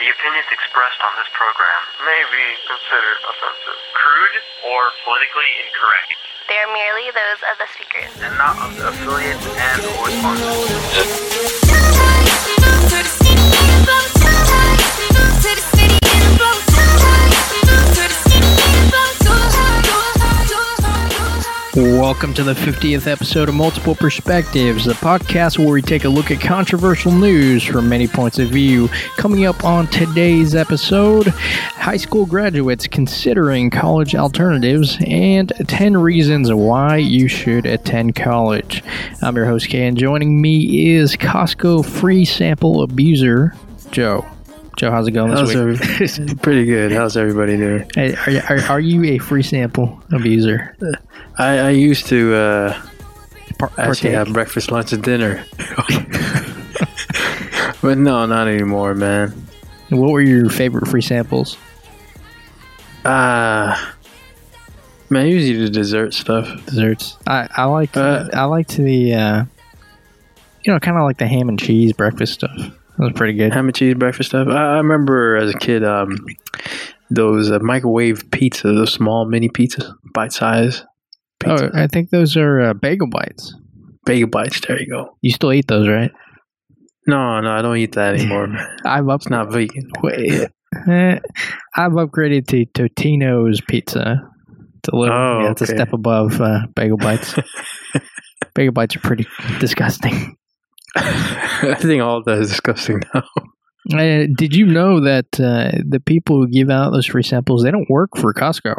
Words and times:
The 0.00 0.08
opinions 0.08 0.48
expressed 0.48 0.96
on 1.04 1.12
this 1.20 1.28
program 1.36 1.80
may 2.08 2.22
be 2.32 2.44
considered 2.64 3.18
offensive, 3.20 3.80
crude, 3.92 4.36
or 4.72 4.80
politically 5.04 5.50
incorrect, 5.60 6.16
They 6.48 6.56
are 6.56 6.72
merely 6.72 7.12
those 7.12 7.40
of 7.52 7.60
the 7.60 7.68
speakers. 7.76 8.08
and 8.24 8.32
not 8.40 8.56
of 8.64 8.76
the 8.80 8.88
affiliates 8.88 9.44
and 9.44 9.80
or 10.00 10.08
sponsors. 10.08 11.59
Welcome 21.80 22.34
to 22.34 22.42
the 22.42 22.52
50th 22.52 23.06
episode 23.06 23.48
of 23.48 23.54
Multiple 23.54 23.94
Perspectives, 23.94 24.84
the 24.84 24.92
podcast 24.92 25.58
where 25.58 25.70
we 25.70 25.80
take 25.80 26.04
a 26.04 26.10
look 26.10 26.30
at 26.30 26.38
controversial 26.38 27.10
news 27.10 27.64
from 27.64 27.88
many 27.88 28.06
points 28.06 28.38
of 28.38 28.50
view. 28.50 28.88
Coming 29.16 29.46
up 29.46 29.64
on 29.64 29.86
today's 29.86 30.54
episode, 30.54 31.28
high 31.28 31.96
school 31.96 32.26
graduates 32.26 32.86
considering 32.86 33.70
college 33.70 34.14
alternatives 34.14 34.98
and 35.06 35.54
10 35.68 35.96
reasons 35.96 36.52
why 36.52 36.98
you 36.98 37.28
should 37.28 37.64
attend 37.64 38.14
college. 38.14 38.84
I'm 39.22 39.34
your 39.34 39.46
host, 39.46 39.74
and 39.74 39.96
joining 39.96 40.38
me 40.38 40.92
is 40.94 41.16
Costco 41.16 41.86
free 41.86 42.26
sample 42.26 42.82
abuser, 42.82 43.54
Joe. 43.90 44.26
Joe, 44.76 44.90
how's 44.90 45.06
it 45.06 45.10
going 45.12 45.34
this 45.34 45.48
week? 45.54 45.56
every- 46.18 46.34
pretty 46.42 46.64
good. 46.64 46.92
How's 46.92 47.16
everybody 47.16 47.56
doing? 47.56 47.88
Hey, 47.94 48.14
are, 48.14 48.30
you- 48.30 48.42
are, 48.48 48.60
are 48.70 48.80
you 48.80 49.04
a 49.04 49.18
free 49.18 49.42
sample 49.42 50.02
abuser? 50.12 50.74
I, 51.38 51.58
I 51.58 51.70
used 51.70 52.06
to 52.06 52.34
uh, 52.34 52.82
Par- 53.58 53.72
actually 53.76 54.12
have 54.12 54.32
breakfast, 54.32 54.70
lunch, 54.70 54.92
and 54.92 55.02
dinner. 55.02 55.44
but 57.82 57.98
no, 57.98 58.24
not 58.26 58.48
anymore, 58.48 58.94
man. 58.94 59.34
What 59.90 60.10
were 60.12 60.20
your 60.22 60.48
favorite 60.48 60.86
free 60.88 61.02
samples? 61.02 61.58
Ah, 63.04 63.94
man, 65.10 65.22
I 65.22 65.28
usually 65.28 65.58
the 65.64 65.70
dessert 65.70 66.14
stuff. 66.14 66.48
desserts. 66.66 67.16
I 67.26 67.48
I 67.56 67.64
like 67.64 67.96
Uh, 67.96 68.28
I 68.32 68.44
liked 68.44 68.76
the 68.76 69.14
uh, 69.14 69.44
you 70.64 70.72
know 70.72 70.78
kind 70.78 70.96
of 70.96 71.02
like 71.04 71.18
the 71.18 71.26
ham 71.26 71.48
and 71.48 71.58
cheese 71.58 71.92
breakfast 71.92 72.34
stuff. 72.34 72.70
That 73.00 73.06
was 73.06 73.12
pretty 73.16 73.32
good. 73.32 73.52
Ham 73.54 73.66
and 73.66 73.74
cheese 73.74 73.94
breakfast 73.94 74.28
stuff. 74.28 74.46
I, 74.48 74.74
I 74.74 74.76
remember 74.76 75.36
as 75.36 75.54
a 75.54 75.58
kid, 75.58 75.82
um, 75.82 76.18
those 77.08 77.50
uh, 77.50 77.58
microwave 77.60 78.30
pizza, 78.30 78.68
those 78.68 78.92
small 78.92 79.24
mini 79.26 79.48
pizzas, 79.48 79.90
bite 80.14 80.32
size 80.32 80.84
Oh, 81.46 81.70
I 81.72 81.86
think 81.86 82.10
those 82.10 82.36
are 82.36 82.60
uh, 82.60 82.74
bagel 82.74 83.08
bites. 83.08 83.54
bagel 84.04 84.28
bites. 84.28 84.60
There 84.60 84.78
you 84.78 84.86
go. 84.86 85.16
You 85.22 85.30
still 85.30 85.50
eat 85.54 85.66
those, 85.68 85.88
right? 85.88 86.10
No, 87.06 87.40
no, 87.40 87.50
I 87.50 87.62
don't 87.62 87.78
eat 87.78 87.92
that 87.92 88.16
anymore. 88.16 88.48
I've 88.84 89.08
up, 89.08 89.22
It's 89.22 89.30
not 89.30 89.50
vegan. 89.50 89.90
wait, 90.02 90.48
I've 90.76 91.92
upgraded 91.92 92.46
to 92.48 92.66
Totino's 92.66 93.62
pizza. 93.66 94.20
It's 94.80 94.88
a 94.92 94.94
little, 94.96 95.16
Oh, 95.16 95.40
yeah, 95.44 95.50
it's 95.52 95.62
a 95.62 95.66
step 95.66 95.94
above 95.94 96.38
uh, 96.42 96.66
bagel 96.76 96.98
bites. 96.98 97.34
bagel 98.54 98.72
bites 98.74 98.96
are 98.96 99.00
pretty 99.00 99.26
disgusting. 99.60 100.36
I 100.96 101.76
think 101.78 102.02
all 102.02 102.18
of 102.18 102.24
that 102.24 102.38
is 102.38 102.50
disgusting 102.50 103.02
now. 103.14 103.24
Uh, 103.92 104.26
did 104.36 104.54
you 104.54 104.66
know 104.66 105.00
that 105.00 105.26
uh, 105.40 105.72
the 105.88 106.00
people 106.04 106.36
who 106.36 106.48
give 106.48 106.70
out 106.70 106.90
those 106.90 107.06
free 107.06 107.22
samples 107.22 107.62
they 107.62 107.70
don't 107.70 107.88
work 107.88 108.10
for 108.16 108.32
Costco? 108.34 108.74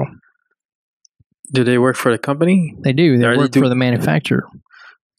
Do 1.54 1.64
they 1.64 1.78
work 1.78 1.95
for 1.95 2.12
the 2.12 2.17
company? 2.17 2.76
They 2.84 2.94
do. 2.94 3.17
They 3.17 3.26
Are 3.26 3.34
they 3.34 3.38
work 3.38 3.52
do- 3.52 3.62
for 3.62 3.70
the 3.70 3.76
manufacturer. 3.76 4.48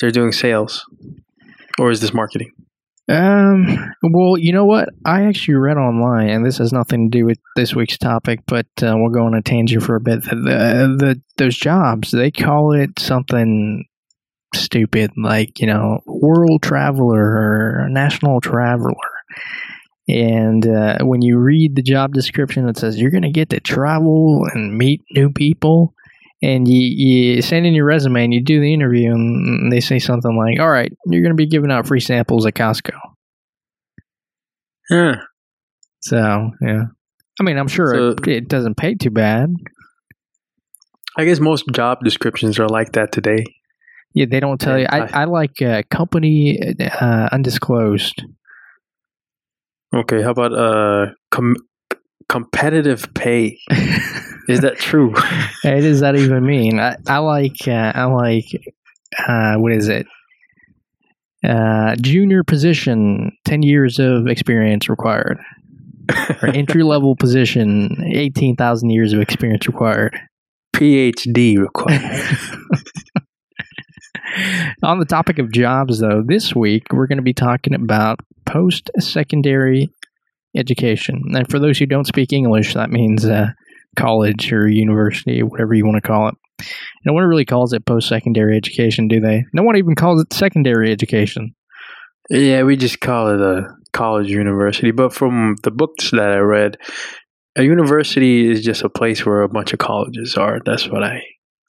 They're 0.00 0.10
doing 0.10 0.32
sales, 0.32 0.84
or 1.78 1.90
is 1.90 2.00
this 2.00 2.14
marketing? 2.14 2.52
Um. 3.08 3.92
Well, 4.02 4.38
you 4.38 4.52
know 4.52 4.64
what? 4.64 4.88
I 5.04 5.24
actually 5.24 5.54
read 5.54 5.76
online, 5.76 6.28
and 6.28 6.46
this 6.46 6.58
has 6.58 6.72
nothing 6.72 7.10
to 7.10 7.18
do 7.18 7.26
with 7.26 7.38
this 7.56 7.74
week's 7.74 7.98
topic, 7.98 8.40
but 8.46 8.66
uh, 8.82 8.94
we'll 8.96 9.10
go 9.10 9.26
on 9.26 9.34
a 9.34 9.42
tangent 9.42 9.82
for 9.82 9.96
a 9.96 10.00
bit. 10.00 10.22
The, 10.24 10.36
the, 10.36 10.96
the 10.98 11.22
those 11.36 11.56
jobs 11.56 12.12
they 12.12 12.30
call 12.30 12.72
it 12.72 12.98
something 12.98 13.84
stupid, 14.54 15.12
like 15.16 15.60
you 15.60 15.66
know, 15.66 16.00
world 16.06 16.62
traveler 16.62 17.20
or 17.20 17.88
national 17.90 18.40
traveler. 18.40 18.94
And 20.08 20.66
uh, 20.66 20.98
when 21.02 21.22
you 21.22 21.38
read 21.38 21.76
the 21.76 21.82
job 21.82 22.12
description, 22.12 22.68
it 22.68 22.76
says 22.76 22.98
you're 23.00 23.10
going 23.12 23.22
to 23.22 23.30
get 23.30 23.50
to 23.50 23.60
travel 23.60 24.42
and 24.52 24.76
meet 24.76 25.00
new 25.12 25.30
people. 25.32 25.94
And 26.44 26.66
you, 26.66 26.80
you 26.80 27.40
send 27.42 27.66
in 27.66 27.72
your 27.72 27.84
resume 27.84 28.24
and 28.24 28.34
you 28.34 28.42
do 28.42 28.60
the 28.60 28.74
interview, 28.74 29.12
and 29.12 29.70
they 29.70 29.78
say 29.78 30.00
something 30.00 30.36
like, 30.36 30.58
All 30.58 30.68
right, 30.70 30.92
you're 31.06 31.22
going 31.22 31.30
to 31.30 31.36
be 31.36 31.46
giving 31.46 31.70
out 31.70 31.86
free 31.86 32.00
samples 32.00 32.46
at 32.46 32.54
Costco. 32.54 32.98
Huh. 34.90 35.16
So, 36.00 36.50
yeah. 36.60 36.82
I 37.40 37.42
mean, 37.44 37.56
I'm 37.58 37.68
sure 37.68 37.94
So- 37.94 38.08
it, 38.08 38.28
it 38.28 38.48
doesn't 38.48 38.76
pay 38.76 38.94
too 38.94 39.10
bad. 39.10 39.54
I 41.16 41.24
guess 41.26 41.38
most 41.40 41.64
job 41.72 41.98
descriptions 42.02 42.58
are 42.58 42.68
like 42.68 42.92
that 42.92 43.12
today. 43.12 43.44
Yeah, 44.14 44.26
they 44.30 44.40
don't 44.40 44.60
tell 44.60 44.78
you. 44.78 44.86
Yeah, 44.90 45.08
I, 45.12 45.22
I 45.22 45.24
like 45.24 45.62
uh, 45.62 45.82
company 45.90 46.58
uh, 46.80 47.28
undisclosed. 47.32 48.22
Okay, 49.94 50.22
how 50.22 50.30
about 50.30 50.54
uh 50.54 51.12
com- 51.30 51.56
competitive 52.28 53.12
pay? 53.14 53.58
Is 54.48 54.60
that 54.60 54.78
true? 54.78 55.14
Hey, 55.62 55.80
does 55.80 56.00
that 56.00 56.16
even 56.16 56.44
mean? 56.44 56.80
I, 56.80 56.96
I 57.06 57.18
like, 57.18 57.68
uh, 57.68 57.92
I 57.94 58.04
like, 58.06 58.46
uh, 59.28 59.54
what 59.54 59.72
is 59.72 59.88
it? 59.88 60.06
Uh, 61.48 61.94
junior 62.00 62.42
position, 62.42 63.30
10 63.44 63.62
years 63.62 64.00
of 64.00 64.26
experience 64.26 64.88
required. 64.88 65.38
Or 66.42 66.48
entry 66.54 66.82
level 66.82 67.14
position, 67.14 67.96
18,000 68.12 68.90
years 68.90 69.12
of 69.12 69.20
experience 69.20 69.68
required. 69.68 70.18
PhD 70.74 71.58
required. 71.58 72.36
On 74.82 74.98
the 74.98 75.04
topic 75.04 75.38
of 75.38 75.52
jobs, 75.52 76.00
though, 76.00 76.22
this 76.26 76.54
week 76.54 76.92
we're 76.92 77.06
going 77.06 77.18
to 77.18 77.22
be 77.22 77.34
talking 77.34 77.74
about 77.74 78.20
post 78.46 78.90
secondary 78.98 79.90
education. 80.56 81.22
And 81.34 81.48
for 81.50 81.58
those 81.58 81.78
who 81.78 81.86
don't 81.86 82.06
speak 82.06 82.32
English, 82.32 82.74
that 82.74 82.90
means 82.90 83.24
uh, 83.24 83.48
college 83.96 84.52
or 84.52 84.68
university, 84.68 85.42
whatever 85.42 85.74
you 85.74 85.84
want 85.84 86.02
to 86.02 86.06
call 86.06 86.28
it. 86.28 86.34
No 87.04 87.12
one 87.12 87.24
really 87.24 87.44
calls 87.44 87.72
it 87.72 87.86
post 87.86 88.08
secondary 88.08 88.56
education, 88.56 89.08
do 89.08 89.20
they? 89.20 89.44
No 89.52 89.62
one 89.62 89.76
even 89.76 89.94
calls 89.94 90.22
it 90.22 90.32
secondary 90.32 90.92
education. 90.92 91.54
yeah, 92.30 92.62
we 92.62 92.76
just 92.76 93.00
call 93.00 93.28
it 93.28 93.40
a 93.40 93.74
college 93.92 94.30
university. 94.30 94.90
But 94.90 95.12
from 95.12 95.56
the 95.62 95.70
books 95.70 96.10
that 96.12 96.30
I 96.30 96.38
read, 96.38 96.76
a 97.56 97.62
university 97.62 98.50
is 98.50 98.62
just 98.62 98.82
a 98.82 98.88
place 98.88 99.26
where 99.26 99.42
a 99.42 99.48
bunch 99.48 99.72
of 99.72 99.78
colleges 99.78 100.36
are. 100.36 100.60
That's 100.64 100.88
what 100.88 101.02
I 101.02 101.22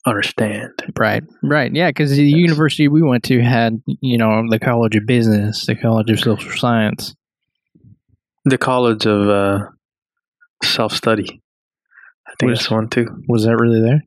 understand. 0.06 0.70
Right, 0.98 1.22
right. 1.42 1.72
Yeah, 1.74 1.88
because 1.90 2.10
the 2.10 2.22
university 2.24 2.88
we 2.88 3.02
went 3.02 3.24
to 3.24 3.40
had, 3.42 3.82
you 3.86 4.18
know, 4.18 4.42
the 4.48 4.58
College 4.58 4.96
of 4.96 5.06
Business, 5.06 5.66
the 5.66 5.74
College 5.76 6.10
of 6.10 6.20
Social 6.20 6.50
Science. 6.52 7.14
The 8.44 8.58
college 8.58 9.06
of 9.06 9.28
uh, 9.28 9.66
self 10.62 10.92
study. 10.92 11.40
I 12.26 12.32
think 12.38 12.50
Was- 12.50 12.60
that's 12.60 12.70
one 12.70 12.88
too. 12.88 13.06
Was 13.28 13.44
that 13.44 13.56
really 13.56 13.80
there? 13.80 14.02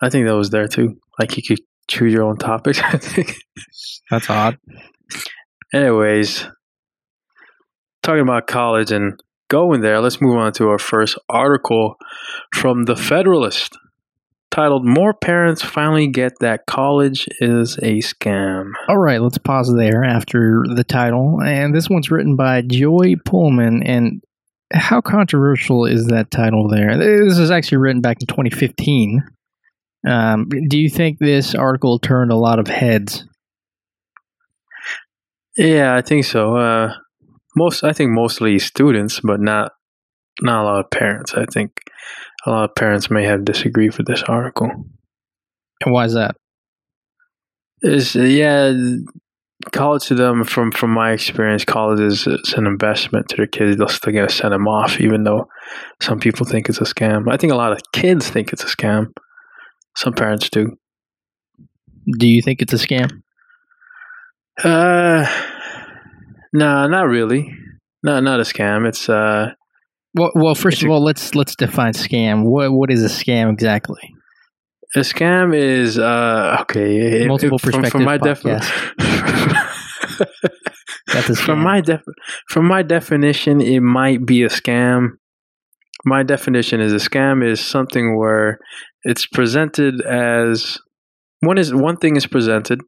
I 0.00 0.10
think 0.10 0.26
that 0.26 0.36
was 0.36 0.50
there 0.50 0.68
too. 0.68 0.98
Like 1.18 1.36
you 1.36 1.42
could 1.42 1.58
choose 1.88 2.12
your 2.12 2.22
own 2.22 2.36
topics. 2.36 2.80
I 2.84 2.98
think. 2.98 3.34
That's 4.10 4.30
odd. 4.30 4.58
Anyways, 5.74 6.46
talking 8.02 8.22
about 8.22 8.46
college 8.46 8.92
and 8.92 9.20
going 9.50 9.80
there, 9.80 10.00
let's 10.00 10.20
move 10.20 10.36
on 10.36 10.52
to 10.52 10.68
our 10.68 10.78
first 10.78 11.18
article 11.28 11.96
from 12.54 12.84
The 12.84 12.96
Federalist 12.96 13.76
titled 14.50 14.84
More 14.84 15.14
Parents 15.14 15.62
Finally 15.62 16.08
Get 16.08 16.38
That 16.40 16.66
College 16.66 17.26
is 17.40 17.76
a 17.78 17.98
Scam. 17.98 18.72
All 18.88 18.98
right, 18.98 19.20
let's 19.20 19.38
pause 19.38 19.72
there 19.76 20.04
after 20.04 20.64
the 20.74 20.84
title. 20.84 21.40
And 21.42 21.74
this 21.74 21.88
one's 21.88 22.10
written 22.10 22.36
by 22.36 22.62
Joy 22.62 23.14
Pullmann. 23.26 23.82
And 23.84 24.22
how 24.72 25.00
controversial 25.00 25.86
is 25.86 26.06
that 26.06 26.30
title 26.30 26.68
there? 26.68 26.96
This 26.98 27.38
is 27.38 27.50
actually 27.50 27.78
written 27.78 28.00
back 28.00 28.18
in 28.20 28.26
2015. 28.26 29.22
Um, 30.06 30.48
do 30.68 30.78
you 30.78 30.88
think 30.88 31.18
this 31.18 31.54
article 31.54 31.98
turned 31.98 32.30
a 32.30 32.36
lot 32.36 32.58
of 32.58 32.68
heads? 32.68 33.24
Yeah, 35.56 35.96
I 35.96 36.02
think 36.02 36.24
so. 36.24 36.56
Uh, 36.56 36.94
most, 37.56 37.82
I 37.82 37.92
think 37.92 38.12
mostly 38.12 38.58
students, 38.58 39.20
but 39.20 39.40
not 39.40 39.72
not 40.40 40.62
a 40.62 40.64
lot 40.64 40.84
of 40.84 40.90
parents. 40.90 41.34
I 41.34 41.46
think 41.46 41.72
a 42.46 42.50
lot 42.50 42.70
of 42.70 42.74
parents 42.74 43.10
may 43.10 43.24
have 43.24 43.44
disagreed 43.44 43.96
with 43.96 44.06
this 44.06 44.22
article. 44.22 44.70
And 45.84 45.92
why 45.92 46.04
is 46.04 46.14
that? 46.14 46.36
Is 47.82 48.14
yeah, 48.14 48.72
college 49.72 50.06
to 50.06 50.14
them 50.14 50.44
from 50.44 50.72
from 50.72 50.90
my 50.90 51.12
experience, 51.12 51.64
college 51.64 52.00
is, 52.00 52.26
is 52.26 52.54
an 52.56 52.66
investment 52.66 53.28
to 53.28 53.36
their 53.36 53.46
kids. 53.46 53.76
They'll 53.76 53.88
still 53.88 54.12
get 54.12 54.28
to 54.28 54.34
send 54.34 54.52
them 54.52 54.66
off, 54.66 55.00
even 55.00 55.24
though 55.24 55.48
some 56.00 56.18
people 56.18 56.46
think 56.46 56.68
it's 56.68 56.80
a 56.80 56.84
scam. 56.84 57.30
I 57.30 57.36
think 57.36 57.52
a 57.52 57.56
lot 57.56 57.72
of 57.72 57.80
kids 57.92 58.28
think 58.28 58.52
it's 58.52 58.64
a 58.64 58.76
scam. 58.76 59.08
Some 59.96 60.12
parents 60.12 60.48
do. 60.50 60.76
Do 62.18 62.26
you 62.26 62.42
think 62.42 62.62
it's 62.62 62.72
a 62.72 62.76
scam? 62.76 63.10
Uh, 64.62 65.26
nah, 66.52 66.86
not 66.86 67.06
really. 67.08 67.52
No, 68.02 68.20
not 68.20 68.40
a 68.40 68.44
scam. 68.44 68.88
It's 68.88 69.08
uh, 69.08 69.52
Well, 70.14 70.30
well, 70.34 70.54
first 70.54 70.76
It's 70.78 70.84
of 70.84 70.90
a- 70.90 70.92
all, 70.92 71.04
let's 71.04 71.34
let's 71.34 71.54
define 71.56 71.92
scam. 71.92 72.44
What 72.44 72.72
what 72.72 72.90
is 72.90 73.04
a 73.04 73.08
scam 73.08 73.52
exactly? 73.52 74.00
a 74.96 75.00
scam 75.00 75.54
is 75.54 75.98
uh, 75.98 76.56
okay. 76.62 77.22
it- 77.22 77.28
Multiple 77.28 77.58
from, 77.58 77.72
perspective 77.82 77.92
from 77.92 78.04
my 78.04 78.16
def- 78.16 78.42
That's 81.12 81.40
from 81.40 81.60
my 81.60 81.80
def- 81.80 82.02
from 82.48 82.66
my 82.66 82.82
definition, 82.82 83.60
it 83.60 83.80
might 83.80 84.26
be 84.26 84.42
a 84.42 84.48
scam. 84.48 85.10
My 86.04 86.22
definition 86.22 86.80
is 86.80 86.92
a 86.92 86.96
scam 86.96 87.44
is 87.44 87.60
something 87.60 88.16
where 88.18 88.58
it's 89.04 89.26
presented 89.26 90.00
as 90.02 90.78
one 91.40 91.58
is 91.58 91.74
one 91.74 91.96
thing 91.96 92.16
is 92.16 92.26
presented, 92.26 92.80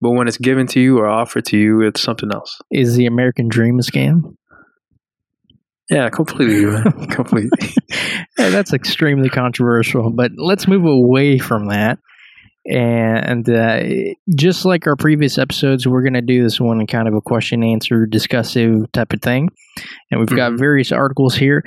but 0.00 0.10
when 0.12 0.28
it's 0.28 0.36
given 0.38 0.66
to 0.68 0.80
you 0.80 0.98
or 0.98 1.08
offered 1.08 1.44
to 1.46 1.58
you, 1.58 1.80
it's 1.82 2.00
something 2.02 2.30
else. 2.32 2.58
Is 2.70 2.96
the 2.96 3.06
American 3.06 3.48
Dream 3.48 3.78
a 3.78 3.82
scam? 3.82 4.34
Yeah, 5.90 6.08
completely, 6.08 6.72
completely. 7.10 7.74
Yeah, 8.38 8.50
that's 8.50 8.72
extremely 8.72 9.28
controversial. 9.28 10.10
But 10.10 10.32
let's 10.36 10.66
move 10.66 10.84
away 10.86 11.38
from 11.38 11.68
that. 11.68 11.98
And 12.66 13.46
uh, 13.48 13.82
just 14.34 14.64
like 14.64 14.86
our 14.86 14.96
previous 14.96 15.36
episodes, 15.36 15.86
we're 15.86 16.02
going 16.02 16.14
to 16.14 16.22
do 16.22 16.42
this 16.42 16.58
one 16.58 16.80
in 16.80 16.86
kind 16.86 17.06
of 17.06 17.14
a 17.14 17.20
question 17.20 17.62
answer 17.62 18.06
discussive 18.10 18.90
type 18.92 19.12
of 19.12 19.20
thing. 19.20 19.50
And 20.10 20.20
we've 20.20 20.28
got 20.30 20.52
Mhm. 20.52 20.58
various 20.58 20.90
articles 20.90 21.34
here. 21.36 21.62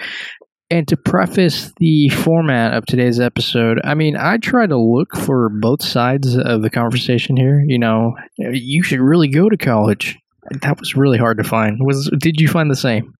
And 0.69 0.87
to 0.89 0.97
preface 0.97 1.71
the 1.77 2.09
format 2.09 2.73
of 2.73 2.85
today's 2.87 3.19
episode, 3.19 3.79
I 3.83 3.93
mean, 3.93 4.17
I 4.17 4.37
try 4.37 4.65
to 4.65 4.77
look 4.77 5.15
for 5.15 5.49
both 5.49 5.83
sides 5.83 6.35
of 6.35 6.61
the 6.63 6.69
conversation 6.69 7.37
here. 7.37 7.63
You 7.65 7.77
know, 7.79 8.15
you 8.37 8.81
should 8.83 8.99
really 8.99 9.29
go 9.29 9.47
to 9.49 9.55
college. 9.55 10.17
That 10.63 10.79
was 10.79 10.95
really 10.95 11.19
hard 11.19 11.37
to 11.37 11.43
find. 11.43 11.77
Was 11.79 12.09
did 12.19 12.41
you 12.41 12.47
find 12.47 12.69
the 12.71 12.75
same? 12.75 13.13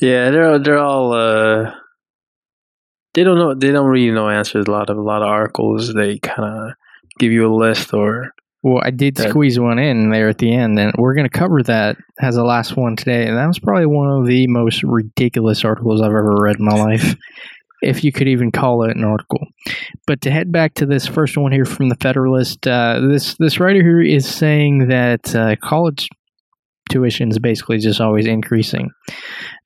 Yeah, 0.00 0.30
they're 0.30 0.58
they're 0.58 0.78
all 0.78 1.12
uh, 1.12 1.72
they 3.14 3.24
don't 3.24 3.38
know 3.38 3.54
they 3.54 3.72
don't 3.72 3.86
really 3.86 4.10
know 4.10 4.28
answers. 4.28 4.66
A 4.66 4.70
lot 4.70 4.90
of 4.90 4.96
a 4.98 5.02
lot 5.02 5.22
of 5.22 5.28
articles 5.28 5.92
they 5.94 6.18
kind 6.18 6.48
of 6.70 6.74
give 7.18 7.32
you 7.32 7.46
a 7.46 7.54
list 7.54 7.94
or 7.94 8.32
Well, 8.62 8.82
I 8.84 8.90
did 8.90 9.16
That- 9.16 9.30
squeeze 9.30 9.58
one 9.58 9.78
in 9.78 10.10
there 10.10 10.28
at 10.28 10.38
the 10.38 10.52
end, 10.52 10.78
and 10.78 10.92
we're 10.98 11.14
going 11.14 11.28
to 11.28 11.38
cover 11.38 11.62
that 11.64 11.96
as 12.20 12.34
the 12.34 12.44
last 12.44 12.76
one 12.76 12.96
today. 12.96 13.26
And 13.26 13.36
that 13.36 13.46
was 13.46 13.58
probably 13.58 13.86
one 13.86 14.10
of 14.10 14.26
the 14.26 14.46
most 14.48 14.82
ridiculous 14.82 15.64
articles 15.64 16.00
I've 16.00 16.08
ever 16.10 16.36
read 16.40 16.56
in 16.58 16.64
my 16.64 16.74
life, 16.74 17.14
if 17.82 18.02
you 18.04 18.12
could 18.12 18.28
even 18.28 18.50
call 18.50 18.82
it 18.84 18.96
an 18.96 19.04
article. 19.04 19.40
But 20.06 20.20
to 20.22 20.30
head 20.30 20.50
back 20.52 20.74
to 20.74 20.86
this 20.86 21.06
first 21.06 21.36
one 21.38 21.52
here 21.52 21.64
from 21.64 21.88
the 21.88 21.96
Federalist, 21.96 22.66
uh, 22.66 23.00
this 23.08 23.34
this 23.38 23.58
writer 23.60 23.82
here 23.82 24.00
is 24.02 24.26
saying 24.26 24.88
that 24.88 25.34
uh, 25.34 25.56
college 25.62 26.08
tuition 26.90 27.30
is 27.30 27.38
basically 27.38 27.78
just 27.78 28.00
always 28.00 28.26
increasing. 28.26 28.90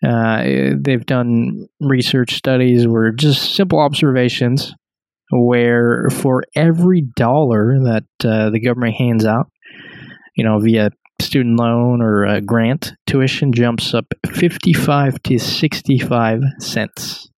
Uh, 0.07 0.43
they've 0.77 1.07
done 1.07 1.67
research 1.81 2.35
studies 2.35 2.87
where 2.87 3.13
just 3.13 3.55
simple 3.55 3.79
observations 3.79 4.75
where 5.31 6.09
for 6.11 6.43
every 6.55 7.03
dollar 7.03 7.79
that 7.85 8.05
uh, 8.25 8.51
the 8.51 8.61
government 8.61 8.97
hands 8.97 9.25
out, 9.25 9.51
you 10.37 10.45
know, 10.45 10.59
via 10.59 10.91
student 11.21 11.59
loan 11.59 12.03
or 12.03 12.25
a 12.25 12.41
grant, 12.41 12.95
tuition 13.07 13.53
jumps 13.53 13.95
up 13.95 14.07
55 14.27 15.23
to 15.23 15.39
65 15.39 16.41
cents. 16.59 17.31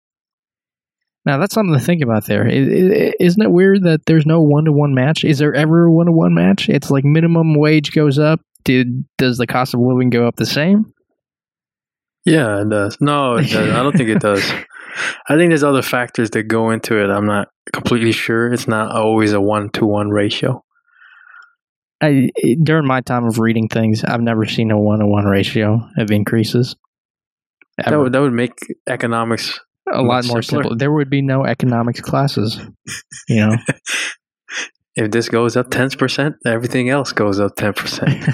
Now, 1.25 1.39
that's 1.39 1.55
something 1.55 1.75
to 1.75 1.85
think 1.85 2.03
about 2.03 2.27
there. 2.27 2.49
Isn't 2.49 3.43
it 3.43 3.51
weird 3.51 3.85
that 3.85 4.07
there's 4.07 4.27
no 4.27 4.41
one 4.41 4.65
to 4.65 4.73
one 4.73 4.93
match? 4.93 5.25
Is 5.25 5.39
there 5.39 5.55
ever 5.55 5.85
a 5.85 5.93
one 5.93 6.07
to 6.07 6.13
one 6.13 6.35
match? 6.35 6.69
It's 6.69 6.91
like 6.91 7.05
minimum 7.05 7.55
wage 7.55 7.93
goes 7.93 8.19
up. 8.19 8.41
Did 8.65 9.05
Does 9.19 9.39
the 9.39 9.47
cost 9.47 9.75
of 9.75 9.81
living 9.81 10.11
go 10.11 10.27
up 10.27 10.37
the 10.37 10.47
same? 10.47 10.93
yeah, 12.25 12.63
it 12.63 12.71
does. 12.71 12.97
No, 13.01 13.37
it 13.37 13.51
does. 13.51 13.71
I 13.71 13.83
don't 13.83 13.97
think 13.97 14.09
it 14.09 14.21
does. 14.21 14.43
I 15.29 15.37
think 15.37 15.51
there's 15.51 15.65
other 15.65 15.83
factors 15.83 16.31
that 16.31 16.45
go 16.45 16.71
into 16.71 17.03
it. 17.03 17.11
I'm 17.11 17.27
not 17.27 17.49
completely 17.73 18.13
sure. 18.13 18.53
It's 18.53 18.69
not 18.69 18.93
always 18.93 19.33
a 19.33 19.41
one 19.41 19.71
to 19.71 19.87
one 19.87 20.11
ratio. 20.11 20.63
I, 22.01 22.31
during 22.63 22.87
my 22.87 23.01
time 23.01 23.25
of 23.25 23.39
reading 23.39 23.69
things, 23.69 24.05
I've 24.05 24.21
never 24.21 24.45
seen 24.45 24.71
a 24.71 24.79
one 24.79 24.99
to 24.99 25.07
one 25.07 25.25
ratio 25.25 25.89
of 25.97 26.11
increases. 26.11 26.77
That 27.79 27.97
would 27.97 28.13
that 28.13 28.21
would 28.21 28.33
make 28.33 28.53
economics 28.89 29.59
a 29.91 30.03
lot 30.03 30.27
more 30.27 30.43
simpler. 30.43 30.65
simple. 30.65 30.77
There 30.77 30.93
would 30.93 31.09
be 31.09 31.23
no 31.23 31.45
economics 31.45 32.01
classes. 32.01 32.61
You 33.29 33.37
know, 33.47 33.57
if 34.95 35.11
this 35.11 35.29
goes 35.29 35.57
up 35.57 35.71
ten 35.71 35.91
percent, 35.91 36.37
everything 36.45 36.91
else 36.91 37.13
goes 37.13 37.41
up 37.41 37.57
ten 37.57 37.73
percent. 37.73 38.25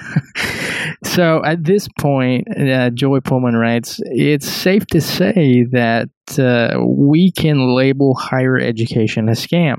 so 1.04 1.44
at 1.44 1.64
this 1.64 1.88
point, 1.98 2.46
uh, 2.58 2.90
Joy 2.90 3.20
Pullmann 3.20 3.58
writes, 3.58 4.00
"It's 4.04 4.48
safe 4.48 4.86
to 4.88 5.00
say 5.00 5.66
that 5.72 6.08
uh, 6.38 6.78
we 6.84 7.32
can 7.32 7.74
label 7.74 8.14
higher 8.14 8.58
education 8.58 9.28
a 9.28 9.32
scam." 9.32 9.78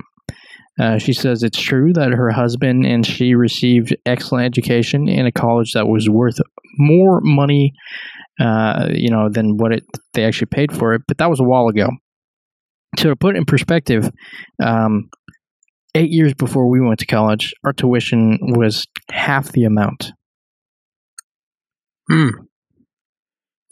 Uh, 0.80 0.96
she 0.96 1.12
says 1.12 1.42
it's 1.42 1.60
true 1.60 1.92
that 1.92 2.12
her 2.12 2.30
husband 2.30 2.86
and 2.86 3.04
she 3.04 3.34
received 3.34 3.94
excellent 4.06 4.46
education 4.46 5.08
in 5.08 5.26
a 5.26 5.32
college 5.32 5.72
that 5.72 5.86
was 5.86 6.08
worth 6.08 6.38
more 6.78 7.20
money, 7.22 7.74
uh, 8.40 8.88
you 8.90 9.10
know, 9.10 9.28
than 9.28 9.58
what 9.58 9.72
it 9.72 9.84
they 10.14 10.24
actually 10.24 10.46
paid 10.46 10.72
for 10.72 10.94
it. 10.94 11.02
But 11.06 11.18
that 11.18 11.28
was 11.28 11.40
a 11.40 11.44
while 11.44 11.68
ago. 11.68 11.90
So 12.98 13.10
to 13.10 13.16
put 13.16 13.36
in 13.36 13.44
perspective, 13.44 14.10
um, 14.62 15.10
eight 15.94 16.10
years 16.10 16.34
before 16.34 16.68
we 16.68 16.80
went 16.80 17.00
to 17.00 17.06
college, 17.06 17.52
our 17.64 17.72
tuition 17.72 18.38
was 18.40 18.86
half 19.10 19.52
the 19.52 19.64
amount. 19.64 20.12
Hmm. 22.08 22.28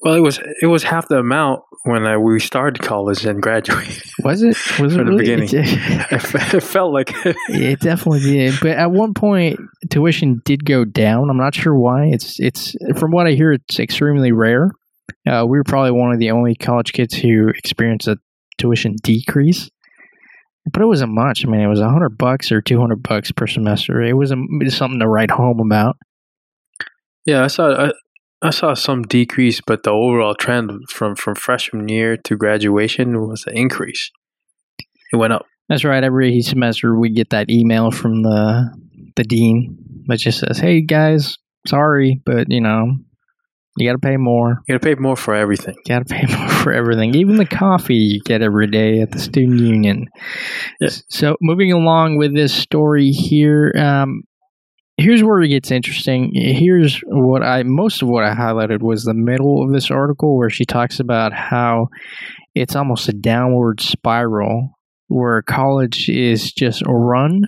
Well, 0.01 0.15
it 0.15 0.21
was 0.21 0.39
it 0.63 0.67
was 0.67 0.85
half 0.85 1.09
the 1.09 1.19
amount 1.19 1.63
when 1.85 2.07
I, 2.07 2.19
we 2.19 2.39
started 2.39 2.81
college 2.81 3.25
and 3.25 3.43
graduated. 3.43 4.03
Was 4.23 4.43
it? 4.43 4.57
Was 4.81 4.95
it 4.95 4.99
the 4.99 5.05
really? 5.05 5.19
beginning. 5.19 5.49
It, 6.11 6.55
it 6.55 6.63
felt 6.63 6.93
like 6.93 7.13
it 7.25 7.81
definitely 7.81 8.21
did. 8.21 8.55
But 8.61 8.73
at 8.73 8.91
one 8.91 9.15
point, 9.15 9.59
tuition 9.91 10.41
did 10.45 10.65
go 10.65 10.85
down. 10.85 11.31
I'm 11.31 11.37
not 11.37 11.55
sure 11.55 11.75
why. 11.75 12.07
It's 12.07 12.39
it's 12.39 12.77
from 12.99 13.11
what 13.11 13.27
I 13.27 13.33
hear, 13.33 13.53
it's 13.53 13.81
extremely 13.81 14.33
rare. 14.33 14.71
Uh, 15.27 15.45
we 15.49 15.59
were 15.59 15.65
probably 15.65 15.93
one 15.93 16.13
of 16.13 16.19
the 16.19 16.31
only 16.31 16.55
college 16.55 16.93
kids 16.93 17.15
who 17.15 17.49
experienced 17.49 18.07
a 18.07 18.19
tuition 18.59 18.97
decrease. 19.03 19.71
But 20.73 20.83
it 20.83 20.87
wasn't 20.87 21.13
much. 21.13 21.45
I 21.45 21.49
mean, 21.49 21.61
it 21.61 21.67
was 21.69 21.81
a 21.81 21.89
hundred 21.89 22.19
bucks 22.19 22.53
or 22.53 22.61
two 22.61 22.79
hundred 22.81 23.03
bucks 23.03 23.33
per 23.33 23.47
semester. 23.47 24.03
It 24.03 24.15
was, 24.15 24.31
a, 24.33 24.37
it 24.37 24.65
was 24.65 24.77
something 24.77 25.01
to 25.01 25.09
write 25.09 25.31
home 25.31 25.61
about. 25.61 25.97
yeah. 27.25 27.45
I 27.45 27.47
saw 27.47 27.87
I, 27.87 27.93
I 28.41 28.51
saw 28.51 28.75
some 28.75 29.03
decrease, 29.03 29.61
but 29.67 29.83
the 29.83 29.91
overall 29.91 30.35
trend 30.35 30.71
from 30.91 31.17
from 31.17 31.35
freshman 31.35 31.89
year 31.89 32.17
to 32.17 32.37
graduation 32.37 33.27
was 33.27 33.45
an 33.47 33.57
increase. 33.57 34.11
It 35.13 35.17
went 35.17 35.33
up. 35.33 35.47
That's 35.69 35.85
right. 35.85 36.03
Every 36.05 36.41
semester, 36.43 36.99
we 36.99 37.11
get 37.11 37.31
that 37.31 37.51
email 37.51 37.91
from 37.91 38.23
the 38.23 38.71
the 39.17 39.25
dean 39.25 40.05
that 40.07 40.19
just 40.19 40.41
says, 40.41 40.59
"Hey 40.59 40.81
guys, 40.83 41.37
sorry, 41.67 42.21
but 42.25 42.51
you 42.51 42.61
know, 42.61 42.97
you 43.77 43.89
got 43.89 43.93
to 44.01 44.07
pay 44.07 44.17
more. 44.17 44.61
You 44.67 44.75
got 44.75 44.83
to 44.83 44.95
pay 44.97 45.01
more 45.01 45.17
for 45.17 45.35
everything. 45.35 45.75
You 45.87 45.95
got 45.95 46.07
to 46.07 46.15
pay 46.15 46.27
more 46.37 46.49
for 46.69 46.75
everything, 46.75 47.15
even 47.15 47.37
the 47.37 47.47
coffee 47.47 47.95
you 47.95 48.21
get 48.21 48.43
every 48.43 48.67
day 48.67 49.01
at 49.01 49.11
the 49.11 49.19
student 49.19 49.61
union." 49.61 50.09
So, 51.09 51.37
moving 51.41 51.73
along 51.73 52.19
with 52.19 52.35
this 52.35 52.53
story 52.53 53.11
here, 53.11 53.73
um, 53.77 54.23
here's 54.99 55.23
where 55.23 55.41
it 55.41 55.49
gets 55.49 55.71
interesting. 55.71 56.33
Here's 56.35 56.99
what 57.07 57.43
I 57.43 57.63
most 57.63 58.03
of 58.03 58.09
what 58.09 58.25
I 58.25 58.35
highlighted 58.35 58.83
was 58.83 59.05
the 59.05 59.15
middle 59.15 59.63
of 59.63 59.73
this 59.73 59.91
article 59.91 60.37
where 60.37 60.51
she 60.51 60.67
talks 60.67 61.01
about 61.01 61.33
how 61.33 61.89
it's 62.55 62.77
almost 62.77 63.09
a 63.09 63.13
downward 63.13 63.81
spiral 63.81 64.73
where 65.07 65.41
college 65.41 66.11
is 66.11 66.53
just 66.53 66.83
run 66.87 67.45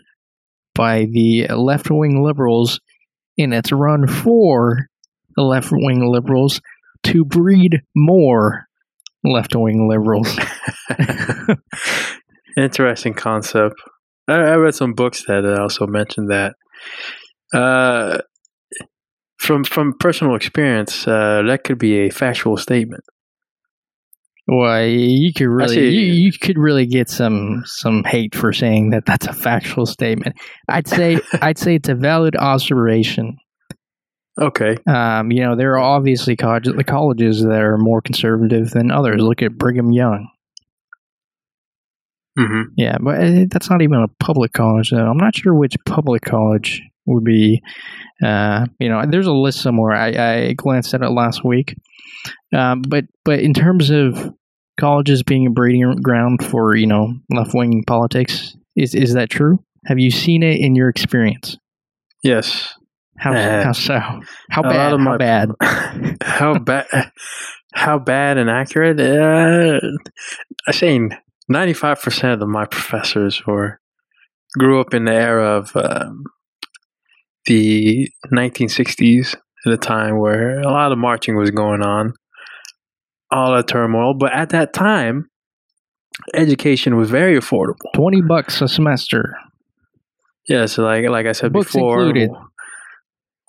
by 0.74 1.06
the 1.12 1.46
left 1.48 1.90
wing 1.90 2.22
liberals 2.22 2.80
and 3.36 3.52
it's 3.52 3.72
run 3.72 4.06
for 4.06 4.86
the 5.36 5.42
left 5.42 5.70
wing 5.72 6.10
liberals 6.10 6.60
to 7.02 7.24
breed 7.24 7.82
more 7.94 8.66
left 9.24 9.54
wing 9.54 9.88
liberals. 9.88 10.38
Interesting 12.56 13.14
concept. 13.14 13.74
I, 14.28 14.34
I 14.34 14.54
read 14.56 14.74
some 14.74 14.94
books 14.94 15.24
that 15.26 15.44
also 15.44 15.86
mentioned 15.86 16.30
that. 16.30 16.54
Uh, 17.52 18.18
from 19.38 19.64
from 19.64 19.94
personal 19.98 20.36
experience, 20.36 21.08
uh, 21.08 21.42
that 21.46 21.64
could 21.64 21.78
be 21.78 22.00
a 22.00 22.10
factual 22.10 22.56
statement. 22.56 23.02
Well, 24.46 24.84
you 24.84 25.32
could 25.32 25.46
really 25.46 25.74
see. 25.74 25.90
you, 25.90 26.12
you 26.12 26.32
could 26.32 26.58
really 26.58 26.86
get 26.86 27.08
some 27.08 27.62
some 27.64 28.04
hate 28.04 28.34
for 28.34 28.52
saying 28.52 28.90
that 28.90 29.06
that's 29.06 29.26
a 29.26 29.32
factual 29.32 29.86
statement. 29.86 30.36
I'd 30.68 30.88
say 30.88 31.20
I'd 31.40 31.58
say 31.58 31.76
it's 31.76 31.88
a 31.88 31.94
valid 31.94 32.36
observation. 32.36 33.38
Okay. 34.40 34.76
Um, 34.87 35.30
you 35.30 35.40
know, 35.40 35.54
there 35.54 35.73
are 35.73 35.78
obviously 35.78 36.35
college, 36.37 36.64
the 36.64 36.85
colleges 36.85 37.42
that 37.42 37.61
are 37.61 37.76
more 37.76 38.00
conservative 38.00 38.70
than 38.70 38.90
others. 38.90 39.20
Look 39.20 39.42
at 39.42 39.59
Brigham 39.59 39.92
Young. 39.92 40.28
hmm 42.38 42.62
Yeah, 42.76 42.97
but 43.00 43.20
uh, 43.20 43.44
that's 43.50 43.68
not 43.68 43.82
even 43.82 43.99
a 44.02 44.09
public 44.23 44.52
college. 44.52 44.90
Though. 44.90 45.06
I'm 45.06 45.18
not 45.18 45.37
sure 45.37 45.54
which 45.54 45.76
public 45.85 46.23
college 46.23 46.82
would 47.06 47.25
be, 47.25 47.61
uh, 48.25 48.66
you 48.78 48.88
know, 48.88 49.04
there's 49.09 49.26
a 49.26 49.32
list 49.32 49.61
somewhere. 49.61 49.92
I, 49.92 50.09
I 50.09 50.52
glanced 50.52 50.94
at 50.94 51.02
it 51.02 51.11
last 51.11 51.44
week, 51.44 51.75
um, 52.54 52.82
but 52.82 53.04
but 53.25 53.40
in 53.40 53.52
terms 53.52 53.90
of 53.90 54.32
colleges 54.78 55.23
being 55.23 55.47
a 55.47 55.50
breeding 55.50 55.97
ground 56.02 56.42
for 56.44 56.75
you 56.75 56.87
know 56.87 57.12
left 57.30 57.52
wing 57.52 57.85
politics, 57.87 58.56
is 58.76 58.94
is 58.94 59.12
that 59.14 59.28
true? 59.28 59.62
Have 59.87 59.99
you 59.99 60.11
seen 60.11 60.42
it 60.42 60.61
in 60.61 60.76
your 60.76 60.88
experience? 60.88 61.59
Yes. 62.23 62.75
How 63.20 63.34
Uh, 63.34 63.64
how 63.64 63.72
so? 63.72 64.00
How 64.50 64.62
bad? 64.62 64.90
How 64.92 64.96
my- 64.96 65.16
bad? 65.18 65.50
how 66.22 66.58
bad? 66.58 66.86
How 67.74 67.98
bad 67.98 68.38
and 68.38 68.48
accurate? 68.48 68.98
Uh, 68.98 69.78
I 70.66 70.72
say 70.72 70.98
ninety-five 71.48 72.00
percent 72.00 72.40
of 72.42 72.48
my 72.48 72.64
professors 72.64 73.46
were 73.46 73.78
grew 74.58 74.80
up 74.80 74.94
in 74.94 75.04
the 75.04 75.12
era 75.12 75.58
of 75.58 75.76
um, 75.76 76.24
the 77.44 78.08
nineteen 78.30 78.70
sixties, 78.70 79.36
at 79.66 79.72
a 79.72 79.76
time 79.76 80.18
where 80.18 80.60
a 80.60 80.70
lot 80.70 80.90
of 80.90 80.96
marching 80.96 81.36
was 81.36 81.50
going 81.50 81.82
on, 81.82 82.14
all 83.30 83.54
that 83.54 83.68
turmoil. 83.68 84.14
But 84.14 84.32
at 84.32 84.48
that 84.50 84.72
time, 84.72 85.28
education 86.32 86.96
was 86.96 87.10
very 87.10 87.38
affordable. 87.38 87.92
Twenty 87.94 88.22
bucks 88.22 88.62
a 88.62 88.66
semester. 88.66 89.36
Yeah, 90.48 90.66
so 90.66 90.82
like 90.82 91.06
like 91.08 91.26
I 91.26 91.32
said 91.32 91.52
Books 91.52 91.72
before, 91.72 92.06
included. 92.06 92.30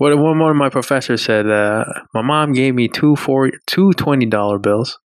What 0.01 0.17
one 0.17 0.41
of 0.49 0.55
my 0.55 0.69
professors 0.69 1.21
said, 1.21 1.47
uh, 1.47 1.85
my 2.11 2.23
mom 2.23 2.53
gave 2.53 2.73
me 2.73 2.87
two 2.87 3.15
four 3.15 3.51
two 3.67 3.93
twenty 3.93 4.25
dollar 4.25 4.57
bills, 4.57 4.97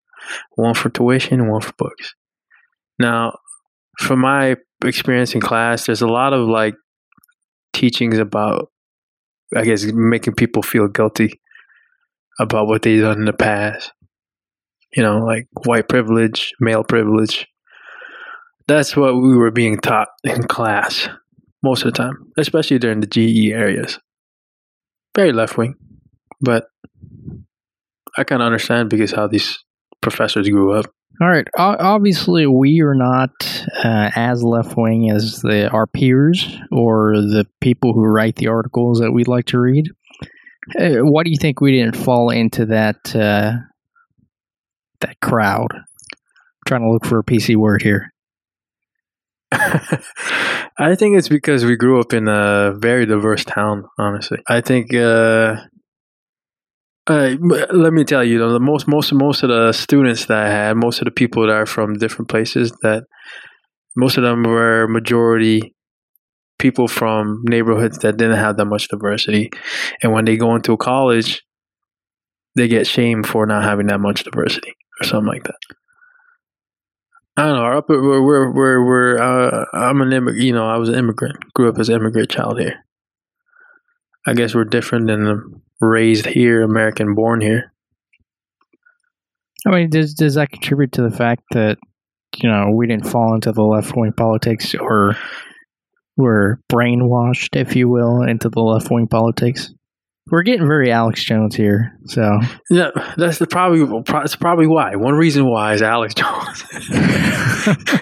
one 0.55 0.73
for 0.73 0.89
tuition 0.89 1.49
one 1.49 1.59
for 1.59 1.73
books. 1.77 2.15
Now, 2.97 3.37
from 3.99 4.19
my 4.19 4.55
experience 4.85 5.35
in 5.35 5.41
class, 5.41 5.85
there's 5.85 6.01
a 6.01 6.07
lot 6.07 6.31
of 6.31 6.47
like 6.47 6.75
teachings 7.73 8.17
about, 8.19 8.71
I 9.53 9.65
guess, 9.65 9.83
making 9.83 10.35
people 10.35 10.63
feel 10.63 10.87
guilty 10.87 11.41
about 12.39 12.67
what 12.67 12.83
they've 12.83 13.01
done 13.01 13.17
in 13.19 13.25
the 13.25 13.33
past. 13.33 13.91
You 14.95 15.03
know, 15.03 15.17
like 15.25 15.49
white 15.65 15.89
privilege, 15.89 16.53
male 16.61 16.85
privilege. 16.85 17.45
That's 18.69 18.95
what 18.95 19.13
we 19.15 19.35
were 19.35 19.51
being 19.51 19.77
taught 19.77 20.07
in 20.23 20.43
class 20.43 21.09
most 21.61 21.83
of 21.83 21.91
the 21.91 21.97
time, 21.97 22.31
especially 22.37 22.79
during 22.79 23.01
the 23.01 23.07
GE 23.07 23.51
areas. 23.51 23.99
Very 25.15 25.31
left 25.31 25.57
wing, 25.57 25.75
but 26.41 26.67
I 28.17 28.23
kind 28.23 28.41
of 28.41 28.45
understand 28.45 28.89
because 28.89 29.11
how 29.11 29.27
these 29.27 29.63
professors 30.01 30.49
grew 30.49 30.73
up. 30.73 30.85
All 31.21 31.29
right. 31.29 31.47
Obviously, 31.57 32.45
we 32.45 32.81
are 32.81 32.93
not 32.93 33.31
uh, 33.83 34.11
as 34.15 34.43
left 34.43 34.75
wing 34.75 35.09
as 35.09 35.39
the 35.41 35.69
our 35.69 35.87
peers 35.87 36.57
or 36.71 37.13
the 37.15 37.47
people 37.61 37.93
who 37.93 38.03
write 38.03 38.35
the 38.35 38.47
articles 38.47 38.99
that 38.99 39.13
we'd 39.13 39.29
like 39.29 39.45
to 39.45 39.59
read. 39.59 39.89
Uh, 40.77 40.97
why 40.97 41.23
do 41.23 41.29
you 41.29 41.37
think 41.39 41.61
we 41.61 41.71
didn't 41.71 41.95
fall 41.95 42.29
into 42.29 42.65
that 42.65 43.15
uh, 43.15 43.53
that 44.99 45.19
crowd? 45.21 45.69
trying 46.65 46.81
to 46.81 46.91
look 46.91 47.05
for 47.05 47.19
a 47.19 47.23
PC 47.23 47.55
word 47.55 47.81
here. 47.81 48.11
I 49.51 50.95
think 50.95 51.17
it's 51.17 51.29
because 51.29 51.65
we 51.65 51.75
grew 51.75 51.99
up 51.99 52.13
in 52.13 52.27
a 52.27 52.73
very 52.75 53.05
diverse 53.05 53.45
town. 53.45 53.85
Honestly, 53.97 54.39
I 54.47 54.61
think. 54.61 54.93
Uh, 54.93 55.57
uh, 57.07 57.35
let 57.71 57.93
me 57.93 58.03
tell 58.03 58.23
you, 58.23 58.39
the 58.39 58.59
most 58.59 58.87
most 58.87 59.13
most 59.13 59.43
of 59.43 59.49
the 59.49 59.71
students 59.73 60.25
that 60.25 60.37
I 60.37 60.49
had, 60.49 60.75
most 60.75 60.99
of 60.99 61.05
the 61.05 61.11
people 61.11 61.43
that 61.43 61.51
are 61.51 61.67
from 61.67 61.93
different 61.99 62.29
places, 62.29 62.71
that 62.81 63.03
most 63.95 64.17
of 64.17 64.23
them 64.23 64.43
were 64.43 64.87
majority 64.87 65.75
people 66.57 66.87
from 66.87 67.43
neighborhoods 67.43 67.99
that 67.99 68.17
didn't 68.17 68.37
have 68.37 68.57
that 68.57 68.65
much 68.65 68.87
diversity, 68.87 69.51
and 70.01 70.13
when 70.13 70.25
they 70.25 70.35
go 70.35 70.55
into 70.55 70.75
college, 70.77 71.43
they 72.55 72.67
get 72.67 72.87
shamed 72.87 73.27
for 73.27 73.45
not 73.45 73.63
having 73.63 73.87
that 73.87 73.99
much 73.99 74.23
diversity 74.23 74.73
or 74.99 75.05
something 75.05 75.27
like 75.27 75.43
that. 75.43 75.59
I 77.37 77.45
don't 77.47 77.55
know. 77.55 77.77
Upper, 77.77 78.01
we're 78.01 78.21
we're 78.21 78.53
we're, 78.53 78.85
we're 78.85 79.17
uh, 79.17 79.65
I'm 79.73 80.01
an 80.01 80.13
immigrant. 80.13 80.41
You 80.41 80.53
know, 80.53 80.65
I 80.67 80.77
was 80.77 80.89
an 80.89 80.95
immigrant. 80.95 81.53
Grew 81.53 81.69
up 81.69 81.77
as 81.79 81.89
an 81.89 81.95
immigrant 81.95 82.29
child 82.29 82.59
here. 82.59 82.85
I 84.25 84.33
guess 84.33 84.55
we're 84.55 84.63
different 84.63 85.07
than 85.07 85.23
the 85.25 85.61
raised 85.81 86.25
here, 86.25 86.63
American 86.63 87.13
born 87.13 87.41
here. 87.41 87.73
I 89.67 89.71
mean, 89.71 89.89
does 89.89 90.13
does 90.13 90.35
that 90.35 90.51
contribute 90.51 90.93
to 90.93 91.01
the 91.01 91.15
fact 91.15 91.43
that 91.51 91.77
you 92.37 92.49
know 92.49 92.71
we 92.71 92.87
didn't 92.87 93.07
fall 93.07 93.35
into 93.35 93.51
the 93.51 93.63
left 93.63 93.95
wing 93.97 94.13
politics 94.13 94.73
or 94.73 95.17
were 96.15 96.61
brainwashed, 96.71 97.59
if 97.59 97.75
you 97.75 97.89
will, 97.89 98.21
into 98.21 98.47
the 98.47 98.61
left 98.61 98.89
wing 98.89 99.07
politics? 99.07 99.73
We're 100.31 100.41
getting 100.41 100.67
very 100.67 100.91
Alex 100.91 101.23
Jones 101.23 101.55
here, 101.55 101.97
so 102.05 102.39
Yeah, 102.71 102.89
that's 103.15 103.37
the 103.37 103.45
probably 103.45 103.85
that's 104.07 104.35
probably 104.35 104.65
why. 104.65 104.95
One 104.95 105.13
reason 105.13 105.47
why 105.49 105.73
is 105.73 105.83
Alex 105.83 106.15
Jones. 106.15 106.63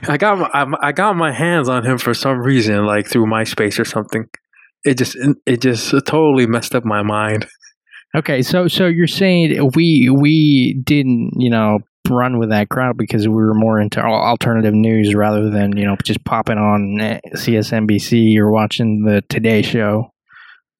I 0.07 0.17
got 0.17 0.39
my 0.39 0.49
I, 0.53 0.87
I 0.87 0.91
got 0.93 1.17
my 1.17 1.33
hands 1.33 1.67
on 1.67 1.85
him 1.85 1.97
for 1.97 2.13
some 2.13 2.39
reason, 2.39 2.85
like 2.85 3.07
through 3.07 3.25
MySpace 3.25 3.77
or 3.77 3.85
something. 3.85 4.29
It 4.85 4.97
just 4.97 5.17
it 5.45 5.61
just 5.61 5.91
totally 6.05 6.47
messed 6.47 6.75
up 6.75 6.85
my 6.85 7.03
mind. 7.03 7.45
Okay, 8.15 8.41
so 8.41 8.67
so 8.69 8.87
you're 8.87 9.07
saying 9.07 9.71
we 9.75 10.09
we 10.09 10.79
didn't 10.81 11.31
you 11.35 11.49
know 11.49 11.79
run 12.09 12.37
with 12.37 12.49
that 12.49 12.69
crowd 12.69 12.97
because 12.97 13.27
we 13.27 13.33
were 13.33 13.53
more 13.53 13.79
into 13.79 14.01
alternative 14.01 14.73
news 14.73 15.15
rather 15.15 15.49
than 15.49 15.75
you 15.75 15.85
know 15.85 15.97
just 16.03 16.23
popping 16.23 16.57
on 16.57 17.01
eh, 17.01 17.19
CSNBC 17.35 18.37
or 18.37 18.51
watching 18.51 19.03
the 19.03 19.23
Today 19.29 19.61
Show. 19.61 20.12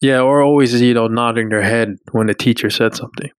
Yeah, 0.04 0.20
or 0.20 0.42
always 0.42 0.82
you 0.82 0.94
know 0.94 1.08
nodding 1.08 1.48
their 1.48 1.62
head 1.62 1.96
when 2.12 2.28
the 2.28 2.34
teacher 2.34 2.70
said 2.70 2.94
something. 2.94 3.30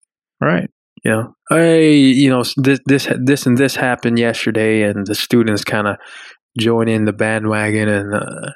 Right. 0.40 0.71
You 1.04 1.11
know, 1.11 1.35
hey, 1.50 1.94
you 1.94 2.30
know 2.30 2.42
this 2.56 2.80
this 2.87 3.06
this 3.23 3.44
and 3.44 3.59
this 3.59 3.76
happened 3.76 4.18
yesterday, 4.18 4.83
and 4.83 5.06
the 5.06 5.14
students 5.14 5.62
kind 5.62 5.87
of 5.87 5.97
join 6.59 6.88
in 6.88 7.04
the 7.04 7.12
bandwagon 7.12 7.90
and 7.90 8.14
uh, 8.14 8.52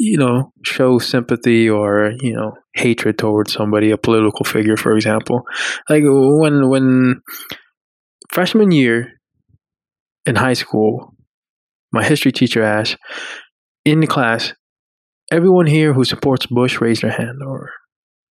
you 0.00 0.18
know 0.18 0.52
show 0.64 0.98
sympathy 0.98 1.70
or 1.70 2.14
you 2.20 2.34
know 2.34 2.54
hatred 2.74 3.16
towards 3.16 3.52
somebody, 3.52 3.92
a 3.92 3.96
political 3.96 4.44
figure, 4.44 4.76
for 4.76 4.96
example. 4.96 5.42
Like 5.88 6.02
when 6.04 6.68
when 6.68 7.22
freshman 8.32 8.72
year 8.72 9.12
in 10.26 10.34
high 10.34 10.54
school, 10.54 11.14
my 11.92 12.02
history 12.02 12.32
teacher 12.32 12.64
asked 12.64 12.96
in 13.84 14.00
the 14.00 14.08
class, 14.08 14.52
everyone 15.30 15.66
here 15.66 15.92
who 15.92 16.04
supports 16.04 16.46
Bush 16.46 16.80
raise 16.80 17.00
their 17.00 17.10
hand, 17.10 17.42
or 17.42 17.70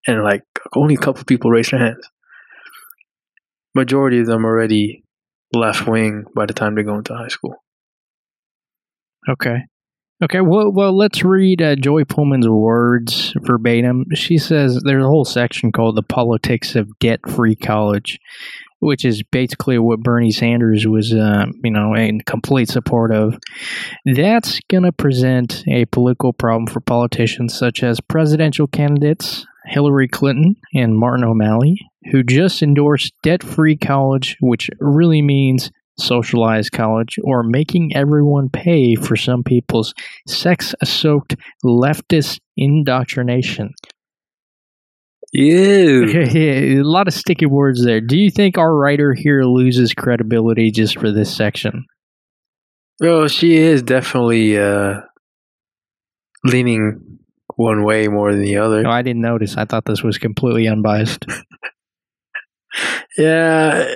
and 0.06 0.22
like 0.22 0.42
only 0.74 0.94
a 0.94 0.98
couple 0.98 1.24
people 1.24 1.50
raised 1.50 1.72
their 1.72 1.80
hands 1.80 2.08
majority 3.76 4.18
of 4.18 4.26
them 4.26 4.44
already 4.44 5.04
left 5.52 5.86
wing 5.86 6.24
by 6.34 6.46
the 6.46 6.54
time 6.54 6.74
they 6.74 6.82
go 6.82 6.96
into 6.96 7.14
high 7.14 7.28
school. 7.28 7.62
Okay. 9.28 9.58
Okay. 10.24 10.40
Well, 10.40 10.72
well, 10.72 10.96
let's 10.96 11.22
read 11.22 11.60
uh, 11.60 11.76
Joy 11.76 12.04
Pullmann's 12.04 12.48
words 12.48 13.34
verbatim. 13.42 14.06
She 14.14 14.38
says 14.38 14.80
there's 14.82 15.04
a 15.04 15.08
whole 15.08 15.26
section 15.26 15.72
called 15.72 15.96
"The 15.96 16.02
Politics 16.02 16.74
of 16.74 16.98
Debt-Free 17.00 17.56
College," 17.56 18.18
which 18.80 19.04
is 19.04 19.22
basically 19.22 19.78
what 19.78 20.00
Bernie 20.00 20.32
Sanders 20.32 20.86
was, 20.86 21.12
uh, 21.12 21.46
you 21.64 21.70
know, 21.70 21.94
in 21.94 22.20
complete 22.20 22.68
support 22.68 23.12
of. 23.12 23.38
That's 24.04 24.60
going 24.68 24.84
to 24.84 24.92
present 24.92 25.64
a 25.68 25.86
political 25.86 26.32
problem 26.32 26.66
for 26.66 26.80
politicians 26.80 27.56
such 27.56 27.82
as 27.82 28.00
presidential 28.00 28.66
candidates 28.66 29.46
Hillary 29.66 30.08
Clinton 30.08 30.54
and 30.74 30.96
Martin 30.96 31.24
O'Malley, 31.24 31.76
who 32.12 32.22
just 32.22 32.62
endorsed 32.62 33.12
debt-free 33.22 33.78
college, 33.78 34.36
which 34.40 34.70
really 34.80 35.22
means 35.22 35.70
socialized 35.98 36.72
college 36.72 37.16
or 37.24 37.42
making 37.42 37.96
everyone 37.96 38.48
pay 38.50 38.94
for 38.94 39.16
some 39.16 39.42
people's 39.42 39.94
sex 40.28 40.74
soaked 40.84 41.36
leftist 41.64 42.38
indoctrination. 42.56 43.70
Ew. 45.32 46.06
a 46.80 46.82
lot 46.82 47.08
of 47.08 47.14
sticky 47.14 47.46
words 47.46 47.84
there. 47.84 48.00
Do 48.00 48.16
you 48.16 48.30
think 48.30 48.58
our 48.58 48.74
writer 48.74 49.14
here 49.14 49.44
loses 49.44 49.92
credibility 49.92 50.70
just 50.70 50.98
for 50.98 51.10
this 51.10 51.34
section? 51.34 51.84
Well, 53.00 53.28
she 53.28 53.56
is 53.56 53.82
definitely 53.82 54.58
uh, 54.58 55.00
leaning 56.44 57.18
one 57.56 57.84
way 57.84 58.08
more 58.08 58.32
than 58.32 58.42
the 58.42 58.56
other. 58.56 58.82
No, 58.82 58.90
I 58.90 59.02
didn't 59.02 59.22
notice. 59.22 59.56
I 59.56 59.64
thought 59.64 59.84
this 59.84 60.02
was 60.02 60.18
completely 60.18 60.68
unbiased. 60.68 61.26
Yeah, 63.18 63.94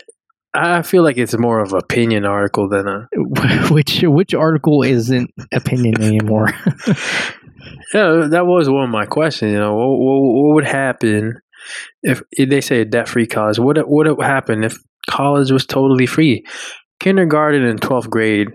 I 0.55 0.83
feel 0.83 1.03
like 1.03 1.19
it's 1.19 1.37
more 1.39 1.61
of 1.61 1.73
an 1.73 1.79
opinion 1.79 2.25
article 2.25 2.69
than 2.69 2.89
a. 2.89 3.07
which 3.71 4.03
which 4.03 4.35
article 4.35 4.83
isn't 4.83 5.31
opinion 5.53 6.01
anymore? 6.03 6.49
Yeah, 7.93 8.29
that 8.31 8.47
was 8.47 8.69
one 8.69 8.85
of 8.85 8.90
my 8.90 9.07
questions. 9.07 9.52
You 9.52 9.59
know, 9.59 9.75
what, 9.75 9.99
what, 9.99 10.21
what 10.21 10.55
would 10.55 10.67
happen 10.67 11.40
if, 12.02 12.23
if 12.33 12.49
they 12.49 12.61
say 12.61 12.81
a 12.81 12.85
debt-free 12.85 13.26
college? 13.26 13.59
What 13.59 13.76
what 13.88 14.17
would 14.17 14.26
happen 14.26 14.64
if 14.64 14.79
college 15.09 15.50
was 15.50 15.67
totally 15.67 16.07
free? 16.07 16.45
Kindergarten 16.99 17.64
and 17.64 17.81
twelfth 17.81 18.11
grade 18.11 18.49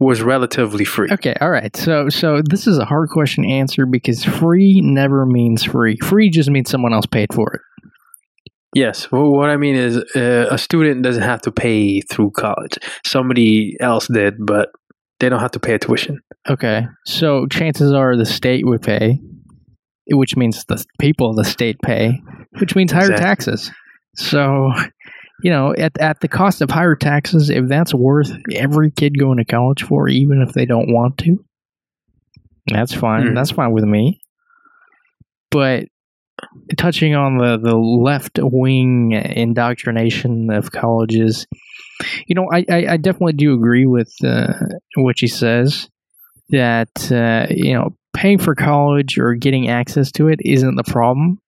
was 0.00 0.20
relatively 0.20 0.84
free. 0.84 1.08
Okay, 1.12 1.34
all 1.40 1.50
right. 1.50 1.76
So 1.76 2.08
so 2.08 2.42
this 2.48 2.66
is 2.66 2.78
a 2.78 2.84
hard 2.84 3.08
question 3.10 3.44
to 3.44 3.50
answer 3.50 3.86
because 3.86 4.24
free 4.24 4.80
never 4.80 5.26
means 5.26 5.62
free. 5.62 5.96
Free 6.02 6.28
just 6.30 6.50
means 6.50 6.70
someone 6.70 6.92
else 6.92 7.06
paid 7.06 7.32
for 7.32 7.52
it. 7.54 7.60
Yes. 8.74 9.12
Well, 9.12 9.30
what 9.30 9.50
I 9.50 9.58
mean 9.58 9.76
is, 9.76 9.98
uh, 10.16 10.46
a 10.50 10.56
student 10.56 11.02
doesn't 11.02 11.22
have 11.22 11.42
to 11.42 11.52
pay 11.52 12.00
through 12.00 12.30
college. 12.30 12.78
Somebody 13.04 13.76
else 13.80 14.08
did, 14.08 14.36
but 14.44 14.70
they 15.22 15.28
don't 15.28 15.38
have 15.40 15.52
to 15.52 15.60
pay 15.60 15.74
a 15.74 15.78
tuition. 15.78 16.20
Okay. 16.50 16.84
So 17.06 17.46
chances 17.46 17.92
are 17.92 18.16
the 18.16 18.26
state 18.26 18.66
would 18.66 18.82
pay, 18.82 19.20
which 20.10 20.36
means 20.36 20.64
the 20.64 20.84
people 20.98 21.30
of 21.30 21.36
the 21.36 21.44
state 21.44 21.76
pay, 21.80 22.20
which 22.58 22.74
means 22.74 22.90
higher 22.90 23.02
Exactly. 23.02 23.24
taxes. 23.24 23.70
So, 24.16 24.72
you 25.44 25.52
know, 25.52 25.74
at 25.78 25.96
at 25.98 26.20
the 26.20 26.26
cost 26.28 26.60
of 26.60 26.70
higher 26.70 26.96
taxes, 26.96 27.50
if 27.50 27.68
that's 27.68 27.94
worth 27.94 28.32
every 28.52 28.90
kid 28.90 29.16
going 29.16 29.38
to 29.38 29.44
college 29.44 29.84
for, 29.84 30.08
even 30.08 30.42
if 30.42 30.52
they 30.54 30.66
don't 30.66 30.92
want 30.92 31.18
to, 31.18 31.44
that's 32.66 32.92
fine. 32.92 33.28
Hmm. 33.28 33.34
That's 33.34 33.52
fine 33.52 33.70
with 33.70 33.84
me. 33.84 34.20
But 35.52 35.84
touching 36.76 37.14
on 37.14 37.38
the 37.38 37.58
the 37.58 37.76
left 37.76 38.40
wing 38.42 39.12
indoctrination 39.12 40.50
of 40.50 40.72
colleges, 40.72 41.46
you 42.26 42.34
know, 42.34 42.48
I 42.52 42.64
I, 42.70 42.86
I 42.92 42.96
definitely 42.96 43.34
do 43.34 43.54
agree 43.54 43.86
with 43.86 44.12
uh, 44.24 44.52
what 44.96 45.18
she 45.18 45.26
says 45.26 45.88
that 46.50 47.10
uh, 47.10 47.46
you 47.50 47.74
know 47.74 47.96
paying 48.14 48.38
for 48.38 48.54
college 48.54 49.18
or 49.18 49.34
getting 49.34 49.68
access 49.68 50.12
to 50.12 50.28
it 50.28 50.40
isn't 50.44 50.76
the 50.76 50.84
problem. 50.84 51.38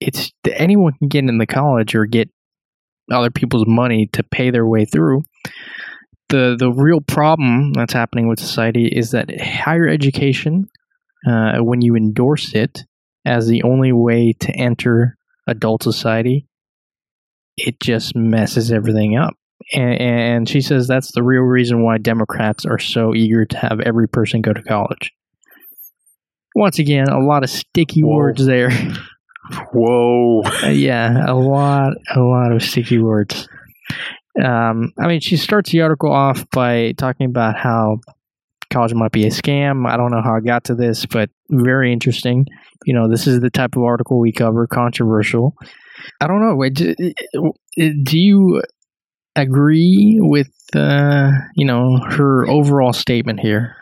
It's 0.00 0.32
anyone 0.54 0.92
can 0.98 1.08
get 1.08 1.24
in 1.24 1.38
the 1.38 1.46
college 1.46 1.94
or 1.94 2.06
get 2.06 2.30
other 3.10 3.30
people's 3.30 3.66
money 3.66 4.08
to 4.12 4.22
pay 4.22 4.50
their 4.50 4.66
way 4.66 4.84
through. 4.84 5.22
the 6.28 6.56
The 6.58 6.70
real 6.70 7.00
problem 7.00 7.72
that's 7.72 7.92
happening 7.92 8.28
with 8.28 8.40
society 8.40 8.86
is 8.86 9.12
that 9.12 9.40
higher 9.40 9.88
education, 9.88 10.68
uh, 11.26 11.58
when 11.58 11.82
you 11.82 11.96
endorse 11.96 12.54
it 12.54 12.84
as 13.24 13.46
the 13.46 13.62
only 13.62 13.92
way 13.92 14.32
to 14.40 14.52
enter 14.52 15.16
adult 15.46 15.82
society, 15.82 16.46
it 17.56 17.80
just 17.80 18.14
messes 18.14 18.70
everything 18.70 19.16
up. 19.16 19.34
And, 19.72 20.00
and 20.00 20.48
she 20.48 20.60
says 20.60 20.86
that's 20.86 21.12
the 21.12 21.22
real 21.22 21.42
reason 21.42 21.82
why 21.82 21.98
Democrats 21.98 22.64
are 22.64 22.78
so 22.78 23.14
eager 23.14 23.44
to 23.44 23.56
have 23.58 23.80
every 23.80 24.08
person 24.08 24.40
go 24.40 24.52
to 24.52 24.62
college. 24.62 25.12
Once 26.54 26.78
again, 26.78 27.08
a 27.08 27.18
lot 27.18 27.44
of 27.44 27.50
sticky 27.50 28.02
Whoa. 28.02 28.16
words 28.16 28.46
there. 28.46 28.70
Whoa. 29.72 30.42
Uh, 30.44 30.68
yeah, 30.68 31.24
a 31.26 31.34
lot, 31.34 31.92
a 32.14 32.20
lot 32.20 32.52
of 32.52 32.62
sticky 32.62 32.98
words. 32.98 33.48
Um, 34.42 34.92
I 34.98 35.06
mean, 35.06 35.20
she 35.20 35.36
starts 35.36 35.70
the 35.70 35.82
article 35.82 36.12
off 36.12 36.48
by 36.50 36.92
talking 36.92 37.26
about 37.26 37.56
how 37.56 37.98
college 38.70 38.94
might 38.94 39.12
be 39.12 39.26
a 39.26 39.30
scam. 39.30 39.88
I 39.88 39.96
don't 39.96 40.10
know 40.10 40.22
how 40.22 40.36
I 40.36 40.40
got 40.40 40.64
to 40.64 40.74
this, 40.74 41.06
but 41.06 41.30
very 41.48 41.92
interesting. 41.92 42.46
You 42.84 42.94
know, 42.94 43.08
this 43.08 43.26
is 43.26 43.40
the 43.40 43.50
type 43.50 43.76
of 43.76 43.82
article 43.82 44.18
we 44.18 44.32
cover, 44.32 44.66
controversial. 44.66 45.54
I 46.20 46.26
don't 46.26 46.40
know. 46.40 46.68
Do, 46.68 46.94
do 48.02 48.18
you 48.18 48.62
agree 49.36 50.18
with, 50.20 50.50
uh, 50.74 51.30
you 51.54 51.64
know, 51.64 51.98
her 51.98 52.48
overall 52.48 52.92
statement 52.92 53.40
here? 53.40 53.76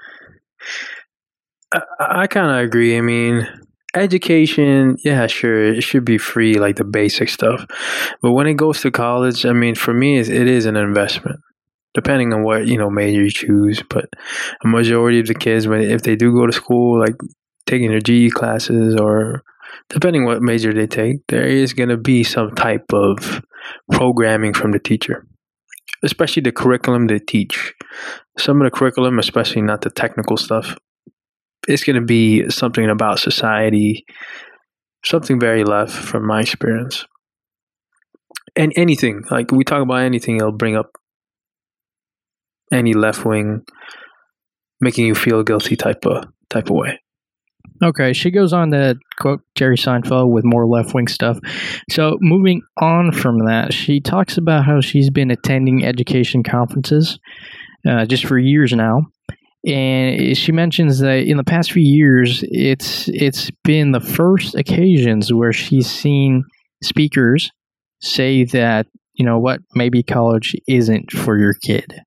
I, 1.72 1.80
I 2.00 2.26
kind 2.26 2.50
of 2.50 2.58
agree. 2.58 2.98
I 2.98 3.00
mean, 3.00 3.46
education, 3.94 4.96
yeah, 5.04 5.26
sure, 5.26 5.62
it 5.72 5.82
should 5.82 6.04
be 6.04 6.18
free, 6.18 6.54
like 6.54 6.76
the 6.76 6.84
basic 6.84 7.28
stuff. 7.28 7.64
But 8.20 8.32
when 8.32 8.46
it 8.46 8.54
goes 8.54 8.80
to 8.82 8.90
college, 8.90 9.46
I 9.46 9.52
mean, 9.52 9.74
for 9.74 9.94
me, 9.94 10.18
it 10.18 10.28
is 10.28 10.66
an 10.66 10.76
investment, 10.76 11.40
depending 11.94 12.32
on 12.32 12.42
what 12.42 12.66
you 12.66 12.76
know 12.76 12.90
major 12.90 13.22
you 13.22 13.30
choose. 13.30 13.82
But 13.88 14.06
a 14.64 14.68
majority 14.68 15.20
of 15.20 15.26
the 15.26 15.34
kids, 15.34 15.66
when 15.66 15.80
if 15.82 16.02
they 16.02 16.16
do 16.16 16.32
go 16.32 16.46
to 16.46 16.52
school, 16.52 16.98
like 16.98 17.16
taking 17.66 17.90
their 17.90 18.00
GE 18.00 18.32
classes 18.32 18.96
or 18.96 19.42
depending 19.88 20.24
what 20.24 20.42
major 20.42 20.72
they 20.72 20.86
take, 20.86 21.26
there 21.28 21.46
is 21.46 21.72
going 21.72 21.88
to 21.88 21.96
be 21.96 22.24
some 22.24 22.50
type 22.54 22.92
of 22.92 23.42
programming 23.92 24.52
from 24.52 24.72
the 24.72 24.78
teacher, 24.78 25.26
especially 26.04 26.42
the 26.42 26.52
curriculum 26.52 27.06
they 27.06 27.18
teach. 27.18 27.74
Some 28.38 28.60
of 28.60 28.70
the 28.70 28.76
curriculum, 28.76 29.18
especially 29.18 29.62
not 29.62 29.80
the 29.80 29.90
technical 29.90 30.36
stuff, 30.36 30.76
it's 31.66 31.82
going 31.82 31.96
to 31.96 32.06
be 32.06 32.48
something 32.50 32.88
about 32.88 33.18
society, 33.18 34.04
something 35.04 35.40
very 35.40 35.64
left 35.64 35.92
from 35.92 36.26
my 36.26 36.40
experience. 36.40 37.06
And 38.54 38.72
anything, 38.76 39.24
like 39.30 39.50
we 39.50 39.64
talk 39.64 39.82
about 39.82 40.02
anything, 40.02 40.36
it'll 40.36 40.52
bring 40.52 40.76
up 40.76 40.92
any 42.72 42.92
left 42.92 43.24
wing, 43.24 43.62
making 44.80 45.06
you 45.06 45.14
feel 45.14 45.42
guilty 45.42 45.74
type 45.74 46.04
of 46.06 46.26
type 46.50 46.70
of 46.70 46.76
way. 46.76 47.00
Okay, 47.82 48.12
she 48.12 48.30
goes 48.30 48.52
on 48.52 48.70
to 48.70 48.96
quote 49.18 49.40
Jerry 49.56 49.76
Seinfeld 49.76 50.30
with 50.30 50.44
more 50.44 50.66
left 50.66 50.94
wing 50.94 51.08
stuff. 51.08 51.38
So, 51.90 52.18
moving 52.20 52.62
on 52.80 53.10
from 53.10 53.46
that, 53.46 53.72
she 53.72 54.00
talks 54.00 54.38
about 54.38 54.64
how 54.64 54.80
she's 54.80 55.10
been 55.10 55.30
attending 55.30 55.84
education 55.84 56.42
conferences 56.42 57.18
uh, 57.88 58.06
just 58.06 58.26
for 58.26 58.38
years 58.38 58.72
now. 58.72 59.06
And 59.66 60.36
she 60.36 60.52
mentions 60.52 60.98
that 60.98 61.26
in 61.26 61.36
the 61.36 61.44
past 61.44 61.72
few 61.72 61.82
years, 61.82 62.44
it's 62.48 63.08
it's 63.08 63.50
been 63.64 63.92
the 63.92 64.00
first 64.00 64.54
occasions 64.54 65.32
where 65.32 65.52
she's 65.52 65.90
seen 65.90 66.44
speakers 66.82 67.50
say 68.00 68.44
that 68.44 68.86
you 69.14 69.24
know 69.24 69.38
what 69.38 69.60
maybe 69.74 70.02
college 70.02 70.54
isn't 70.68 71.10
for 71.10 71.38
your 71.38 71.54
kid. 71.54 72.02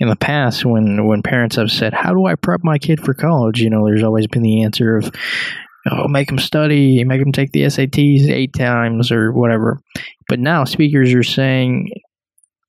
In 0.00 0.08
the 0.08 0.16
past, 0.16 0.64
when 0.64 1.06
when 1.06 1.22
parents 1.22 1.56
have 1.56 1.70
said, 1.70 1.92
"How 1.92 2.12
do 2.12 2.26
I 2.26 2.34
prep 2.34 2.64
my 2.64 2.78
kid 2.78 3.00
for 3.00 3.14
college?" 3.14 3.60
you 3.60 3.70
know, 3.70 3.84
there's 3.84 4.02
always 4.02 4.26
been 4.26 4.42
the 4.42 4.62
answer 4.62 4.96
of, 4.96 5.10
"Oh, 5.90 6.08
make 6.08 6.28
them 6.28 6.38
study, 6.38 7.04
make 7.04 7.20
them 7.20 7.32
take 7.32 7.52
the 7.52 7.64
SATs 7.64 8.28
eight 8.28 8.54
times 8.54 9.12
or 9.12 9.30
whatever." 9.30 9.78
But 10.28 10.40
now 10.40 10.64
speakers 10.64 11.12
are 11.12 11.22
saying, 11.22 11.90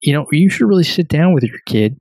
you 0.01 0.13
know, 0.13 0.25
you 0.31 0.49
should 0.49 0.67
really 0.67 0.83
sit 0.83 1.07
down 1.07 1.33
with 1.33 1.43
your 1.43 1.59
kid 1.65 1.97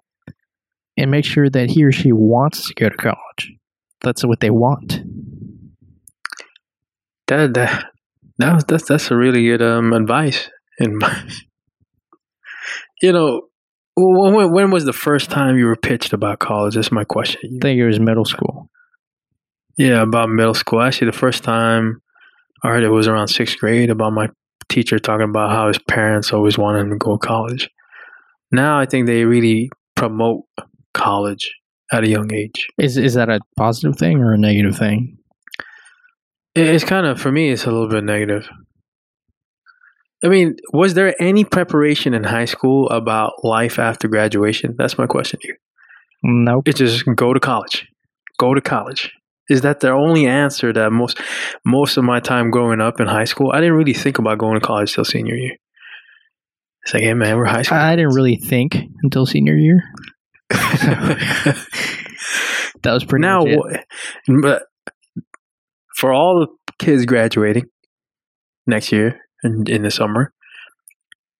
and 0.96 1.10
make 1.10 1.24
sure 1.24 1.48
that 1.48 1.70
he 1.70 1.84
or 1.84 1.92
she 1.92 2.12
wants 2.12 2.66
to 2.68 2.74
go 2.74 2.88
to 2.88 2.96
college. 2.96 3.52
That's 4.00 4.24
what 4.24 4.40
they 4.40 4.50
want. 4.50 5.00
That 7.28 7.54
that, 7.54 7.86
that 8.38 8.66
that's 8.66 8.84
that's 8.84 9.10
a 9.10 9.16
really 9.16 9.44
good 9.44 9.62
um 9.62 9.92
advice. 9.92 10.48
My, 10.80 11.28
you 13.02 13.12
know, 13.12 13.42
when, 13.96 14.34
when- 14.34 14.52
when 14.52 14.70
was 14.70 14.84
the 14.84 14.92
first 14.92 15.30
time 15.30 15.58
you 15.58 15.66
were 15.66 15.76
pitched 15.76 16.12
about 16.12 16.38
college? 16.38 16.74
That's 16.74 16.92
my 16.92 17.04
question. 17.04 17.40
I 17.44 17.58
think 17.62 17.78
it 17.78 17.86
was 17.86 18.00
middle 18.00 18.24
school. 18.24 18.68
Yeah, 19.76 20.02
about 20.02 20.28
middle 20.28 20.54
school. 20.54 20.80
Actually, 20.82 21.10
the 21.10 21.16
first 21.18 21.42
time 21.44 22.00
I 22.62 22.68
heard 22.68 22.82
it 22.82 22.88
was 22.90 23.08
around 23.08 23.28
sixth 23.28 23.58
grade 23.58 23.90
about 23.90 24.12
my 24.12 24.28
teacher 24.68 24.98
talking 24.98 25.28
about 25.28 25.50
how 25.50 25.68
his 25.68 25.78
parents 25.78 26.32
always 26.32 26.58
wanted 26.58 26.80
him 26.80 26.90
to 26.90 26.96
go 26.96 27.16
to 27.16 27.26
college. 27.26 27.68
Now 28.52 28.78
I 28.78 28.84
think 28.86 29.06
they 29.06 29.24
really 29.24 29.70
promote 29.96 30.44
college 30.92 31.50
at 31.92 32.04
a 32.04 32.08
young 32.08 32.32
age. 32.32 32.66
Is 32.78 32.96
is 32.96 33.14
that 33.14 33.28
a 33.30 33.40
positive 33.56 33.96
thing 33.96 34.18
or 34.20 34.32
a 34.32 34.38
negative 34.38 34.76
thing? 34.76 35.16
It's 36.54 36.84
kind 36.84 37.06
of, 37.06 37.20
for 37.20 37.30
me, 37.30 37.50
it's 37.50 37.64
a 37.64 37.70
little 37.70 37.88
bit 37.88 38.02
negative. 38.04 38.48
I 40.22 40.28
mean, 40.28 40.56
was 40.72 40.94
there 40.94 41.14
any 41.20 41.44
preparation 41.44 42.12
in 42.14 42.24
high 42.24 42.44
school 42.44 42.88
about 42.90 43.44
life 43.44 43.78
after 43.78 44.08
graduation? 44.08 44.74
That's 44.76 44.98
my 44.98 45.06
question 45.06 45.40
to 45.40 45.48
you. 45.48 45.56
Nope. 46.22 46.68
It's 46.68 46.78
just 46.78 47.04
go 47.16 47.32
to 47.32 47.40
college. 47.40 47.88
Go 48.38 48.54
to 48.54 48.60
college. 48.60 49.10
Is 49.48 49.62
that 49.62 49.80
the 49.80 49.90
only 49.90 50.26
answer 50.26 50.72
that 50.72 50.92
most 50.92 51.20
most 51.64 51.96
of 51.96 52.04
my 52.04 52.20
time 52.20 52.50
growing 52.50 52.80
up 52.80 53.00
in 53.00 53.06
high 53.08 53.24
school? 53.24 53.50
I 53.52 53.60
didn't 53.60 53.74
really 53.74 53.94
think 53.94 54.18
about 54.18 54.38
going 54.38 54.60
to 54.60 54.64
college 54.64 54.94
till 54.94 55.04
senior 55.04 55.34
year. 55.34 55.56
It's 56.84 56.94
like, 56.94 57.02
hey 57.02 57.14
man, 57.14 57.36
we're 57.36 57.46
high 57.46 57.62
school. 57.62 57.78
I 57.78 57.96
didn't 57.96 58.14
really 58.14 58.36
think 58.36 58.76
until 59.02 59.26
senior 59.26 59.56
year. 59.56 59.82
That 62.82 62.94
was 62.94 63.04
pretty 63.04 63.22
now, 63.22 63.44
but 64.40 64.62
for 65.96 66.12
all 66.12 66.40
the 66.40 66.46
kids 66.78 67.04
graduating 67.04 67.64
next 68.66 68.90
year 68.90 69.20
in, 69.44 69.64
in 69.68 69.82
the 69.82 69.90
summer, 69.90 70.32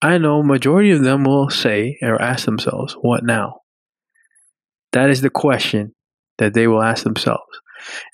I 0.02 0.18
know 0.18 0.42
majority 0.42 0.90
of 0.90 1.02
them 1.02 1.24
will 1.24 1.50
say 1.50 1.98
or 2.02 2.20
ask 2.20 2.44
themselves, 2.44 2.94
"What 3.00 3.24
now?" 3.24 3.60
That 4.92 5.10
is 5.10 5.20
the 5.20 5.30
question 5.30 5.94
that 6.38 6.54
they 6.54 6.66
will 6.66 6.82
ask 6.82 7.04
themselves, 7.04 7.60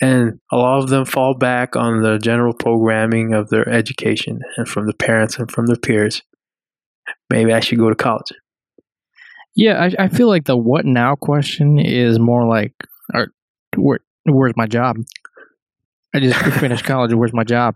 and 0.01 0.40
a 0.51 0.57
lot 0.57 0.83
of 0.83 0.88
them 0.88 1.05
fall 1.05 1.35
back 1.35 1.77
on 1.77 2.03
the 2.03 2.18
general 2.18 2.55
programming 2.55 3.35
of 3.35 3.51
their 3.51 3.68
education 3.68 4.40
and 4.57 4.68
from 4.68 4.87
the 4.87 4.94
parents 4.94 5.38
and 5.38 5.51
from 5.51 5.66
their 5.66 5.77
peers. 5.77 6.22
Maybe 7.31 7.53
I 7.53 7.61
should 7.61 7.79
go 7.79 7.88
to 7.88 7.94
college. 7.94 8.33
Yeah, 9.55 9.83
I, 9.83 10.05
I 10.05 10.09
feel 10.09 10.29
like 10.29 10.44
the 10.44 10.57
what 10.57 10.85
now 10.85 11.16
question 11.16 11.79
is 11.79 12.18
more 12.18 12.46
like, 12.46 12.75
or, 13.14 13.29
where, 13.77 14.01
where's 14.25 14.57
my 14.57 14.66
job? 14.66 14.99
I 16.14 16.20
just 16.20 16.38
finished 16.61 16.85
college. 16.87 17.14
Where's 17.14 17.33
my 17.33 17.44
job? 17.44 17.75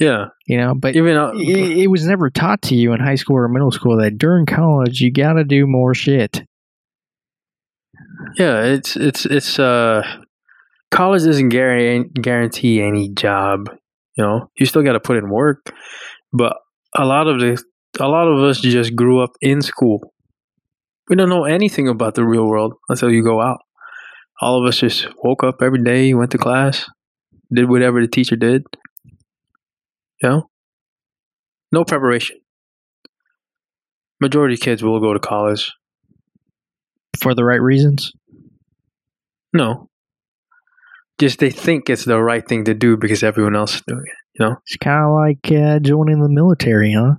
Yeah, 0.00 0.28
You 0.46 0.56
know, 0.56 0.74
but 0.74 0.96
even 0.96 1.14
uh, 1.14 1.32
it, 1.34 1.78
it 1.78 1.86
was 1.88 2.06
never 2.06 2.30
taught 2.30 2.62
to 2.62 2.74
you 2.74 2.94
in 2.94 3.00
high 3.00 3.16
school 3.16 3.36
or 3.36 3.48
middle 3.48 3.70
school 3.70 3.98
that 3.98 4.16
during 4.16 4.46
college 4.46 5.02
you 5.02 5.12
got 5.12 5.34
to 5.34 5.44
do 5.44 5.66
more 5.66 5.94
shit. 5.94 6.42
Yeah, 8.38 8.62
it's 8.62 8.96
it's 8.96 9.26
it's 9.26 9.58
uh 9.58 10.02
college 10.90 11.24
doesn't 11.24 11.50
guarantee 11.50 12.10
guarantee 12.18 12.82
any 12.82 13.10
job. 13.10 13.68
You 14.16 14.24
know, 14.24 14.50
you 14.56 14.64
still 14.64 14.82
got 14.82 14.92
to 14.92 15.00
put 15.00 15.18
in 15.18 15.28
work, 15.28 15.70
but 16.32 16.56
a 16.96 17.04
lot 17.04 17.28
of 17.28 17.38
the 17.38 17.62
a 17.98 18.08
lot 18.08 18.26
of 18.26 18.42
us 18.42 18.60
just 18.60 18.96
grew 18.96 19.22
up 19.22 19.32
in 19.42 19.60
school. 19.60 20.14
We 21.10 21.16
don't 21.16 21.28
know 21.28 21.44
anything 21.44 21.88
about 21.88 22.14
the 22.14 22.24
real 22.24 22.46
world 22.46 22.74
until 22.88 23.10
you 23.10 23.22
go 23.22 23.42
out. 23.42 23.58
All 24.40 24.62
of 24.62 24.66
us 24.66 24.78
just 24.78 25.08
woke 25.22 25.44
up 25.44 25.60
every 25.60 25.82
day, 25.82 26.14
went 26.14 26.30
to 26.30 26.38
class, 26.38 26.88
did 27.52 27.68
whatever 27.68 28.00
the 28.00 28.08
teacher 28.08 28.36
did. 28.36 28.62
You 30.22 30.28
know, 30.28 30.50
no 31.72 31.84
preparation. 31.84 32.36
Majority 34.20 34.54
of 34.54 34.60
kids 34.60 34.82
will 34.82 35.00
go 35.00 35.12
to 35.14 35.20
college. 35.20 35.72
For 37.20 37.34
the 37.34 37.44
right 37.44 37.60
reasons? 37.60 38.12
No, 39.52 39.88
just 41.18 41.38
they 41.38 41.50
think 41.50 41.90
it's 41.90 42.04
the 42.04 42.20
right 42.22 42.46
thing 42.46 42.64
to 42.64 42.74
do 42.74 42.96
because 42.96 43.22
everyone 43.22 43.56
else 43.56 43.76
is 43.76 43.82
doing 43.86 44.04
it. 44.06 44.16
You 44.38 44.46
know, 44.46 44.56
It's 44.66 44.76
kind 44.76 45.04
of 45.04 45.12
like 45.12 45.52
uh, 45.52 45.78
joining 45.80 46.20
the 46.22 46.28
military, 46.28 46.92
huh? 46.92 47.14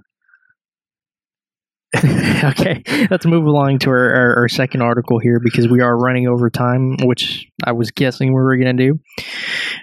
okay, 2.44 2.82
let's 3.12 3.26
move 3.26 3.46
along 3.46 3.80
to 3.80 3.90
our, 3.90 4.16
our, 4.16 4.36
our 4.38 4.48
second 4.48 4.82
article 4.82 5.20
here 5.20 5.42
because 5.44 5.68
we 5.68 5.82
are 5.82 5.98
running 5.98 6.26
over 6.26 6.50
time, 6.50 6.96
which 7.04 7.46
I 7.66 7.74
was 7.74 7.92
guessing 7.92 8.30
we 8.30 8.42
were 8.42 8.56
going 8.56 8.78
to 8.78 8.84
do. 8.94 9.00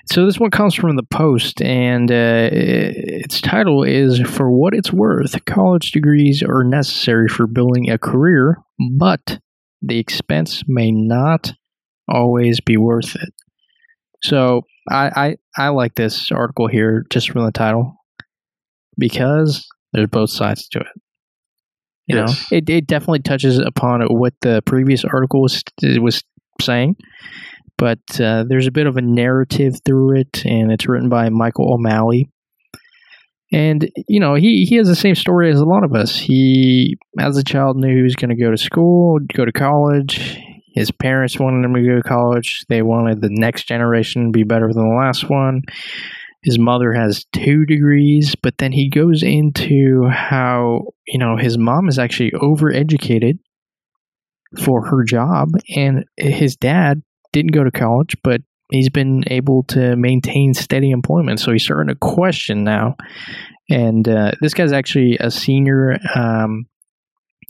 So, 0.06 0.24
this 0.24 0.38
one 0.38 0.50
comes 0.50 0.74
from 0.74 0.96
the 0.96 1.02
Post, 1.02 1.60
and 1.60 2.10
uh, 2.10 2.48
its 2.50 3.42
title 3.42 3.82
is 3.82 4.20
For 4.20 4.50
What 4.50 4.72
It's 4.72 4.90
Worth 4.90 5.44
College 5.44 5.92
Degrees 5.92 6.42
Are 6.42 6.64
Necessary 6.64 7.28
for 7.28 7.46
Building 7.46 7.90
a 7.90 7.98
Career, 7.98 8.56
but 8.96 9.38
the 9.82 9.98
expense 9.98 10.62
may 10.66 10.90
not 10.90 11.52
always 12.08 12.58
be 12.60 12.78
worth 12.78 13.16
it. 13.16 13.34
So, 14.22 14.62
I, 14.90 15.36
I, 15.58 15.66
I 15.66 15.68
like 15.68 15.94
this 15.94 16.32
article 16.32 16.68
here 16.68 17.04
just 17.10 17.30
from 17.30 17.44
the 17.44 17.52
title 17.52 17.98
because 18.96 19.68
there's 19.92 20.08
both 20.08 20.30
sides 20.30 20.68
to 20.68 20.80
it. 20.80 20.86
You 22.08 22.16
Yes. 22.16 22.50
know, 22.50 22.56
it, 22.56 22.70
it 22.70 22.86
definitely 22.86 23.20
touches 23.20 23.58
upon 23.58 24.00
what 24.08 24.32
the 24.40 24.62
previous 24.64 25.04
article 25.04 25.42
was, 25.42 25.62
was 25.82 26.24
saying, 26.60 26.96
but 27.76 27.98
uh, 28.18 28.44
there's 28.48 28.66
a 28.66 28.70
bit 28.72 28.86
of 28.86 28.96
a 28.96 29.02
narrative 29.02 29.74
through 29.84 30.16
it, 30.20 30.44
and 30.46 30.72
it's 30.72 30.88
written 30.88 31.08
by 31.10 31.28
Michael 31.28 31.72
O'Malley. 31.72 32.30
And 33.52 33.90
you 34.08 34.20
know, 34.20 34.34
he 34.34 34.64
he 34.66 34.76
has 34.76 34.88
the 34.88 34.96
same 34.96 35.14
story 35.14 35.50
as 35.50 35.60
a 35.60 35.64
lot 35.64 35.84
of 35.84 35.94
us. 35.94 36.18
He, 36.18 36.98
as 37.18 37.36
a 37.38 37.44
child, 37.44 37.76
knew 37.78 37.94
he 37.96 38.02
was 38.02 38.16
going 38.16 38.28
to 38.30 38.42
go 38.42 38.50
to 38.50 38.58
school, 38.58 39.18
go 39.34 39.44
to 39.44 39.52
college. 39.52 40.38
His 40.74 40.90
parents 40.90 41.38
wanted 41.40 41.64
him 41.64 41.74
to 41.74 41.82
go 41.82 41.96
to 41.96 42.02
college. 42.02 42.64
They 42.68 42.82
wanted 42.82 43.20
the 43.20 43.30
next 43.30 43.64
generation 43.66 44.26
to 44.26 44.30
be 44.30 44.44
better 44.44 44.70
than 44.72 44.88
the 44.88 44.94
last 44.94 45.28
one. 45.30 45.62
His 46.42 46.58
mother 46.58 46.92
has 46.92 47.26
two 47.32 47.66
degrees, 47.66 48.36
but 48.40 48.58
then 48.58 48.72
he 48.72 48.88
goes 48.88 49.22
into 49.22 50.06
how, 50.08 50.92
you 51.06 51.18
know, 51.18 51.36
his 51.36 51.58
mom 51.58 51.88
is 51.88 51.98
actually 51.98 52.30
overeducated 52.30 53.38
for 54.64 54.86
her 54.86 55.02
job, 55.04 55.50
and 55.74 56.04
his 56.16 56.56
dad 56.56 57.02
didn't 57.32 57.52
go 57.52 57.64
to 57.64 57.70
college, 57.70 58.16
but 58.22 58.40
he's 58.70 58.88
been 58.88 59.24
able 59.26 59.64
to 59.64 59.96
maintain 59.96 60.54
steady 60.54 60.90
employment. 60.90 61.40
So 61.40 61.52
he's 61.52 61.64
starting 61.64 61.88
to 61.88 61.98
question 61.98 62.64
now. 62.64 62.96
And 63.68 64.08
uh, 64.08 64.32
this 64.40 64.54
guy's 64.54 64.72
actually 64.72 65.18
a 65.18 65.30
senior, 65.30 65.98
um, 66.14 66.66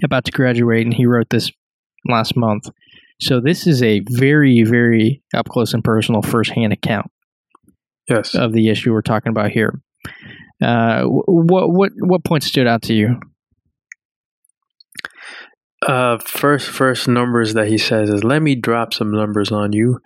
about 0.03 0.24
to 0.24 0.33
graduate, 0.33 0.85
and 0.85 0.94
he 0.94 1.07
wrote 1.07 1.29
this 1.31 1.51
last 2.09 2.37
month. 2.37 2.70
So 3.20 3.40
this 3.40 3.66
is 3.66 3.83
a 3.83 4.01
very, 4.09 4.62
very 4.62 5.22
up 5.35 5.48
close 5.48 5.74
and 5.74 5.85
personal 5.85 6.22
firsthand 6.22 6.72
account 6.72 7.11
yes. 8.09 8.35
of 8.35 8.53
the 8.53 8.68
issue 8.68 8.92
we're 8.92 9.03
talking 9.03 9.31
about 9.31 9.51
here. 9.51 9.81
Uh, 10.62 11.05
what 11.05 11.71
what 11.71 11.92
what 12.01 12.25
point 12.25 12.42
stood 12.42 12.66
out 12.66 12.83
to 12.83 12.94
you? 12.94 13.21
Uh, 15.87 16.18
first, 16.18 16.68
first 16.68 17.07
numbers 17.07 17.55
that 17.55 17.68
he 17.68 17.79
says 17.79 18.11
is 18.11 18.25
let 18.25 18.42
me 18.42 18.57
drop 18.57 18.92
some 18.92 19.12
numbers 19.12 19.53
on 19.53 19.73
you. 19.73 20.01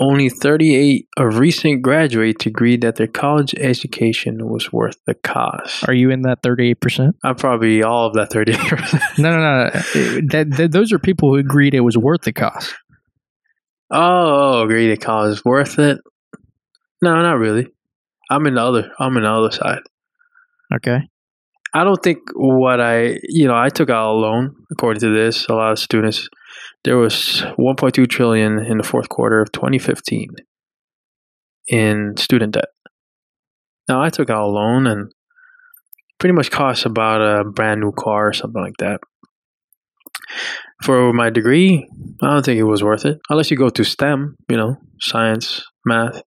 Only 0.00 0.28
38 0.28 1.06
of 1.16 1.38
recent 1.38 1.80
graduates 1.80 2.44
agreed 2.44 2.80
that 2.80 2.96
their 2.96 3.06
college 3.06 3.54
education 3.54 4.48
was 4.48 4.72
worth 4.72 4.96
the 5.06 5.14
cost. 5.14 5.86
Are 5.88 5.94
you 5.94 6.10
in 6.10 6.22
that 6.22 6.42
thirty 6.42 6.70
eight 6.70 6.80
percent? 6.80 7.14
I'm 7.22 7.36
probably 7.36 7.84
all 7.84 8.08
of 8.08 8.14
that 8.14 8.30
38%. 8.30 9.00
No, 9.18 9.30
no, 9.30 9.40
no. 9.40 9.70
That, 10.30 10.54
that 10.56 10.72
those 10.72 10.92
are 10.92 10.98
people 10.98 11.28
who 11.28 11.36
agreed 11.36 11.74
it 11.74 11.80
was 11.80 11.96
worth 11.96 12.22
the 12.22 12.32
cost. 12.32 12.74
oh, 13.92 14.62
agreed 14.62 14.88
that 14.88 15.00
college 15.00 15.34
is 15.34 15.44
worth 15.44 15.78
it. 15.78 16.00
No, 17.02 17.20
not 17.20 17.38
really. 17.38 17.66
I'm 18.30 18.46
in 18.46 18.54
the 18.54 18.62
other. 18.62 18.90
I'm 18.98 19.16
in 19.16 19.24
the 19.24 19.30
other 19.30 19.50
side. 19.50 19.80
Okay. 20.74 21.00
I 21.74 21.84
don't 21.84 22.02
think 22.02 22.18
what 22.34 22.80
I, 22.80 23.18
you 23.24 23.48
know, 23.48 23.56
I 23.56 23.68
took 23.68 23.90
out 23.90 24.12
a 24.12 24.14
loan. 24.14 24.54
According 24.70 25.00
to 25.00 25.14
this, 25.14 25.46
a 25.48 25.54
lot 25.54 25.72
of 25.72 25.78
students, 25.78 26.28
there 26.84 26.96
was 26.96 27.42
1.2 27.58 28.08
trillion 28.08 28.58
in 28.58 28.78
the 28.78 28.84
fourth 28.84 29.08
quarter 29.08 29.40
of 29.40 29.52
2015 29.52 30.28
in 31.68 32.14
student 32.16 32.54
debt. 32.54 32.68
Now 33.88 34.02
I 34.02 34.10
took 34.10 34.30
out 34.30 34.44
a 34.44 34.46
loan 34.46 34.86
and 34.86 35.12
pretty 36.18 36.34
much 36.34 36.50
cost 36.50 36.86
about 36.86 37.20
a 37.20 37.44
brand 37.44 37.80
new 37.80 37.92
car 37.92 38.28
or 38.28 38.32
something 38.32 38.62
like 38.62 38.76
that. 38.78 39.00
For 40.82 41.12
my 41.12 41.30
degree, 41.30 41.88
I 42.22 42.30
don't 42.30 42.44
think 42.44 42.58
it 42.58 42.64
was 42.64 42.82
worth 42.82 43.04
it 43.04 43.18
unless 43.28 43.50
you 43.50 43.56
go 43.56 43.70
to 43.70 43.84
STEM, 43.84 44.36
you 44.48 44.56
know, 44.56 44.76
science, 45.00 45.64
math. 45.84 46.22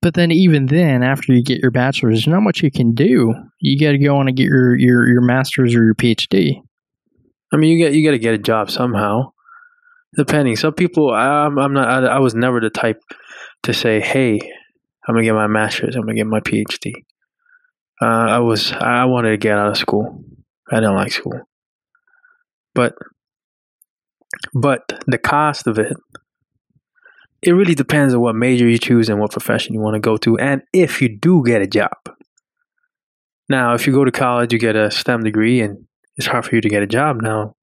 But 0.00 0.14
then 0.14 0.30
even 0.30 0.66
then, 0.66 1.02
after 1.02 1.32
you 1.32 1.42
get 1.42 1.60
your 1.60 1.70
bachelor's, 1.70 2.16
there's 2.16 2.28
not 2.28 2.42
much 2.42 2.62
you 2.62 2.70
can 2.70 2.94
do. 2.94 3.34
You 3.60 3.78
got 3.78 3.92
to 3.92 3.98
go 3.98 4.16
on 4.16 4.28
and 4.28 4.36
get 4.36 4.44
your, 4.44 4.76
your, 4.76 5.08
your 5.08 5.20
master's 5.20 5.74
or 5.74 5.84
your 5.84 5.94
PhD. 5.94 6.62
I 7.52 7.56
mean, 7.56 7.70
you 7.70 7.78
get 7.78 7.94
you 7.94 8.06
got 8.06 8.12
to 8.12 8.18
get 8.18 8.34
a 8.34 8.38
job 8.38 8.70
somehow. 8.70 9.32
Depending, 10.16 10.56
some 10.56 10.72
people, 10.72 11.10
I'm, 11.12 11.58
I'm 11.58 11.72
not. 11.72 12.04
I, 12.04 12.06
I 12.06 12.18
was 12.18 12.34
never 12.34 12.60
the 12.60 12.70
type 12.70 13.00
to 13.64 13.74
say, 13.74 14.00
"Hey, 14.00 14.38
I'm 15.06 15.14
gonna 15.14 15.24
get 15.24 15.34
my 15.34 15.46
master's. 15.46 15.96
I'm 15.96 16.02
gonna 16.02 16.14
get 16.14 16.26
my 16.26 16.40
PhD." 16.40 16.92
Uh, 18.00 18.06
I 18.06 18.38
was. 18.38 18.72
I 18.72 19.04
wanted 19.04 19.30
to 19.30 19.36
get 19.36 19.58
out 19.58 19.68
of 19.68 19.76
school. 19.76 20.24
I 20.70 20.76
didn't 20.76 20.94
like 20.94 21.12
school, 21.12 21.40
but 22.74 22.94
but 24.54 25.02
the 25.06 25.18
cost 25.18 25.66
of 25.66 25.78
it. 25.78 25.96
It 27.42 27.52
really 27.52 27.74
depends 27.74 28.14
on 28.14 28.20
what 28.20 28.34
major 28.34 28.68
you 28.68 28.78
choose 28.78 29.08
and 29.08 29.20
what 29.20 29.30
profession 29.30 29.74
you 29.74 29.80
want 29.80 29.94
to 29.94 30.00
go 30.00 30.16
to, 30.18 30.38
and 30.38 30.62
if 30.72 31.00
you 31.00 31.08
do 31.08 31.42
get 31.44 31.62
a 31.62 31.66
job. 31.66 31.92
Now, 33.48 33.74
if 33.74 33.86
you 33.86 33.92
go 33.92 34.04
to 34.04 34.10
college, 34.10 34.52
you 34.52 34.58
get 34.58 34.76
a 34.76 34.90
STEM 34.90 35.22
degree, 35.22 35.60
and 35.60 35.86
it's 36.16 36.26
hard 36.26 36.44
for 36.44 36.54
you 36.54 36.60
to 36.60 36.68
get 36.68 36.82
a 36.82 36.86
job 36.86 37.22
now. 37.22 37.54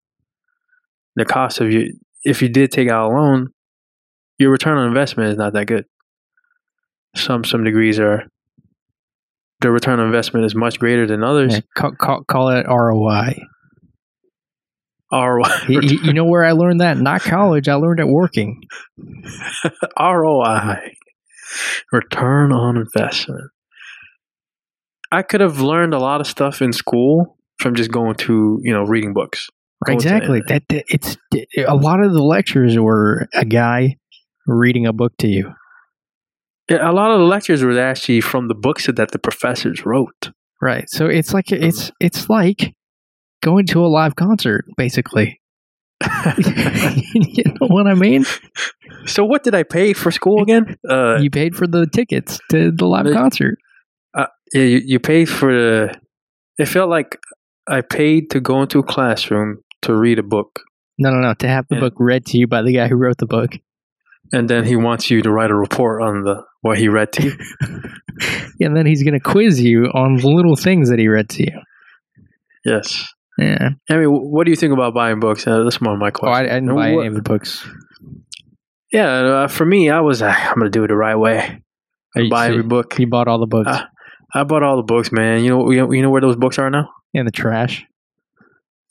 The 1.16 1.26
cost 1.26 1.62
of 1.62 1.72
you, 1.72 1.94
if 2.24 2.42
you 2.42 2.50
did 2.50 2.72
take 2.72 2.90
out 2.90 3.12
a 3.12 3.14
loan, 3.14 3.50
your 4.38 4.52
return 4.52 4.78
on 4.78 4.88
investment 4.88 5.30
is 5.30 5.38
not 5.38 5.54
that 5.54 5.68
good. 5.68 5.86
Some 7.16 7.44
some 7.44 7.64
degrees 7.64 8.00
are. 8.00 8.24
The 9.62 9.72
return 9.72 10.00
on 10.00 10.06
investment 10.06 10.46
is 10.46 10.54
much 10.54 10.80
greater 10.80 11.08
than 11.08 11.24
others. 11.24 11.54
Yeah, 11.54 11.62
call, 11.76 11.92
call, 11.94 12.24
call 12.26 12.50
it 12.50 12.66
ROI. 12.68 13.36
ROI, 15.12 15.48
you, 15.70 15.82
you- 15.82 16.14
know 16.14 16.26
where 16.26 16.44
I 16.44 16.52
learned 16.52 16.82
that? 16.82 16.98
Not 16.98 17.22
college. 17.22 17.68
I 17.68 17.76
learned 17.76 18.00
it 18.00 18.08
working. 18.08 18.64
ROI, 20.00 20.94
return 21.92 22.52
on 22.52 22.78
investment. 22.78 23.52
I 25.12 25.22
could 25.22 25.42
have 25.42 25.60
learned 25.60 25.94
a 25.94 26.00
lot 26.00 26.22
of 26.22 26.28
stuff 26.28 26.62
in 26.62 26.74
school 26.74 27.38
from 27.60 27.76
just 27.76 27.92
going 27.92 28.16
to 28.16 28.60
you 28.64 28.74
know 28.74 28.84
reading 28.84 29.14
books. 29.14 29.48
Exactly. 29.88 30.42
That, 30.48 30.64
that 30.70 30.86
it's 30.88 31.18
a 31.58 31.76
lot 31.76 32.04
of 32.04 32.12
the 32.14 32.24
lectures 32.24 32.78
were 32.78 33.28
a 33.34 33.46
guy 33.46 33.98
reading 34.48 34.86
a 34.88 34.94
book 34.94 35.14
to 35.20 35.28
you. 35.28 35.54
Yeah, 36.70 36.90
a 36.90 36.94
lot 36.94 37.12
of 37.12 37.20
the 37.20 37.26
lectures 37.26 37.64
were 37.64 37.78
actually 37.80 38.22
from 38.22 38.48
the 38.48 38.56
books 38.56 38.88
that 38.88 39.12
the 39.12 39.20
professors 39.20 39.86
wrote. 39.86 40.32
Right. 40.62 40.90
So 40.90 41.06
it's 41.06 41.34
like 41.34 41.52
it's 41.52 41.92
it's 42.00 42.30
like 42.30 42.74
going 43.46 43.66
to 43.68 43.86
a 43.86 43.90
live 44.00 44.16
concert, 44.16 44.66
basically. 44.78 45.40
you 47.14 47.44
know 47.46 47.68
what 47.68 47.88
I 47.88 47.94
mean? 47.94 48.26
so 49.06 49.24
what 49.24 49.44
did 49.44 49.56
I 49.56 49.64
pay 49.64 49.94
for 49.94 50.12
school 50.12 50.42
again? 50.42 50.76
Uh, 50.90 51.18
You 51.22 51.30
paid 51.30 51.56
for 51.56 51.68
the 51.68 51.88
tickets 51.88 52.40
to 52.52 52.72
the 52.72 52.86
live 52.86 53.06
The- 53.06 53.14
concert. 53.14 53.56
yeah, 54.18 54.28
you, 54.54 54.82
you 54.86 55.00
paid 55.00 55.26
for 55.30 55.54
the. 55.54 55.94
It 56.58 56.68
felt 56.68 56.90
like 56.90 57.18
I 57.68 57.82
paid 57.82 58.30
to 58.32 58.40
go 58.40 58.62
into 58.62 58.80
a 58.80 58.84
classroom 58.84 59.50
to 59.84 59.94
read 59.96 60.20
a 60.20 60.24
book, 60.24 60.62
No, 60.98 61.10
no, 61.12 61.20
no. 61.20 61.34
To 61.36 61.48
have 61.48 61.66
the 61.70 61.76
Yeah. 61.76 61.82
book 61.82 61.94
read 62.00 62.26
to 62.28 62.38
you 62.38 62.48
by 62.48 62.62
the 62.62 62.74
guy 62.74 62.88
who 62.88 62.96
wrote 62.96 63.18
the 63.18 63.28
book. 63.38 63.52
and 64.34 64.50
then 64.50 64.64
he 64.66 64.76
wants 64.76 65.12
you 65.12 65.22
to 65.22 65.30
write 65.32 65.52
a 65.52 65.56
report 65.56 66.02
on 66.02 66.24
the 66.24 66.44
what 66.62 66.78
he 66.80 66.88
read 66.88 67.12
to 67.14 67.22
you. 67.28 67.34
and 68.66 68.76
then 68.76 68.86
he's 68.86 69.04
going 69.04 69.14
to 69.14 69.20
quiz 69.34 69.62
you 69.62 69.86
on 69.94 70.18
the 70.18 70.28
little 70.28 70.56
things 70.56 70.90
that 70.90 70.98
he 71.00 71.08
read 71.08 71.30
to 71.30 71.44
you. 71.44 71.58
yes. 72.66 73.06
Yeah. 73.38 73.70
I 73.90 73.98
mean, 73.98 74.10
what 74.10 74.46
do 74.46 74.52
you 74.52 74.56
think 74.56 74.74
about 74.74 74.94
buying 74.94 75.20
books? 75.20 75.46
Uh, 75.46 75.64
that's 75.64 75.82
more 75.82 75.94
of 75.94 76.00
my 76.00 76.08
Oh, 76.08 76.12
question. 76.12 76.34
I, 76.36 76.40
I 76.40 76.44
didn't 76.56 76.70
And 76.70 76.78
buy 76.78 76.92
what- 76.94 77.00
any 77.02 77.08
of 77.08 77.16
the 77.16 77.22
books. 77.22 77.68
Yeah, 78.92 79.08
uh, 79.10 79.48
for 79.48 79.66
me, 79.66 79.90
I 79.90 80.00
was 80.02 80.22
uh, 80.22 80.28
I'm 80.38 80.56
gonna 80.58 80.70
do 80.70 80.84
it 80.84 80.88
the 80.88 80.96
right 80.96 81.16
way. 81.16 81.62
I 82.16 82.20
You 82.22 82.30
buy 82.30 82.48
see- 82.48 82.52
every 82.54 82.64
book. 82.64 82.98
You 82.98 83.08
bought 83.08 83.28
all 83.28 83.40
the 83.40 83.46
books. 83.48 83.72
I 84.34 84.44
bought 84.44 84.64
all 84.64 84.78
the 84.78 84.84
books, 84.84 85.12
man. 85.12 85.44
You 85.44 85.50
know, 85.50 85.72
you 85.72 85.78
know, 85.82 85.92
you 85.92 86.02
know 86.02 86.10
where 86.10 86.22
those 86.22 86.36
books 86.36 86.58
are 86.60 86.70
now? 86.70 86.90
in 87.14 87.26
the 87.26 87.32
trash. 87.32 87.86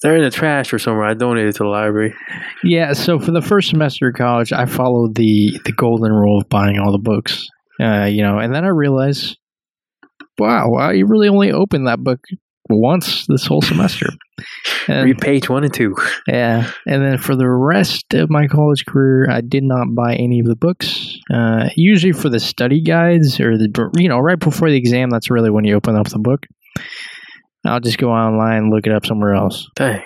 They're 0.03 0.17
in 0.17 0.25
the 0.25 0.31
trash 0.31 0.73
or 0.73 0.79
somewhere. 0.79 1.05
I 1.07 1.13
donated 1.15 1.55
to 1.57 1.63
the 1.65 1.69
library. 1.69 2.15
Yeah, 2.63 2.95
so 2.95 3.19
for 3.19 3.31
the 3.33 3.43
first 3.43 3.69
semester 3.71 4.09
of 4.09 4.15
college, 4.15 4.51
I 4.53 4.65
followed 4.67 5.15
the 5.15 5.59
the 5.65 5.73
golden 5.73 6.13
rule 6.13 6.41
of 6.41 6.49
buying 6.49 6.79
all 6.79 6.91
the 6.93 6.99
books. 6.99 7.47
Uh, 7.81 8.05
you 8.05 8.23
know, 8.23 8.39
and 8.39 8.55
then 8.55 8.65
I 8.65 8.69
realized, 8.69 9.37
wow, 10.39 10.69
wow, 10.71 10.91
you 10.91 11.07
really 11.07 11.29
only 11.29 11.53
opened 11.53 11.87
that 11.87 12.01
book 12.03 12.21
once 12.71 13.27
this 13.27 13.47
whole 13.47 13.63
semester. 13.63 14.07
And, 14.89 15.05
Read 15.05 15.19
page 15.19 15.49
one 15.49 15.65
and 15.65 15.73
two. 15.73 15.95
yeah, 16.27 16.71
and 16.87 17.03
then 17.03 17.19
for 17.19 17.37
the 17.37 17.49
rest 17.49 18.13
of 18.15 18.31
my 18.31 18.47
college 18.49 18.85
career, 18.85 19.31
I 19.31 19.41
did 19.41 19.63
not 19.65 19.95
buy 19.95 20.15
any 20.15 20.41
of 20.41 20.47
the 20.47 20.57
books. 20.57 21.17
Uh, 21.33 21.69
usually 21.77 22.13
for 22.13 22.29
the 22.29 22.41
study 22.41 22.83
guides 22.83 23.41
or 23.41 23.57
the 23.57 23.91
you 23.97 24.09
know 24.09 24.19
right 24.19 24.39
before 24.39 24.71
the 24.71 24.77
exam, 24.77 25.11
that's 25.11 25.31
really 25.31 25.51
when 25.51 25.65
you 25.65 25.77
open 25.77 25.97
up 25.97 26.09
the 26.09 26.19
book. 26.19 26.47
I'll 27.65 27.81
just 27.81 27.99
go 27.99 28.11
online 28.11 28.65
and 28.65 28.71
look 28.71 28.87
it 28.87 28.93
up 28.93 29.07
somewhere 29.07 29.35
else. 29.35 29.67
Dang. 29.75 30.03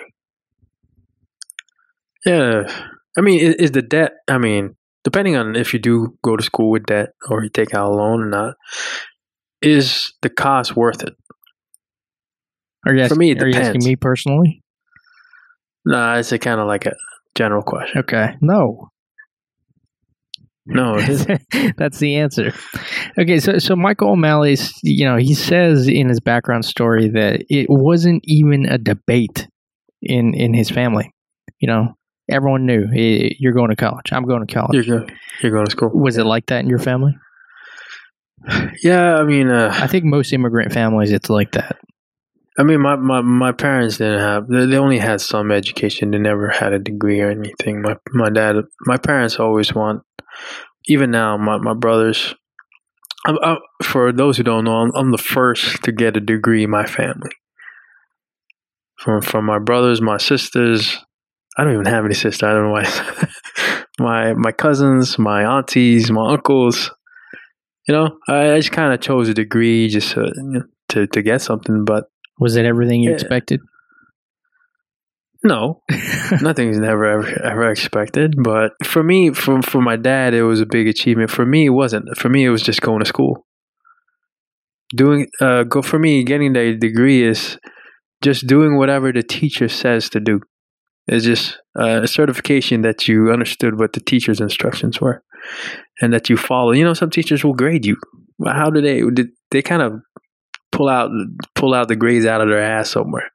Yeah. 2.25 2.63
I 3.17 3.21
mean, 3.21 3.39
is, 3.39 3.55
is 3.55 3.71
the 3.71 3.81
debt, 3.81 4.13
I 4.27 4.37
mean, 4.37 4.75
depending 5.03 5.35
on 5.35 5.55
if 5.55 5.73
you 5.73 5.79
do 5.79 6.17
go 6.23 6.37
to 6.37 6.43
school 6.43 6.71
with 6.71 6.85
debt 6.85 7.09
or 7.29 7.43
you 7.43 7.49
take 7.49 7.73
out 7.73 7.91
a 7.91 7.95
loan 7.95 8.21
or 8.21 8.29
not, 8.29 8.55
is 9.61 10.13
the 10.21 10.29
cost 10.29 10.75
worth 10.75 11.03
it? 11.03 11.15
Are 12.85 12.93
you 12.95 13.07
For 13.07 13.15
me, 13.15 13.31
it 13.31 13.41
are 13.41 13.47
you 13.47 13.53
asking 13.55 13.73
depends. 13.81 13.87
me 13.87 13.95
personally? 13.95 14.63
Nah, 15.85 16.15
it's 16.17 16.31
a 16.31 16.39
kind 16.39 16.59
of 16.59 16.67
like 16.67 16.85
a 16.85 16.93
general 17.35 17.61
question. 17.63 17.99
Okay, 17.99 18.35
no. 18.41 18.89
No, 20.65 20.97
it 20.97 21.09
isn't. 21.09 21.41
That's 21.77 21.97
the 21.99 22.17
answer. 22.17 22.53
Okay, 23.17 23.39
so 23.39 23.57
so 23.57 23.75
Michael 23.75 24.11
O'Malley's, 24.11 24.71
you 24.83 25.05
know, 25.05 25.17
he 25.17 25.33
says 25.33 25.87
in 25.87 26.09
his 26.09 26.19
background 26.19 26.63
story 26.65 27.09
that 27.09 27.43
it 27.49 27.67
wasn't 27.69 28.21
even 28.25 28.65
a 28.65 28.77
debate 28.77 29.47
in 30.01 30.33
in 30.35 30.53
his 30.53 30.69
family. 30.69 31.11
You 31.59 31.67
know, 31.67 31.95
everyone 32.29 32.65
knew 32.67 32.85
"Eh, 32.95 33.29
you're 33.39 33.53
going 33.53 33.71
to 33.71 33.75
college. 33.75 34.11
I'm 34.13 34.25
going 34.25 34.45
to 34.45 34.53
college. 34.53 34.85
you're, 34.87 34.99
go- 34.99 35.13
you're 35.41 35.51
going 35.51 35.65
to 35.65 35.71
school. 35.71 35.89
Was 35.93 36.17
it 36.17 36.25
like 36.25 36.45
that 36.47 36.59
in 36.59 36.69
your 36.69 36.79
family? 36.79 37.15
Yeah, 38.83 39.15
I 39.15 39.23
mean, 39.23 39.49
uh, 39.49 39.71
I 39.73 39.87
think 39.87 40.05
most 40.05 40.31
immigrant 40.31 40.71
families, 40.71 41.11
it's 41.11 41.29
like 41.29 41.51
that. 41.53 41.77
I 42.59 42.63
mean, 42.63 42.81
my, 42.81 42.97
my, 42.97 43.21
my 43.21 43.53
parents 43.53 43.99
didn't 43.99 44.19
have. 44.19 44.47
They, 44.49 44.75
only 44.75 44.99
had 44.99 45.21
some 45.21 45.49
education. 45.49 46.11
They 46.11 46.17
never 46.17 46.49
had 46.49 46.73
a 46.73 46.79
degree 46.79 47.21
or 47.21 47.31
anything. 47.31 47.81
My 47.81 47.95
my 48.11 48.29
dad, 48.29 48.57
my 48.81 48.97
parents 48.97 49.39
always 49.39 49.73
want. 49.73 50.03
Even 50.85 51.09
now, 51.09 51.37
my 51.37 51.57
my 51.57 51.73
brothers. 51.73 52.35
I'm, 53.25 53.37
i 53.41 53.57
for 53.81 54.11
those 54.11 54.35
who 54.35 54.43
don't 54.43 54.65
know, 54.65 54.75
I'm, 54.75 54.91
I'm 54.93 55.11
the 55.11 55.17
first 55.17 55.83
to 55.83 55.93
get 55.93 56.17
a 56.17 56.19
degree 56.19 56.65
in 56.65 56.69
my 56.69 56.85
family. 56.85 57.31
From 58.97 59.21
from 59.21 59.45
my 59.45 59.59
brothers, 59.59 60.01
my 60.01 60.17
sisters. 60.17 60.97
I 61.57 61.63
don't 61.63 61.73
even 61.73 61.85
have 61.85 62.03
any 62.03 62.13
sisters. 62.13 62.43
I 62.43 62.51
don't 62.51 62.65
know 62.65 62.71
why. 62.71 63.83
my 63.99 64.33
my 64.33 64.51
cousins, 64.51 65.17
my 65.17 65.43
aunties, 65.43 66.11
my 66.11 66.33
uncles. 66.33 66.91
You 67.87 67.93
know, 67.93 68.17
I, 68.27 68.51
I 68.51 68.59
just 68.59 68.73
kind 68.73 68.93
of 68.93 68.99
chose 68.99 69.29
a 69.29 69.33
degree 69.33 69.87
just 69.87 70.11
to, 70.11 70.65
to 70.89 71.07
to 71.07 71.21
get 71.21 71.41
something, 71.41 71.85
but 71.85 72.03
Was 72.39 72.55
it 72.55 72.65
everything 72.65 73.01
you 73.01 73.09
Yeah. 73.09 73.15
expected? 73.15 73.59
No, 75.43 75.81
nothing's 76.41 76.77
never 76.79 77.05
ever, 77.05 77.41
ever 77.45 77.69
expected. 77.71 78.35
But 78.43 78.73
for 78.83 79.01
me, 79.03 79.31
for 79.33 79.61
for 79.61 79.81
my 79.81 79.95
dad, 79.95 80.33
it 80.33 80.43
was 80.43 80.59
a 80.59 80.65
big 80.65 80.87
achievement. 80.87 81.31
For 81.31 81.45
me, 81.45 81.67
it 81.67 81.69
wasn't. 81.69 82.17
For 82.17 82.27
me, 82.27 82.43
it 82.43 82.49
was 82.49 82.61
just 82.61 82.81
going 82.81 82.99
to 82.99 83.05
school. 83.05 83.45
Doing 84.95 85.27
uh, 85.39 85.63
go 85.63 85.81
for 85.81 85.97
me, 85.99 86.23
getting 86.25 86.53
the 86.53 86.75
degree 86.75 87.23
is 87.23 87.57
just 88.21 88.47
doing 88.47 88.77
whatever 88.77 89.13
the 89.13 89.23
teacher 89.23 89.69
says 89.69 90.09
to 90.09 90.19
do. 90.19 90.41
It's 91.07 91.23
just 91.25 91.57
uh, 91.79 92.01
a 92.03 92.07
certification 92.07 92.81
that 92.81 93.07
you 93.07 93.31
understood 93.31 93.79
what 93.79 93.93
the 93.93 94.01
teacher's 94.01 94.41
instructions 94.41 94.99
were, 94.99 95.23
and 96.01 96.11
that 96.11 96.29
you 96.29 96.35
follow. 96.35 96.71
You 96.73 96.83
know, 96.83 96.93
some 96.93 97.11
teachers 97.11 97.45
will 97.45 97.53
grade 97.53 97.85
you. 97.85 97.95
How 98.45 98.69
do 98.69 98.81
they? 98.81 99.01
Did 99.09 99.27
they 99.51 99.61
kind 99.61 99.81
of 99.81 100.01
pull 100.71 100.89
out 100.89 101.09
pull 101.55 101.73
out 101.73 101.87
the 101.87 101.95
grades 101.95 102.25
out 102.25 102.41
of 102.41 102.49
their 102.49 102.61
ass 102.61 102.89
somewhere? 102.89 103.29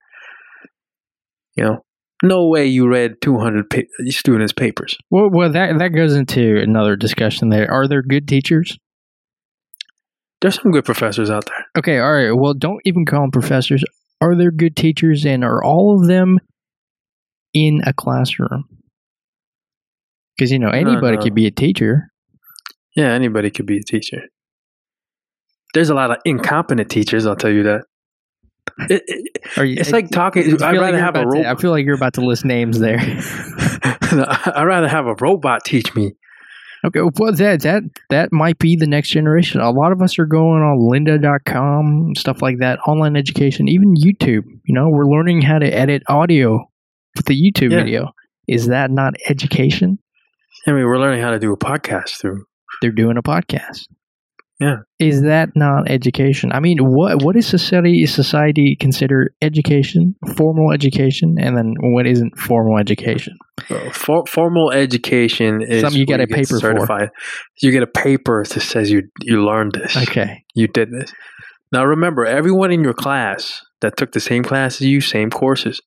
You 1.57 1.65
know, 1.65 1.85
no 2.23 2.49
way 2.49 2.67
you 2.67 2.89
read 2.89 3.21
200 3.21 3.71
pa- 3.71 3.81
students' 4.09 4.53
papers. 4.53 4.97
Well, 5.11 5.29
well, 5.31 5.53
that 5.53 5.79
that 5.79 5.89
goes 5.89 6.15
into 6.15 6.59
another 6.61 6.97
discussion. 6.97 7.51
There 7.51 7.71
are 7.71 7.87
there 7.87 8.03
good 8.03 8.27
teachers? 8.27 8.79
There's 10.41 10.61
some 10.61 10.73
good 10.73 10.85
professors 10.85 11.31
out 11.31 11.47
there. 11.47 11.67
Okay, 11.79 11.99
all 11.99 12.13
right. 12.13 12.33
Well, 12.33 12.55
don't 12.55 12.81
even 12.85 13.07
call 13.07 13.23
them 13.23 13.31
professors. 13.31 13.85
Are 14.21 14.37
there 14.37 14.51
good 14.51 14.77
teachers, 14.77 15.25
and 15.25 15.45
are 15.45 15.63
all 15.63 15.99
of 15.99 16.07
them 16.07 16.39
in 17.53 17.81
a 17.87 17.93
classroom? 17.93 18.65
Because 20.37 20.51
you 20.51 20.59
know 20.59 20.71
anybody 20.71 21.17
no. 21.17 21.23
could 21.23 21.35
be 21.35 21.47
a 21.47 21.51
teacher. 21.51 22.09
Yeah, 22.97 23.13
anybody 23.13 23.51
could 23.51 23.67
be 23.67 23.79
a 23.79 23.83
teacher. 23.83 24.23
There's 25.75 25.91
a 25.91 25.95
lot 25.95 26.11
of 26.11 26.17
incompetent 26.25 26.91
teachers, 26.91 27.27
I'll 27.27 27.37
tell 27.37 27.51
you 27.53 27.65
that. 27.65 27.83
It, 28.89 29.03
it, 29.07 29.39
Are 29.59 29.65
you, 29.65 29.77
it's 29.79 29.93
like 29.93 30.09
talking. 30.11 30.43
I 30.45 30.47
feel 30.47 30.65
I'd 30.65 30.71
like 30.73 30.81
rather 30.81 30.97
you're 30.97 31.05
have 31.05 31.17
a 31.17 31.21
about 31.23 31.33
to- 31.43 31.49
I 31.51 31.55
feel 31.57 31.71
like 31.71 31.85
you're 31.85 31.95
about 31.95 32.15
to 32.15 32.23
list 32.23 32.45
names 32.45 32.79
there. 32.81 32.99
I'd 33.83 34.65
rather 34.65 34.89
have 34.89 35.07
a 35.07 35.15
robot 35.21 35.65
teach 35.65 35.95
me. 35.95 36.13
okay, 36.85 37.01
well 37.19 37.33
that 37.35 37.63
that 37.63 37.83
that 38.11 38.33
might 38.33 38.59
be 38.59 38.75
the 38.77 38.87
next 38.87 39.11
generation. 39.11 39.61
A 39.61 39.71
lot 39.71 39.93
of 39.93 40.01
us 40.03 40.19
are 40.19 40.27
going 40.27 40.63
on 40.63 40.79
Lynda.com, 40.91 42.15
stuff 42.17 42.41
like 42.43 42.59
that, 42.61 42.79
online 42.87 43.17
education, 43.17 43.69
even 43.69 43.95
YouTube. 43.95 44.45
You 44.65 44.75
know, 44.75 44.89
we're 44.89 45.07
learning 45.07 45.43
how 45.43 45.59
to 45.59 45.67
edit 45.67 46.03
audio 46.09 46.61
with 47.17 47.27
the 47.27 47.35
YouTube 47.35 47.71
Yeah. 47.71 47.79
video. 47.85 48.11
Is 48.49 48.67
that 48.69 48.91
not 48.91 49.15
education? 49.29 49.99
I 50.67 50.73
mean, 50.73 50.85
we're 50.85 50.99
learning 50.99 51.21
how 51.23 51.31
to 51.31 51.39
do 51.39 51.53
a 51.53 51.59
podcast 51.59 52.19
through. 52.21 52.45
they're 52.81 52.91
doing 52.91 53.17
a 53.19 53.23
podcast. 53.23 53.83
Yeah. 54.61 54.77
Is 55.01 55.23
that 55.23 55.51
not 55.57 55.91
education? 55.91 56.53
I 56.53 56.61
mean, 56.61 56.79
what 56.79 57.23
what 57.25 57.35
is 57.37 57.47
society 57.47 58.03
is 58.03 58.15
society 58.15 58.77
consider 58.79 59.35
education, 59.43 60.15
formal 60.37 60.73
education, 60.73 61.37
and 61.41 61.57
then 61.57 61.75
what 61.81 62.07
isn't 62.07 62.39
formal 62.39 62.79
education? 62.79 63.37
Uh, 63.69 63.91
for, 63.91 64.25
formal 64.27 64.71
education 64.71 65.61
is 65.61 65.81
Something 65.83 65.99
you 65.99 66.07
get 66.07 66.21
a 66.21 66.27
get 66.27 66.37
paper 66.37 66.47
for. 66.55 66.61
certified. 66.61 67.11
You 67.61 67.73
get 67.73 67.83
a 67.83 67.89
paper 67.89 68.45
that 68.45 68.61
says 68.61 68.91
you 68.91 69.03
you 69.23 69.45
learned 69.45 69.73
this. 69.73 69.97
Okay. 69.97 70.45
You 70.55 70.69
did 70.69 70.91
this. 70.93 71.13
Now 71.73 71.85
remember, 71.85 72.25
everyone 72.25 72.71
in 72.71 72.85
your 72.85 72.95
class 72.95 73.61
that 73.81 73.97
took 73.97 74.13
the 74.13 74.21
same 74.21 74.45
class 74.45 74.77
as 74.77 74.87
you, 74.87 75.01
same 75.01 75.31
courses, 75.31 75.81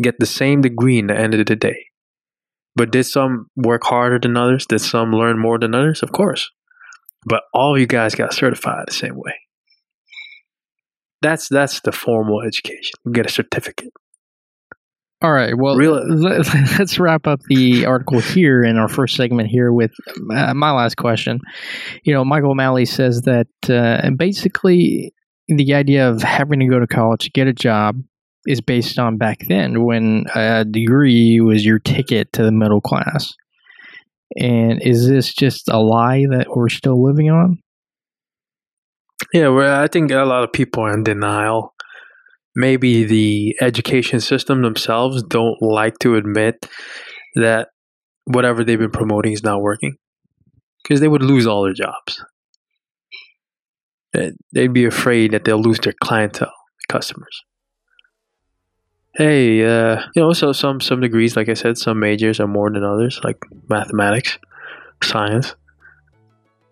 get 0.00 0.14
the 0.20 0.26
same 0.26 0.60
degree 0.60 0.98
in 1.00 1.08
the 1.08 1.18
end 1.18 1.34
of 1.34 1.44
the 1.44 1.56
day. 1.56 1.86
But 2.76 2.92
did 2.92 3.04
some 3.06 3.46
work 3.56 3.82
harder 3.82 4.20
than 4.20 4.36
others? 4.36 4.66
Did 4.66 4.80
some 4.80 5.10
learn 5.10 5.36
more 5.36 5.58
than 5.58 5.74
others? 5.74 6.00
Of 6.04 6.12
course. 6.12 6.48
But 7.28 7.42
all 7.52 7.78
you 7.78 7.86
guys 7.86 8.14
got 8.14 8.32
certified 8.32 8.84
the 8.86 8.94
same 8.94 9.16
way. 9.16 9.34
That's 11.20 11.48
that's 11.48 11.80
the 11.80 11.92
formal 11.92 12.42
education. 12.42 12.94
You 13.04 13.12
get 13.12 13.26
a 13.26 13.30
certificate. 13.30 13.92
All 15.20 15.32
right. 15.32 15.52
Well, 15.56 15.74
Real- 15.74 16.06
let, 16.08 16.46
us 16.80 16.98
wrap 16.98 17.26
up 17.26 17.40
the 17.48 17.86
article 17.86 18.20
here 18.20 18.62
in 18.62 18.76
our 18.76 18.88
first 18.88 19.16
segment 19.16 19.48
here 19.48 19.72
with 19.72 19.90
uh, 20.32 20.54
my 20.54 20.70
last 20.70 20.96
question. 20.96 21.40
You 22.04 22.14
know, 22.14 22.24
Michael 22.24 22.52
O'Malley 22.52 22.84
says 22.84 23.22
that 23.22 23.48
uh, 23.68 24.08
basically 24.16 25.12
the 25.48 25.74
idea 25.74 26.08
of 26.08 26.22
having 26.22 26.60
to 26.60 26.68
go 26.68 26.78
to 26.78 26.86
college 26.86 27.24
to 27.24 27.30
get 27.30 27.48
a 27.48 27.52
job 27.52 28.00
is 28.46 28.60
based 28.60 28.98
on 28.98 29.18
back 29.18 29.40
then 29.48 29.84
when 29.84 30.26
a 30.36 30.64
degree 30.64 31.40
was 31.40 31.66
your 31.66 31.80
ticket 31.80 32.32
to 32.34 32.44
the 32.44 32.52
middle 32.52 32.80
class. 32.80 33.34
And 34.36 34.82
is 34.82 35.08
this 35.08 35.32
just 35.32 35.68
a 35.68 35.78
lie 35.78 36.26
that 36.30 36.48
we're 36.54 36.68
still 36.68 37.02
living 37.02 37.30
on? 37.30 37.58
Yeah, 39.32 39.48
well, 39.48 39.80
I 39.82 39.88
think 39.88 40.10
a 40.10 40.24
lot 40.24 40.44
of 40.44 40.52
people 40.52 40.82
are 40.84 40.94
in 40.94 41.02
denial. 41.04 41.74
Maybe 42.54 43.04
the 43.04 43.56
education 43.60 44.20
system 44.20 44.62
themselves 44.62 45.22
don't 45.22 45.60
like 45.60 45.98
to 46.00 46.16
admit 46.16 46.66
that 47.36 47.68
whatever 48.24 48.64
they've 48.64 48.78
been 48.78 48.90
promoting 48.90 49.32
is 49.32 49.42
not 49.42 49.60
working 49.60 49.96
because 50.82 51.00
they 51.00 51.08
would 51.08 51.22
lose 51.22 51.46
all 51.46 51.62
their 51.64 51.72
jobs. 51.74 52.24
They- 54.12 54.32
They'd 54.52 54.72
be 54.72 54.86
afraid 54.86 55.32
that 55.32 55.44
they'll 55.44 55.60
lose 55.60 55.78
their 55.80 55.94
clientele, 56.02 56.52
customers. 56.88 57.42
Hey, 59.18 59.64
uh, 59.64 60.00
you 60.14 60.22
know, 60.22 60.32
so 60.32 60.52
some 60.52 60.80
some 60.80 61.00
degrees, 61.00 61.36
like 61.36 61.48
I 61.48 61.54
said, 61.54 61.76
some 61.76 61.98
majors 61.98 62.38
are 62.38 62.46
more 62.46 62.70
than 62.70 62.84
others, 62.84 63.20
like 63.24 63.44
mathematics, 63.68 64.38
science. 65.02 65.56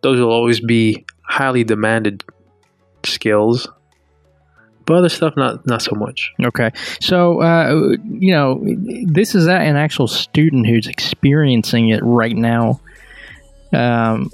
Those 0.03 0.21
will 0.21 0.31
always 0.31 0.61
be 0.61 1.05
highly 1.23 1.65
demanded 1.65 2.23
skills, 3.05 3.67
but 4.85 4.95
other 4.95 5.09
stuff 5.09 5.37
not 5.37 5.67
not 5.67 5.83
so 5.83 5.97
much. 5.97 6.33
Okay. 6.41 6.71
So, 7.01 7.43
uh, 7.43 7.97
you 8.05 8.31
know, 8.31 8.63
this 9.07 9.35
is 9.35 9.49
an 9.49 9.75
actual 9.75 10.07
student 10.07 10.69
who's 10.69 10.87
experiencing 10.87 11.89
it 11.89 12.01
right 12.05 12.37
now. 12.37 12.81
Um, 13.73 14.31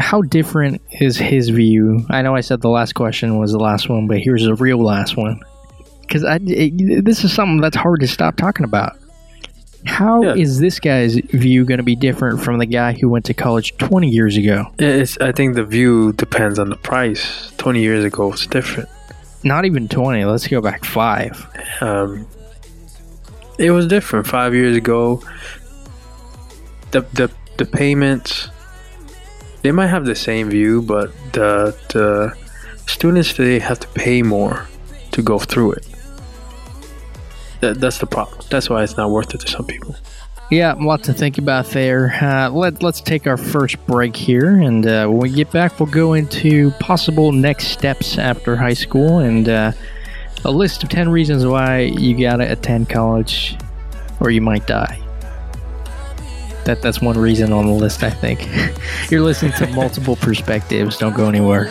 how 0.00 0.22
different 0.22 0.82
is 0.90 1.16
his 1.16 1.48
view? 1.50 2.04
I 2.10 2.22
know 2.22 2.34
I 2.34 2.40
said 2.40 2.60
the 2.60 2.70
last 2.70 2.94
question 2.94 3.38
was 3.38 3.52
the 3.52 3.60
last 3.60 3.88
one, 3.88 4.08
but 4.08 4.18
here's 4.18 4.42
the 4.42 4.56
real 4.56 4.82
last 4.82 5.16
one. 5.16 5.40
Because 6.12 7.04
this 7.04 7.24
is 7.24 7.32
something 7.32 7.60
that's 7.60 7.76
hard 7.76 8.00
to 8.00 8.06
stop 8.08 8.36
talking 8.36 8.64
about. 8.64 8.96
How 9.84 10.22
is 10.22 10.56
Yeah. 10.58 10.66
this 10.66 10.78
guy's 10.78 11.14
view 11.14 11.64
going 11.64 11.78
to 11.78 11.84
be 11.84 11.96
different 11.96 12.42
from 12.42 12.58
the 12.58 12.66
guy 12.66 12.92
who 12.92 13.08
went 13.08 13.24
to 13.26 13.34
college 13.34 13.74
20 13.78 14.08
years 14.10 14.36
ago? 14.36 14.66
It's, 14.78 15.16
I 15.18 15.32
think 15.32 15.54
the 15.54 15.64
view 15.64 16.12
depends 16.12 16.58
on 16.58 16.68
the 16.68 16.76
price. 16.76 17.50
20 17.56 17.80
years 17.80 18.04
ago 18.04 18.28
was 18.28 18.46
different. 18.46 18.88
Not 19.42 19.64
even 19.64 19.88
20. 19.88 20.24
Let's 20.24 20.46
go 20.46 20.60
back 20.60 20.84
five. 20.84 21.46
Um, 21.80 22.26
it 23.58 23.70
was 23.70 23.86
different 23.86 24.26
five 24.26 24.54
years 24.54 24.76
ago. 24.76 25.22
The 26.92 27.00
the 27.14 27.30
the 27.56 27.64
payments 27.64 28.48
they 29.62 29.72
might 29.72 29.86
have 29.88 30.04
the 30.04 30.14
same 30.14 30.50
view, 30.50 30.82
but 30.82 31.10
the 31.32 31.74
the 31.92 32.36
students 32.86 33.32
today 33.32 33.58
have 33.58 33.80
to 33.80 33.88
pay 33.88 34.22
more 34.22 34.66
to 35.12 35.22
go 35.22 35.38
through 35.38 35.72
it. 35.72 35.86
That, 37.62 37.80
that's 37.80 37.98
the 37.98 38.06
problem. 38.06 38.40
That's 38.50 38.68
why 38.68 38.82
it's 38.82 38.96
not 38.96 39.10
worth 39.10 39.34
it 39.34 39.40
to 39.42 39.48
some 39.48 39.64
people. 39.64 39.94
Yeah, 40.50 40.74
a 40.74 40.82
lot 40.82 41.04
to 41.04 41.12
think 41.12 41.38
about 41.38 41.66
there. 41.66 42.12
Uh, 42.20 42.50
let, 42.50 42.82
let's 42.82 43.00
take 43.00 43.28
our 43.28 43.36
first 43.36 43.84
break 43.86 44.16
here, 44.16 44.60
and 44.60 44.84
uh, 44.84 45.06
when 45.06 45.18
we 45.18 45.30
get 45.30 45.50
back, 45.52 45.78
we'll 45.78 45.90
go 45.90 46.14
into 46.14 46.72
possible 46.72 47.30
next 47.30 47.68
steps 47.68 48.18
after 48.18 48.56
high 48.56 48.74
school 48.74 49.20
and 49.20 49.48
uh, 49.48 49.72
a 50.44 50.50
list 50.50 50.82
of 50.82 50.88
10 50.88 51.08
reasons 51.08 51.46
why 51.46 51.82
you 51.82 52.18
gotta 52.18 52.50
attend 52.50 52.90
college 52.90 53.56
or 54.18 54.30
you 54.30 54.40
might 54.40 54.66
die. 54.66 54.98
That, 56.64 56.82
that's 56.82 57.00
one 57.00 57.16
reason 57.16 57.52
on 57.52 57.66
the 57.66 57.72
list, 57.72 58.02
I 58.02 58.10
think. 58.10 58.48
You're 59.10 59.22
listening 59.22 59.52
to 59.52 59.68
multiple 59.68 60.16
perspectives. 60.16 60.98
Don't 60.98 61.14
go 61.14 61.28
anywhere. 61.28 61.70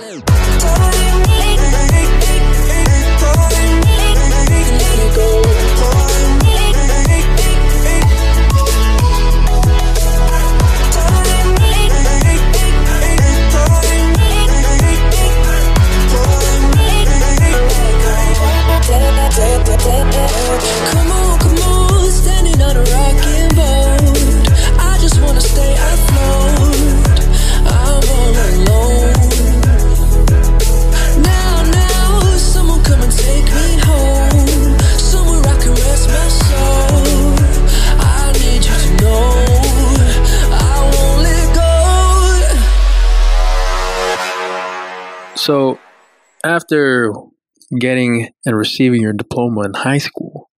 So, 45.51 45.79
after 46.45 47.13
getting 47.77 48.29
and 48.45 48.55
receiving 48.55 49.01
your 49.01 49.11
diploma 49.11 49.63
in 49.63 49.73
high 49.73 49.97
school, 49.97 50.49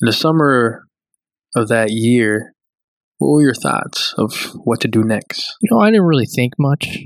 in 0.00 0.06
the 0.06 0.12
summer 0.12 0.88
of 1.54 1.68
that 1.68 1.92
year, 1.92 2.56
what 3.18 3.28
were 3.28 3.42
your 3.42 3.54
thoughts 3.54 4.14
of 4.18 4.34
what 4.64 4.80
to 4.80 4.88
do 4.88 5.04
next? 5.04 5.54
You 5.60 5.68
know, 5.70 5.80
I 5.80 5.92
didn't 5.92 6.06
really 6.06 6.26
think 6.26 6.54
much. 6.58 6.98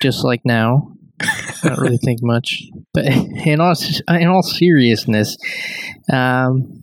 Just 0.00 0.24
like 0.24 0.40
now, 0.46 0.94
I 1.20 1.50
don't 1.64 1.80
really 1.80 1.98
think 1.98 2.20
much. 2.22 2.62
But 2.94 3.04
in 3.04 3.60
all 3.60 3.74
in 4.08 4.28
all 4.28 4.42
seriousness, 4.42 5.36
um, 6.10 6.82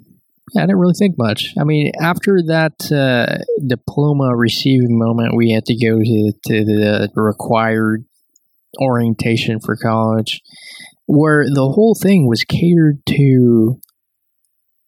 yeah, 0.54 0.62
I 0.62 0.66
didn't 0.68 0.78
really 0.78 0.94
think 0.94 1.18
much. 1.18 1.56
I 1.60 1.64
mean, 1.64 1.92
after 2.00 2.40
that 2.46 2.92
uh, 2.92 3.44
diploma 3.66 4.36
receiving 4.36 5.00
moment, 5.00 5.36
we 5.36 5.54
had 5.54 5.66
to 5.66 5.76
go 5.76 5.98
to 5.98 6.32
to 6.50 6.66
the 6.66 7.10
required 7.16 8.06
orientation 8.80 9.60
for 9.60 9.76
college, 9.76 10.42
where 11.06 11.46
the 11.46 11.72
whole 11.72 11.96
thing 12.00 12.28
was 12.28 12.44
catered 12.44 13.00
to, 13.08 13.80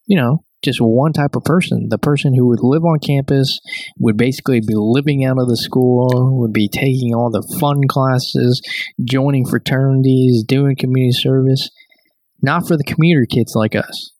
you 0.06 0.18
know, 0.18 0.44
just 0.62 0.80
one 0.80 1.14
type 1.14 1.36
of 1.36 1.44
person. 1.44 1.88
The 1.90 1.98
person 1.98 2.36
who 2.36 2.48
would 2.48 2.62
live 2.62 2.84
on 2.84 3.00
campus 3.00 3.60
would 3.98 4.18
basically 4.18 4.60
be 4.60 4.76
living 4.76 5.26
out 5.26 5.40
of 5.40 5.48
the 5.48 5.58
school, 5.58 6.40
would 6.40 6.54
be 6.54 6.68
taking 6.68 7.16
all 7.16 7.32
the 7.32 7.58
fun 7.60 7.82
classes, 7.90 8.62
joining 9.04 9.46
fraternities, 9.46 10.44
doing 10.44 10.76
community 10.76 11.14
service. 11.14 11.70
Not 12.44 12.68
for 12.68 12.78
the 12.78 12.84
commuter 12.84 13.26
kids 13.30 13.54
like 13.56 13.76
us. 13.76 14.12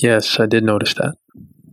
Yes, 0.00 0.38
I 0.38 0.46
did 0.46 0.62
notice 0.64 0.94
that. 0.94 1.14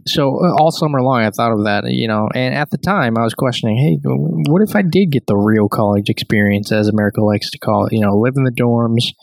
So 0.08 0.36
uh, 0.38 0.54
all 0.60 0.72
summer 0.72 1.02
long, 1.02 1.22
I 1.22 1.32
thought 1.32 1.52
of 1.52 1.64
that, 1.66 1.84
you 1.88 2.08
know. 2.08 2.28
And 2.36 2.54
at 2.54 2.70
the 2.70 2.78
time, 2.78 3.18
I 3.18 3.24
was 3.24 3.34
questioning, 3.34 3.78
hey, 3.78 3.98
what 4.04 4.62
if 4.62 4.76
I 4.76 4.84
did 4.84 5.12
get 5.12 5.26
the 5.26 5.36
real 5.36 5.68
college 5.68 6.10
experience, 6.10 6.72
as 6.72 6.88
America 6.88 7.22
likes 7.24 7.50
to 7.52 7.58
call 7.58 7.88
it? 7.88 7.94
You 7.94 8.02
know, 8.02 8.16
live 8.18 8.34
in 8.38 8.44
the 8.44 8.52
dorms, 8.52 9.14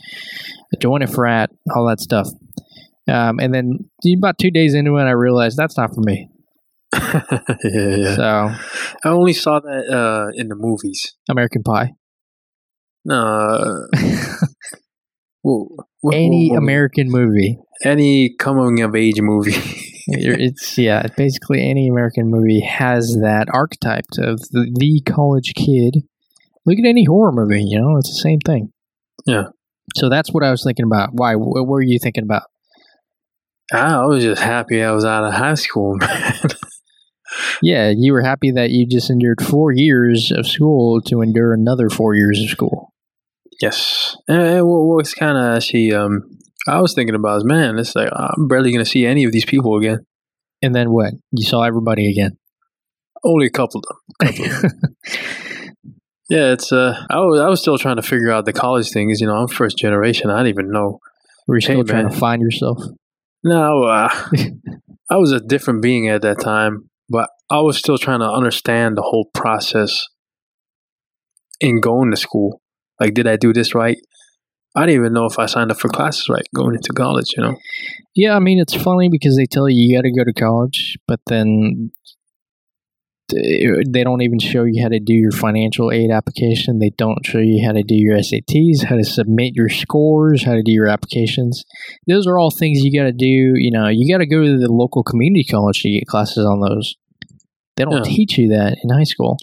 join 0.81 1.03
a 1.03 1.07
frat, 1.07 1.51
all 1.75 1.87
that 1.87 2.01
stuff. 2.01 2.27
Um, 3.09 3.39
and 3.41 3.55
then 3.55 3.91
about 4.17 4.39
two 4.39 4.51
days 4.51 4.75
into 4.75 4.97
it, 4.97 5.03
I 5.05 5.11
realized 5.13 5.57
that's 5.57 5.77
not 5.77 5.91
for 5.95 6.01
me. 6.01 6.29
yeah, 6.95 7.21
yeah. 7.65 8.15
So 8.17 8.51
I 9.05 9.09
only 9.09 9.33
saw 9.33 9.61
that 9.61 9.89
uh, 9.89 10.31
in 10.35 10.49
the 10.49 10.57
movies. 10.57 11.15
American 11.29 11.63
Pie. 11.63 11.91
No. 13.05 13.87
wh- 15.45 16.13
Any 16.13 16.55
American 16.57 17.09
movie. 17.09 17.59
any 17.85 18.35
coming 18.39 18.81
of 18.83 18.95
age 18.95 19.21
movie. 19.21 19.89
it's 20.07 20.79
yeah, 20.79 21.07
basically 21.17 21.69
any 21.69 21.89
American 21.89 22.31
movie 22.31 22.61
has 22.61 23.17
that 23.23 23.49
archetype 23.53 24.07
of 24.19 24.41
the, 24.51 24.71
the 24.75 25.01
college 25.11 25.53
kid. 25.55 26.03
Look 26.65 26.79
at 26.79 26.87
any 26.87 27.05
horror 27.05 27.33
movie, 27.33 27.65
you 27.65 27.81
know, 27.81 27.97
it's 27.97 28.11
the 28.11 28.21
same 28.21 28.39
thing. 28.41 28.73
Yeah. 29.27 29.47
So 29.97 30.09
that's 30.09 30.33
what 30.33 30.45
I 30.45 30.51
was 30.51 30.63
thinking 30.65 30.87
about. 30.87 31.11
Why? 31.13 31.35
What 31.35 31.67
were 31.67 31.83
you 31.83 31.99
thinking 31.99 32.25
about? 32.25 32.45
I 33.73 34.05
was 34.05 34.23
just 34.23 34.43
happy 34.43 34.83
I 34.83 34.93
was 34.93 35.05
out 35.05 35.25
of 35.25 35.35
high 35.35 35.55
school, 35.55 35.97
man. 36.01 36.41
Yeah, 37.63 37.93
you 37.97 38.13
were 38.13 38.23
happy 38.23 38.51
that 38.51 38.71
you 38.71 38.87
just 38.87 39.09
endured 39.09 39.43
four 39.43 39.73
years 39.73 40.31
of 40.31 40.47
school 40.47 41.01
to 41.03 41.23
endure 41.23 41.55
another 41.55 41.89
four 41.89 42.15
years 42.15 42.41
of 42.43 42.51
school. 42.51 42.93
yes. 43.61 44.17
And 44.29 44.67
what 44.67 44.97
was 44.97 45.15
kind 45.15 45.39
of 45.39 45.57
actually, 45.57 45.95
um, 45.95 46.23
I 46.69 46.81
was 46.81 46.95
thinking 46.95 47.15
about 47.15 47.39
is, 47.39 47.45
man, 47.45 47.79
it's 47.79 47.95
like 47.97 48.09
I'm 48.13 48.49
barely 48.49 48.71
going 48.73 48.85
to 48.85 48.91
see 48.91 49.05
any 49.07 49.25
of 49.25 49.33
these 49.33 49.45
people 49.45 49.77
again. 49.77 50.07
And 50.63 50.75
then 50.75 50.93
what? 50.93 51.15
You 51.33 51.45
saw 51.45 51.63
everybody 51.63 52.09
again. 52.11 52.39
Only 53.25 53.47
a 53.47 53.51
couple 53.51 53.81
of 53.81 53.85
them. 53.89 54.35
Couple 54.35 54.45
of 54.45 54.63
them. 54.63 54.97
yeah, 56.29 56.53
it's. 56.53 56.73
Uh, 56.73 57.05
I 57.11 57.19
was 57.19 57.41
I 57.41 57.49
was 57.49 57.61
still 57.61 57.79
trying 57.79 57.97
to 57.97 58.03
figure 58.03 58.31
out 58.31 58.45
the 58.45 58.53
college 58.53 58.91
things. 58.91 59.21
You 59.21 59.27
know, 59.27 59.35
I'm 59.35 59.49
first 59.49 59.77
generation. 59.79 60.31
I 60.31 60.39
didn't 60.39 60.59
even 60.59 60.71
know. 60.71 60.99
Were 61.47 61.57
you 61.57 61.61
still 61.61 61.79
Hey, 61.79 61.83
trying 61.83 62.05
man. 62.05 62.13
to 62.13 62.19
find 62.19 62.43
yourself? 62.43 62.79
No, 63.43 63.85
uh, 63.85 64.09
I 65.11 65.17
was 65.17 65.33
a 65.33 65.41
different 65.41 65.83
being 65.83 66.09
at 66.09 66.23
that 66.23 66.41
time, 66.41 66.89
but 67.09 67.29
I 67.51 67.61
was 67.61 67.77
still 67.77 67.99
trying 67.99 68.21
to 68.21 68.31
understand 68.31 68.97
the 68.97 69.03
whole 69.03 69.29
process 69.35 70.07
in 71.61 71.81
going 71.81 72.11
to 72.13 72.17
school. 72.17 72.61
Like, 73.01 73.15
did 73.15 73.27
I 73.27 73.37
do 73.37 73.53
this 73.53 73.75
right? 73.75 73.99
I 74.75 74.87
didn't 74.87 75.01
even 75.01 75.13
know 75.13 75.27
if 75.27 75.39
I 75.39 75.47
signed 75.47 75.71
up 75.71 75.79
for 75.79 75.89
classes 75.89 76.27
right 76.31 76.47
going 76.55 76.75
into 76.75 76.93
college. 76.93 77.35
You 77.37 77.43
know, 77.43 77.57
Yeah, 78.15 78.35
I 78.35 78.39
mean 78.39 78.59
it's 78.59 78.75
funny 78.75 79.09
because 79.11 79.37
they 79.37 79.47
tell 79.47 79.69
you 79.69 79.83
you 79.83 79.97
got 79.97 80.03
to 80.03 80.13
go 80.13 80.25
to 80.25 80.33
college, 80.33 80.97
but 81.07 81.21
then 81.27 81.91
they 83.29 84.05
don't 84.05 84.21
even 84.21 84.39
show 84.39 84.65
you 84.65 84.83
how 84.83 84.89
to 84.89 85.01
do 85.01 85.15
your 85.15 85.31
financial 85.31 85.91
aid 85.91 86.11
application. 86.11 86.79
They 86.79 86.91
don't 86.91 87.25
show 87.25 87.39
you 87.39 87.65
how 87.65 87.73
to 87.73 87.83
do 87.83 87.95
your 87.95 88.19
SATs, 88.19 88.85
how 88.85 88.97
to 88.97 89.05
submit 89.05 89.55
your 89.55 89.71
scores, 89.71 90.45
how 90.45 90.53
to 90.53 90.63
do 90.63 90.73
your 90.73 90.87
applications. 90.87 91.65
Those 92.07 92.27
are 92.27 92.39
all 92.39 92.51
things 92.51 92.81
you 92.83 92.93
got 92.99 93.07
to 93.07 93.13
do. 93.13 93.25
You 93.57 93.71
know, 93.71 93.89
you 93.89 94.13
got 94.13 94.19
to 94.19 94.27
go 94.27 94.43
to 94.43 94.59
the 94.59 94.71
local 94.71 95.03
community 95.03 95.45
college 95.51 95.81
to 95.83 95.91
get 95.91 96.07
classes 96.07 96.45
on 96.45 96.61
those. 96.61 96.95
They 97.77 97.85
don't 97.85 98.05
Yeah. 98.07 98.13
teach 98.17 98.37
you 98.37 98.49
that 98.49 98.77
in 98.83 98.91
high 98.91 99.05
school. 99.05 99.39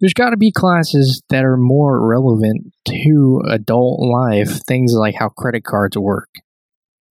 There's 0.00 0.14
got 0.14 0.30
to 0.30 0.36
be 0.36 0.50
classes 0.50 1.22
that 1.28 1.44
are 1.44 1.56
more 1.58 2.00
relevant 2.06 2.72
to 2.88 3.42
adult 3.50 4.00
life. 4.00 4.60
Things 4.66 4.94
like 4.94 5.14
how 5.18 5.28
credit 5.28 5.62
cards 5.64 5.96
work, 5.98 6.28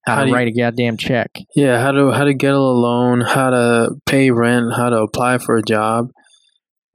how, 0.05 0.15
How 0.15 0.19
to 0.21 0.25
do 0.25 0.29
you- 0.29 0.35
write 0.35 0.47
a 0.47 0.51
goddamn 0.51 0.97
check. 0.97 1.31
yeah, 1.55 1.79
how 1.81 1.91
to 1.91 2.11
how 2.11 2.23
to 2.23 2.33
get 2.33 2.53
a 2.53 2.59
loan, 2.59 3.21
how 3.21 3.51
to 3.51 3.95
pay 4.05 4.31
rent, 4.31 4.73
how 4.75 4.89
to 4.89 4.97
apply 5.01 5.37
for 5.37 5.57
a 5.57 5.61
job. 5.61 6.07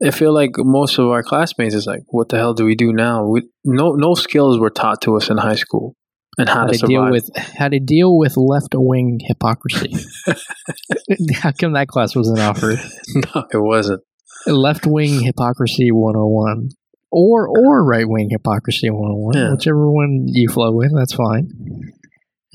I 0.05 0.11
feel 0.11 0.33
like 0.33 0.51
most 0.57 0.99
of 0.99 1.07
our 1.07 1.23
classmates 1.23 1.73
is 1.73 1.87
like, 1.87 2.01
what 2.07 2.27
the 2.27 2.35
hell 2.37 2.53
do 2.53 2.65
we 2.65 2.75
do 2.75 2.91
now? 2.91 3.25
We, 3.25 3.43
no 3.63 3.93
no 3.93 4.13
skills 4.15 4.59
were 4.59 4.69
taught 4.69 5.01
to 5.03 5.15
us 5.15 5.29
in 5.29 5.37
high 5.37 5.55
school, 5.55 5.95
and 6.37 6.49
how, 6.49 6.55
how 6.61 6.67
to, 6.67 6.77
to 6.77 6.85
deal 6.87 7.09
with 7.09 7.29
how 7.57 7.69
to 7.69 7.79
deal 7.79 8.17
with 8.17 8.35
left 8.35 8.73
wing 8.75 9.19
hypocrisy. 9.23 9.93
how 11.35 11.51
come 11.53 11.71
that 11.73 11.87
class 11.87 12.13
wasn't 12.15 12.39
offered? 12.39 12.79
no, 13.15 13.45
it 13.53 13.57
wasn't. 13.61 14.01
Left 14.47 14.85
wing 14.85 15.21
hypocrisy 15.23 15.91
101 15.91 16.69
or 17.11 17.47
or 17.47 17.83
right 17.83 18.07
wing 18.07 18.29
hypocrisy 18.29 18.89
101 18.89 19.35
Yeah. 19.35 19.51
whichever 19.51 19.89
one 19.91 20.25
you 20.27 20.49
flow 20.49 20.71
with 20.71 20.91
that's 20.95 21.13
fine 21.13 21.49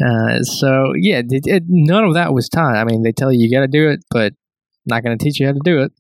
uh, 0.05 0.43
so 0.43 0.93
yeah 0.97 1.19
it, 1.29 1.47
it, 1.47 1.65
none 1.69 2.05
of 2.05 2.15
that 2.15 2.33
was 2.33 2.49
taught 2.49 2.77
i 2.77 2.85
mean 2.85 3.03
they 3.03 3.13
tell 3.13 3.33
you 3.33 3.41
you 3.41 3.51
got 3.55 3.61
to 3.61 3.69
do 3.69 3.89
it 3.89 4.01
but 4.11 4.33
not 4.87 5.03
going 5.03 5.17
to 5.17 5.23
teach 5.23 5.41
you 5.41 5.47
how 5.47 5.53
to 5.53 5.61
do 5.65 5.79
it 5.83 5.93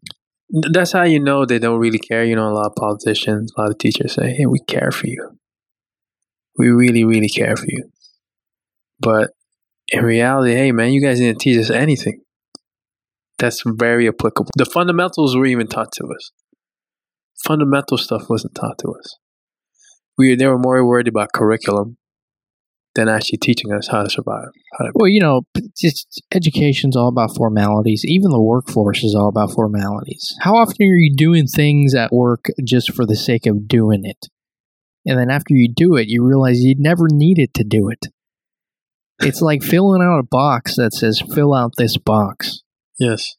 That's 0.72 0.92
how 0.92 1.04
you 1.04 1.20
know 1.20 1.44
they 1.46 1.60
don't 1.60 1.78
really 1.78 2.00
care. 2.00 2.24
You 2.24 2.34
know, 2.34 2.48
a 2.48 2.56
lot 2.58 2.66
of 2.66 2.74
politicians, 2.74 3.52
a 3.56 3.60
lot 3.60 3.70
of 3.70 3.78
teachers 3.78 4.14
say, 4.14 4.34
"Hey, 4.36 4.46
we 4.46 4.58
care 4.66 4.90
for 4.90 5.06
you. 5.06 5.38
We 6.58 6.70
really, 6.70 7.04
really 7.04 7.28
care 7.28 7.54
for 7.56 7.66
you." 7.68 7.84
But 8.98 9.30
in 9.88 10.02
reality, 10.02 10.54
hey, 10.54 10.72
man, 10.72 10.92
you 10.92 11.00
guys 11.00 11.20
didn't 11.20 11.38
teach 11.40 11.56
us 11.58 11.70
anything. 11.70 12.22
That's 13.40 13.62
very 13.66 14.06
applicable. 14.06 14.50
The 14.56 14.66
fundamentals 14.66 15.34
were 15.34 15.46
even 15.46 15.66
taught 15.66 15.92
to 15.92 16.04
us. 16.14 16.30
Fundamental 17.42 17.96
stuff 17.96 18.28
wasn't 18.28 18.54
taught 18.54 18.78
to 18.80 18.88
us. 18.92 19.16
We 20.18 20.34
they 20.34 20.46
were 20.46 20.58
more 20.58 20.86
worried 20.86 21.08
about 21.08 21.32
curriculum 21.32 21.96
than 22.94 23.08
actually 23.08 23.38
teaching 23.38 23.72
us 23.72 23.88
how 23.88 24.02
to 24.02 24.10
survive. 24.10 24.48
How 24.78 24.84
to 24.84 24.92
well 24.94 25.08
you 25.08 25.20
know 25.20 25.42
just 25.74 26.22
education's 26.32 26.96
all 26.96 27.08
about 27.08 27.34
formalities 27.34 28.02
even 28.04 28.30
the 28.30 28.42
workforce 28.42 29.02
is 29.02 29.14
all 29.14 29.28
about 29.28 29.52
formalities 29.52 30.34
how 30.40 30.56
often 30.56 30.76
are 30.82 30.96
you 30.96 31.14
doing 31.16 31.46
things 31.46 31.94
at 31.94 32.12
work 32.12 32.46
just 32.64 32.92
for 32.92 33.06
the 33.06 33.16
sake 33.16 33.46
of 33.46 33.68
doing 33.68 34.02
it 34.04 34.26
and 35.06 35.18
then 35.18 35.30
after 35.30 35.54
you 35.54 35.72
do 35.72 35.96
it 35.96 36.08
you 36.08 36.24
realize 36.24 36.60
you 36.60 36.74
never 36.78 37.06
needed 37.10 37.54
to 37.54 37.64
do 37.64 37.88
it 37.88 38.06
it's 39.20 39.40
like 39.40 39.62
filling 39.62 40.02
out 40.02 40.18
a 40.18 40.24
box 40.24 40.76
that 40.76 40.92
says 40.92 41.22
fill 41.34 41.54
out 41.54 41.72
this 41.76 41.96
box 41.96 42.62
yes. 43.00 43.34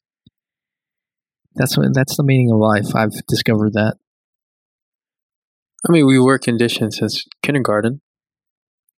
that's 1.55 1.78
what 1.78 1.88
that's 1.93 2.18
the 2.18 2.24
meaning 2.24 2.51
of 2.51 2.57
life 2.59 2.93
i've 2.95 3.26
discovered 3.28 3.72
that 3.74 3.95
I 5.88 5.91
mean, 5.91 6.05
we 6.05 6.20
were 6.20 6.38
conditioned 6.38 6.93
since 6.93 7.26
kindergarten 7.41 8.01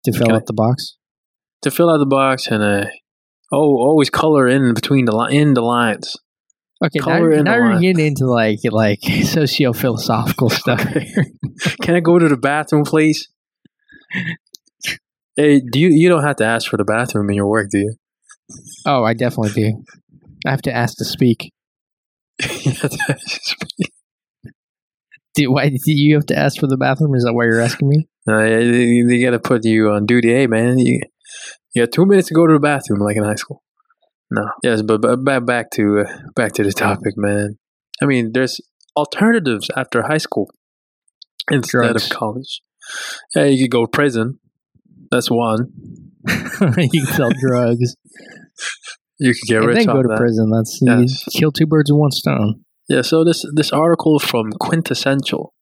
to 0.05 0.13
fill 0.13 0.35
out 0.35 0.47
the 0.47 0.53
box 0.53 0.97
to 1.63 1.71
fill 1.71 1.89
out 1.89 1.99
the 1.99 2.07
box 2.07 2.49
and 2.49 2.63
uh, 2.63 2.87
oh, 3.53 3.77
always 3.79 4.11
color 4.11 4.49
in 4.49 4.75
between 4.75 5.05
the 5.05 5.17
li- 5.17 5.37
in 5.37 5.55
the 5.55 5.61
lines. 5.61 6.17
okay 6.85 6.99
now, 6.99 7.05
Color 7.05 7.33
in 7.33 7.45
now 7.45 7.55
you're 7.55 7.81
getting 7.81 8.05
into 8.07 8.27
like 8.27 8.59
like 8.65 8.99
socio-philosophical 9.25 10.51
stuff 10.63 10.83
here 10.83 11.27
Can 11.83 11.95
I 11.95 12.01
go 12.01 12.19
to 12.19 12.29
the 12.29 12.37
bathroom, 12.37 12.85
please? 12.85 13.29
Hey, 15.35 15.61
do 15.61 15.81
you 15.81 15.89
you 15.89 16.11
don't 16.11 16.25
have 16.25 16.37
to 16.37 16.45
ask 16.45 16.69
for 16.69 16.77
the 16.77 16.85
bathroom 16.85 17.31
in 17.31 17.37
your 17.37 17.49
work, 17.49 17.71
do 17.71 17.79
you? 17.79 17.95
oh 18.85 19.03
i 19.03 19.15
definitely 19.15 19.51
do 19.53 19.85
i 20.47 20.51
have 20.51 20.63
to 20.63 20.73
ask 20.73 20.97
to 20.99 21.05
speak 21.05 21.53
You 22.41 22.73
have 22.73 22.91
to 22.91 22.99
ask- 23.09 23.55
Do, 25.35 25.51
why 25.53 25.69
do 25.71 25.77
you 25.87 26.15
have 26.17 26.27
to 26.27 26.37
ask 26.39 26.59
for 26.61 26.67
the 26.67 26.77
bathroom? 26.77 27.15
Is 27.15 27.25
that 27.25 27.33
why 27.33 27.45
you're 27.45 27.61
asking 27.61 27.89
me? 27.89 28.09
Yeah, 28.27 28.59
they, 28.59 29.03
they 29.09 29.23
got 29.23 29.31
to 29.31 29.39
put 29.39 29.65
you 29.65 29.89
on 29.91 30.05
duty. 30.07 30.31
Hey, 30.33 30.47
man, 30.47 30.79
you, 30.79 31.01
you 31.75 31.83
got 31.83 31.93
two 31.93 32.05
minutes 32.05 32.29
to 32.29 32.35
go 32.35 32.47
to 32.47 32.53
the 32.55 32.61
bathroom, 32.61 33.01
like 33.01 33.17
in 33.17 33.25
high 33.25 33.37
school. 33.37 33.63
No, 34.31 34.45
yes, 34.63 34.83
but, 34.83 35.01
but 35.01 35.25
back 35.25 35.45
back 35.47 35.71
to 35.73 36.01
uh, 36.07 36.13
back 36.35 36.53
to 36.55 36.63
the 36.65 36.73
topic, 36.73 37.15
man. 37.17 37.59
I 38.03 38.07
mean, 38.07 38.33
there's 38.35 38.61
alternatives 38.97 39.71
after 39.77 40.03
high 40.03 40.19
school 40.19 40.51
instead 41.51 41.93
Drugs. 41.93 42.05
of 42.11 42.11
college. 42.11 42.61
Yeah, 43.35 43.45
you 43.45 43.65
could 43.65 43.71
go 43.73 43.85
to 43.87 43.91
prison. 43.91 44.39
That's 45.11 45.31
one. 45.31 45.69
you 46.29 47.05
can 47.05 47.07
sell 47.07 47.31
drugs 47.39 47.97
You 49.23 49.35
could 49.35 49.49
get 49.49 49.59
and 49.59 49.67
rich 49.67 49.77
then 49.79 49.87
go 49.87 50.03
to 50.03 50.09
that. 50.09 50.19
prison. 50.19 50.51
That's 50.51 50.79
Yes. 50.83 51.25
kill 51.33 51.53
two 51.53 51.67
birds 51.67 51.91
with 51.93 51.99
one 51.99 52.11
stone. 52.11 52.65
Yeah, 52.89 53.03
so 53.03 53.23
this 53.25 53.45
this 53.55 53.71
article 53.73 54.19
from 54.19 54.51
Quintessential 54.61 55.55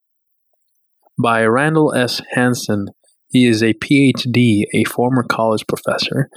by 1.23 1.45
Randall 1.45 1.93
S. 1.95 2.23
Hansen. 2.33 2.87
He 3.29 3.47
is 3.47 3.63
a 3.63 3.75
PhD, 3.75 4.65
a 4.75 4.83
former 4.85 5.23
college 5.23 5.65
professor. 5.69 6.29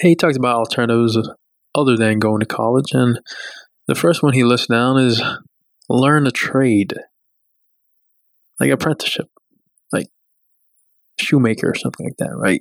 He 0.00 0.14
talks 0.14 0.36
about 0.36 0.56
alternatives 0.56 1.18
other 1.74 1.96
than 1.96 2.20
going 2.20 2.40
to 2.40 2.46
college, 2.46 2.92
and 2.92 3.18
the 3.88 3.96
first 3.96 4.22
one 4.22 4.34
he 4.34 4.44
lists 4.44 4.68
down 4.68 4.98
is 4.98 5.20
learn 5.88 6.26
a 6.26 6.30
trade, 6.30 6.94
like 8.60 8.70
apprenticeship, 8.70 9.26
like 9.90 10.06
shoemaker 11.18 11.70
or 11.70 11.74
something 11.74 12.06
like 12.06 12.16
that, 12.18 12.36
right? 12.36 12.60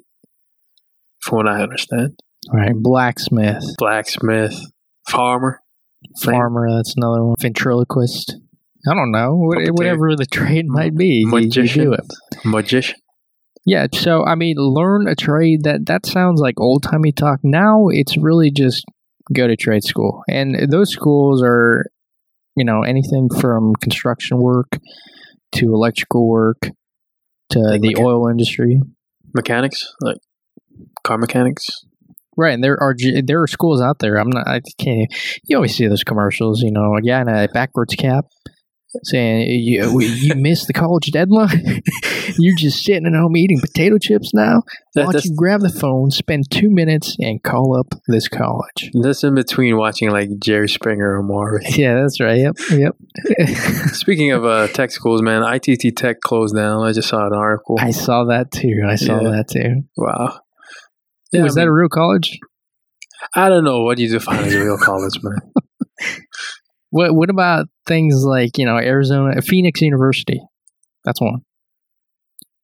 From 1.20 1.38
what 1.38 1.48
I 1.48 1.62
understand, 1.62 2.18
All 2.50 2.58
right, 2.60 2.74
blacksmith, 2.76 3.64
blacksmith, 3.78 4.60
farmer, 5.08 5.62
Same. 6.16 6.34
farmer. 6.34 6.68
That's 6.76 6.96
another 6.98 7.24
one. 7.24 7.36
Ventriloquist. 7.40 8.36
I 8.90 8.96
don't 8.96 9.12
know. 9.12 9.36
What, 9.36 9.60
Puppeteer. 9.60 9.72
whatever 9.78 10.16
the 10.16 10.26
trade 10.26 10.66
might 10.68 10.96
be, 10.98 11.06
you- 11.06 11.28
you, 11.28 11.28
magician, 11.28 11.84
do 11.86 11.94
it. 11.94 12.06
magician. 12.44 13.00
Yeah. 13.66 13.86
So 13.94 14.26
I 14.26 14.34
mean, 14.36 14.56
learn 14.58 15.08
a 15.08 15.14
trade. 15.16 15.64
That 15.66 15.86
that 15.86 16.06
sounds 16.08 16.42
like 16.42 16.60
old 16.60 16.82
timey 16.84 17.12
talk. 17.12 17.40
Now 17.44 17.90
it's 17.90 18.18
really 18.18 18.50
just 18.50 18.84
go 19.32 19.46
to 19.48 19.56
trade 19.56 19.84
school, 19.84 20.24
and 20.28 20.72
those 20.72 20.90
schools 20.92 21.44
are, 21.46 21.86
you 22.56 22.66
know, 22.66 22.82
anything 22.82 23.30
from 23.40 23.74
construction 23.76 24.40
work 24.40 24.80
to 25.54 25.66
electrical 25.74 26.28
work 26.28 26.72
to 27.52 27.60
Like 27.60 27.82
the 27.82 27.94
mechan- 27.94 28.04
oil 28.04 28.28
industry. 28.30 28.82
mechanics, 29.36 29.94
like 30.02 30.18
car 31.04 31.20
mechanics. 31.20 31.68
Right, 32.42 32.54
and 32.56 32.64
there 32.64 32.82
are 32.82 32.96
there 33.24 33.44
are 33.44 33.48
schools 33.48 33.82
out 33.82 34.00
there. 34.00 34.16
I'm 34.16 34.30
not. 34.30 34.48
I 34.48 34.62
can't. 34.80 35.14
You 35.44 35.58
always 35.58 35.76
see 35.76 35.86
those 35.88 36.04
commercials. 36.04 36.62
You 36.62 36.72
know, 36.72 36.96
a 36.96 37.02
guy 37.02 37.22
in 37.22 37.28
a 37.30 37.48
backwards 37.54 37.94
cap 37.96 38.26
saying, 39.04 39.48
"You 39.64 40.00
you 40.02 40.34
missed 40.48 40.66
the 40.66 40.74
college 40.74 41.12
deadline. 41.12 41.84
You're 42.40 42.56
just 42.58 42.84
sitting 42.84 43.06
at 43.06 43.14
home 43.14 43.36
eating 43.38 43.60
potato 43.60 43.98
chips 43.98 44.34
now. 44.34 44.64
That, 44.96 45.06
Why 45.06 45.12
don't 45.12 45.26
you 45.26 45.36
grab 45.36 45.62
the 45.62 45.70
phone, 45.70 46.10
spend 46.12 46.50
two 46.50 46.70
minutes, 46.70 47.16
and 47.20 47.44
call 47.44 47.78
up 47.78 47.94
this 48.08 48.28
college?" 48.28 48.90
that's 49.02 49.24
in 49.24 49.36
between 49.36 49.78
watching 49.78 50.10
like 50.10 50.30
Jerry 50.40 50.68
Springer 50.70 51.18
or 51.20 51.24
Maury. 51.24 51.64
Yeah, 51.78 52.02
that's 52.02 52.20
right. 52.20 52.38
Yep, 52.40 52.56
yep. 52.72 52.96
Speaking 53.94 54.32
of 54.32 54.46
uh, 54.46 54.68
tech 54.70 54.92
schools, 54.92 55.22
man, 55.22 55.44
ITT 55.44 55.96
Tech 55.96 56.22
closed 56.22 56.56
down. 56.56 56.84
I 56.84 56.92
just 56.92 57.10
saw 57.10 57.28
an 57.28 57.34
article. 57.34 57.78
I 57.80 57.92
saw 57.92 58.26
that 58.26 58.52
too. 58.52 58.82
I 58.88 58.96
saw 58.96 59.22
Yeah. 59.22 59.30
that 59.32 59.48
too. 59.50 59.84
wow. 59.96 60.40
Was 61.34 61.58
I 61.58 61.62
that 61.62 61.68
a 61.68 61.72
real 61.74 61.90
college? 61.90 62.40
I 63.36 63.50
don't 63.50 63.64
know 63.64 63.84
what 63.84 64.00
you 64.00 64.08
define 64.10 64.44
as 64.46 64.54
a 64.54 64.64
real 64.64 64.78
college, 64.78 65.22
man. 65.22 65.38
What 66.90 67.16
What 67.16 67.30
about 67.30 67.68
things 67.88 68.24
like 68.26 68.58
you 68.58 68.66
know 68.66 68.76
Arizona 68.78 69.42
Phoenix 69.42 69.82
University? 69.82 70.42
That's 71.06 71.22
one. 71.22 71.42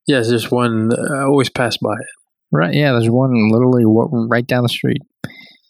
Yes, 0.06 0.28
there's 0.30 0.52
one. 0.52 0.92
uh, 0.92 1.14
I 1.16 1.24
always 1.24 1.50
pass 1.50 1.78
by 1.78 1.94
it. 1.94 2.08
Right. 2.52 2.74
Yeah, 2.74 2.92
there's 2.92 3.10
one 3.10 3.32
literally 3.52 3.84
right 4.30 4.46
down 4.46 4.64
the 4.64 4.70
street. 4.70 5.02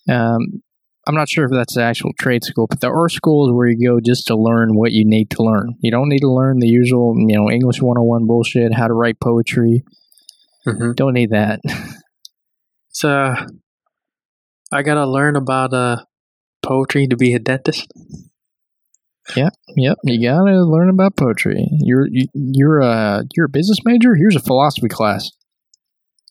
Um, 0.09 0.61
I'm 1.07 1.15
not 1.15 1.29
sure 1.29 1.45
if 1.45 1.51
that's 1.51 1.75
the 1.75 1.83
actual 1.83 2.11
trade 2.19 2.43
school, 2.43 2.67
but 2.67 2.81
there 2.81 2.93
are 2.93 3.09
schools 3.09 3.51
where 3.51 3.67
you 3.67 3.87
go 3.87 3.99
just 3.99 4.27
to 4.27 4.35
learn 4.35 4.75
what 4.75 4.91
you 4.91 5.05
need 5.05 5.29
to 5.31 5.43
learn. 5.43 5.75
You 5.81 5.89
don't 5.91 6.09
need 6.09 6.19
to 6.19 6.31
learn 6.31 6.59
the 6.59 6.67
usual, 6.67 7.15
you 7.17 7.35
know, 7.35 7.49
English 7.49 7.81
101 7.81 8.27
bullshit, 8.27 8.73
how 8.73 8.87
to 8.87 8.93
write 8.93 9.19
poetry. 9.19 9.83
hmm 10.65 10.91
Don't 10.95 11.13
need 11.13 11.29
that. 11.31 11.61
So 12.97 13.09
uh, 13.11 13.45
I 14.71 14.81
gotta 14.81 15.05
learn 15.05 15.35
about 15.35 15.71
uh, 15.71 15.97
poetry 16.63 17.05
to 17.05 17.15
be 17.15 17.35
a 17.35 17.39
dentist. 17.39 17.85
Yep, 19.35 19.53
yep. 19.75 19.97
you 20.03 20.27
gotta 20.27 20.63
learn 20.63 20.89
about 20.89 21.15
poetry. 21.15 21.67
You're 21.79 22.07
you, 22.09 22.25
you're 22.33 22.79
a 22.79 23.23
you're 23.35 23.45
a 23.45 23.49
business 23.49 23.77
major. 23.85 24.15
Here's 24.15 24.35
a 24.35 24.39
philosophy 24.39 24.87
class. 24.87 25.29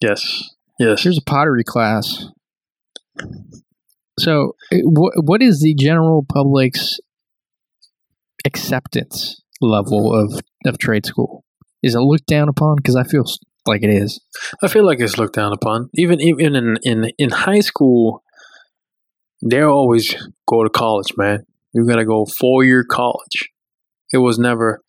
Yes, 0.01 0.43
yes. 0.81 1.05
Here's 1.05 1.19
a 1.19 1.25
pottery 1.25 1.63
class. 1.63 2.25
So, 4.19 4.57
what 4.73 5.13
what 5.23 5.43
is 5.43 5.61
the 5.61 5.73
general 5.73 6.27
public's 6.29 6.99
acceptance 8.45 9.41
level 9.61 10.13
of 10.13 10.41
of 10.65 10.79
trade 10.79 11.07
school? 11.07 11.45
Is 11.85 11.95
it 11.95 12.01
looked 12.01 12.27
down 12.27 12.49
upon? 12.49 12.75
Because 12.75 12.97
I 12.97 13.05
feel 13.05 13.25
like 13.67 13.83
it 13.83 13.91
is. 13.91 14.21
I 14.63 14.69
feel 14.69 14.85
like 14.85 15.01
it's 15.01 15.19
looked 15.19 15.35
down 15.35 15.53
upon. 15.53 15.91
Even 15.95 16.21
even 16.21 16.55
in 16.55 16.77
in 16.83 17.11
in 17.19 17.31
high 17.31 17.61
school, 17.61 18.23
they 19.45 19.61
always 19.61 20.15
go 20.49 20.63
to 20.63 20.71
college, 20.71 21.13
man. 21.17 21.45
You 21.73 21.87
gotta 21.87 22.05
go 22.05 22.27
four 22.39 22.65
year 22.65 22.85
college. 22.89 23.51
It 24.13 24.19
was 24.19 24.39
never, 24.39 24.83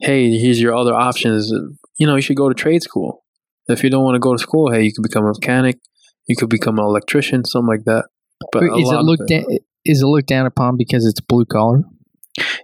hey, 0.00 0.30
here's 0.30 0.60
your 0.60 0.74
other 0.74 0.94
options. 0.94 1.52
You 1.98 2.06
know, 2.06 2.16
you 2.16 2.22
should 2.22 2.36
go 2.36 2.48
to 2.48 2.54
trade 2.54 2.82
school. 2.82 3.22
If 3.68 3.84
you 3.84 3.90
don't 3.90 4.02
want 4.02 4.16
to 4.16 4.18
go 4.18 4.32
to 4.32 4.38
school, 4.38 4.72
hey, 4.72 4.82
you 4.82 4.92
could 4.92 5.02
become 5.02 5.24
a 5.24 5.28
mechanic. 5.28 5.78
You 6.26 6.36
could 6.36 6.48
become 6.48 6.78
an 6.78 6.84
electrician, 6.84 7.44
something 7.44 7.68
like 7.68 7.84
that. 7.84 8.06
But 8.50 8.64
is 8.64 8.90
it 8.90 9.02
looked 9.02 9.30
it- 9.30 9.46
down? 9.46 9.58
Is 9.84 10.00
it 10.00 10.06
looked 10.06 10.28
down 10.28 10.46
upon 10.46 10.76
because 10.76 11.04
it's 11.06 11.20
blue 11.20 11.44
collar? 11.44 11.82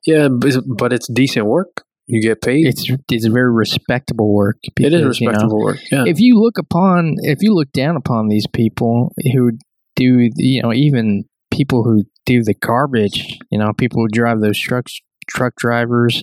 Yeah, 0.06 0.28
but 0.28 0.54
but 0.66 0.92
it's 0.92 1.08
decent 1.12 1.46
work. 1.46 1.84
You 2.10 2.22
get 2.22 2.40
paid. 2.40 2.66
It's 2.66 2.90
it's 3.10 3.26
very 3.26 3.52
respectable 3.52 4.32
work. 4.34 4.56
it 4.62 4.72
Because, 4.74 4.94
is 4.94 5.20
you 5.20 5.26
know, 5.26 5.32
respectable 5.32 5.60
work. 5.62 5.78
Yeah. 5.92 6.04
if 6.06 6.18
you 6.20 6.40
look 6.40 6.56
upon 6.58 7.16
if 7.18 7.38
you 7.42 7.54
look 7.54 7.70
down 7.72 7.96
upon 7.96 8.28
these 8.28 8.46
people 8.52 9.12
who 9.34 9.52
do 9.94 10.28
you 10.36 10.62
know 10.62 10.72
even 10.72 11.24
people 11.50 11.84
who 11.84 12.04
do 12.24 12.42
the 12.42 12.54
garbage, 12.54 13.38
you 13.50 13.58
know, 13.58 13.72
people 13.72 14.00
who 14.02 14.08
drive 14.08 14.40
those 14.40 14.58
trucks, 14.58 14.98
truck 15.28 15.54
drivers, 15.56 16.22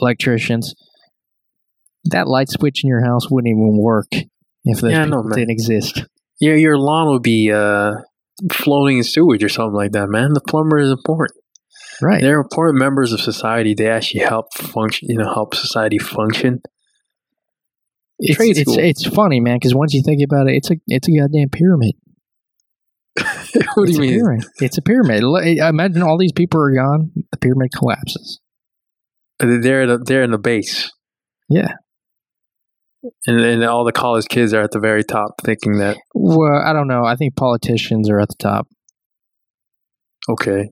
electricians, 0.00 0.74
that 2.04 2.26
light 2.28 2.48
switch 2.50 2.82
in 2.84 2.88
your 2.88 3.04
house 3.04 3.30
wouldn't 3.30 3.50
even 3.50 3.78
work 3.80 4.06
if 4.64 4.80
those 4.80 4.92
Yeah, 4.92 5.04
people 5.04 5.22
man. 5.24 5.38
didn't 5.38 5.50
exist. 5.50 6.04
Yeah, 6.40 6.54
your 6.54 6.78
lawn 6.78 7.08
would 7.12 7.22
be 7.22 7.50
uh, 7.52 7.92
floating 8.52 8.98
in 8.98 9.04
sewage 9.04 9.42
or 9.42 9.48
something 9.48 9.74
like 9.74 9.92
that, 9.92 10.08
man. 10.08 10.32
The 10.34 10.40
plumber 10.40 10.78
is 10.78 10.90
important. 10.90 11.38
Right. 12.00 12.20
They're 12.20 12.40
important 12.40 12.78
members 12.78 13.12
of 13.12 13.20
society. 13.20 13.74
They 13.74 13.88
actually 13.88 14.20
help 14.20 14.46
function, 14.54 15.08
you 15.10 15.18
know, 15.18 15.32
help 15.32 15.54
society 15.54 15.98
function. 15.98 16.60
It's, 18.20 18.36
trade 18.36 18.56
it's, 18.56 18.60
school. 18.72 18.78
it's 18.78 19.06
funny, 19.06 19.40
man, 19.40 19.56
because 19.56 19.74
once 19.74 19.94
you 19.94 20.02
think 20.04 20.22
about 20.24 20.48
it, 20.48 20.54
it's 20.56 20.70
a 20.70 20.74
it's 20.86 21.08
a 21.08 21.12
goddamn 21.12 21.48
pyramid. 21.50 21.94
what 23.74 23.74
do 23.76 23.82
it's 23.84 23.92
you 23.94 24.00
mean? 24.00 24.10
pyramid. 24.20 24.44
It's 24.60 24.78
a 24.78 24.82
pyramid. 24.82 25.22
Imagine 25.58 26.02
all 26.02 26.18
these 26.18 26.32
people 26.32 26.60
are 26.60 26.72
gone, 26.74 27.10
the 27.32 27.36
pyramid 27.38 27.70
collapses. 27.74 28.40
Uh, 29.40 29.58
they're 29.60 29.82
in 29.82 29.88
the, 29.88 29.98
they're 29.98 30.22
in 30.22 30.30
the 30.32 30.38
base, 30.38 30.90
Yeah. 31.48 31.74
and 33.26 33.40
and 33.40 33.64
all 33.64 33.84
the 33.84 33.92
college 33.92 34.26
kids 34.28 34.52
are 34.52 34.62
at 34.62 34.72
the 34.72 34.80
very 34.80 35.04
top, 35.04 35.40
thinking 35.42 35.78
that 35.78 35.96
Well, 36.14 36.60
I 36.64 36.72
don't 36.72 36.88
know. 36.88 37.04
I 37.04 37.14
think 37.16 37.36
politicians 37.36 38.08
are 38.10 38.18
at 38.20 38.28
the 38.28 38.36
top. 38.38 38.66
okay. 40.28 40.70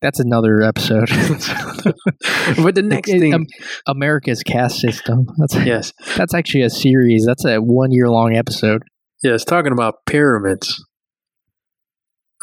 That's 0.00 0.20
another 0.20 0.62
episode. 0.62 1.08
but 2.62 2.74
the 2.76 2.82
next 2.84 3.08
It- 3.10 3.18
thing, 3.20 3.34
um, 3.34 3.46
America's 3.86 4.42
caste 4.42 4.80
system. 4.80 5.26
That's 5.38 5.54
yes, 5.56 5.92
that's 6.16 6.34
actually 6.34 6.62
a 6.62 6.70
series. 6.70 7.24
That's 7.26 7.44
a 7.44 7.56
one 7.58 7.90
year 7.90 8.08
long 8.08 8.36
episode. 8.36 8.82
yes, 9.22 9.44
talking 9.44 9.72
about 9.72 9.96
pyramids. 10.06 10.84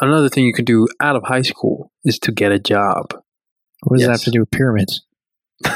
Another 0.00 0.28
thing 0.28 0.44
you 0.44 0.52
can 0.52 0.66
do 0.66 0.86
out 1.00 1.16
of 1.16 1.22
high 1.24 1.40
school 1.42 1.90
is 2.04 2.18
to 2.18 2.32
get 2.32 2.52
a 2.52 2.58
job. 2.58 3.14
What 3.84 3.96
does 3.98 4.06
that 4.06 4.12
have 4.12 4.22
to 4.24 4.30
do 4.30 4.40
with 4.40 4.50
pyramids? 4.50 5.02
to, 5.64 5.70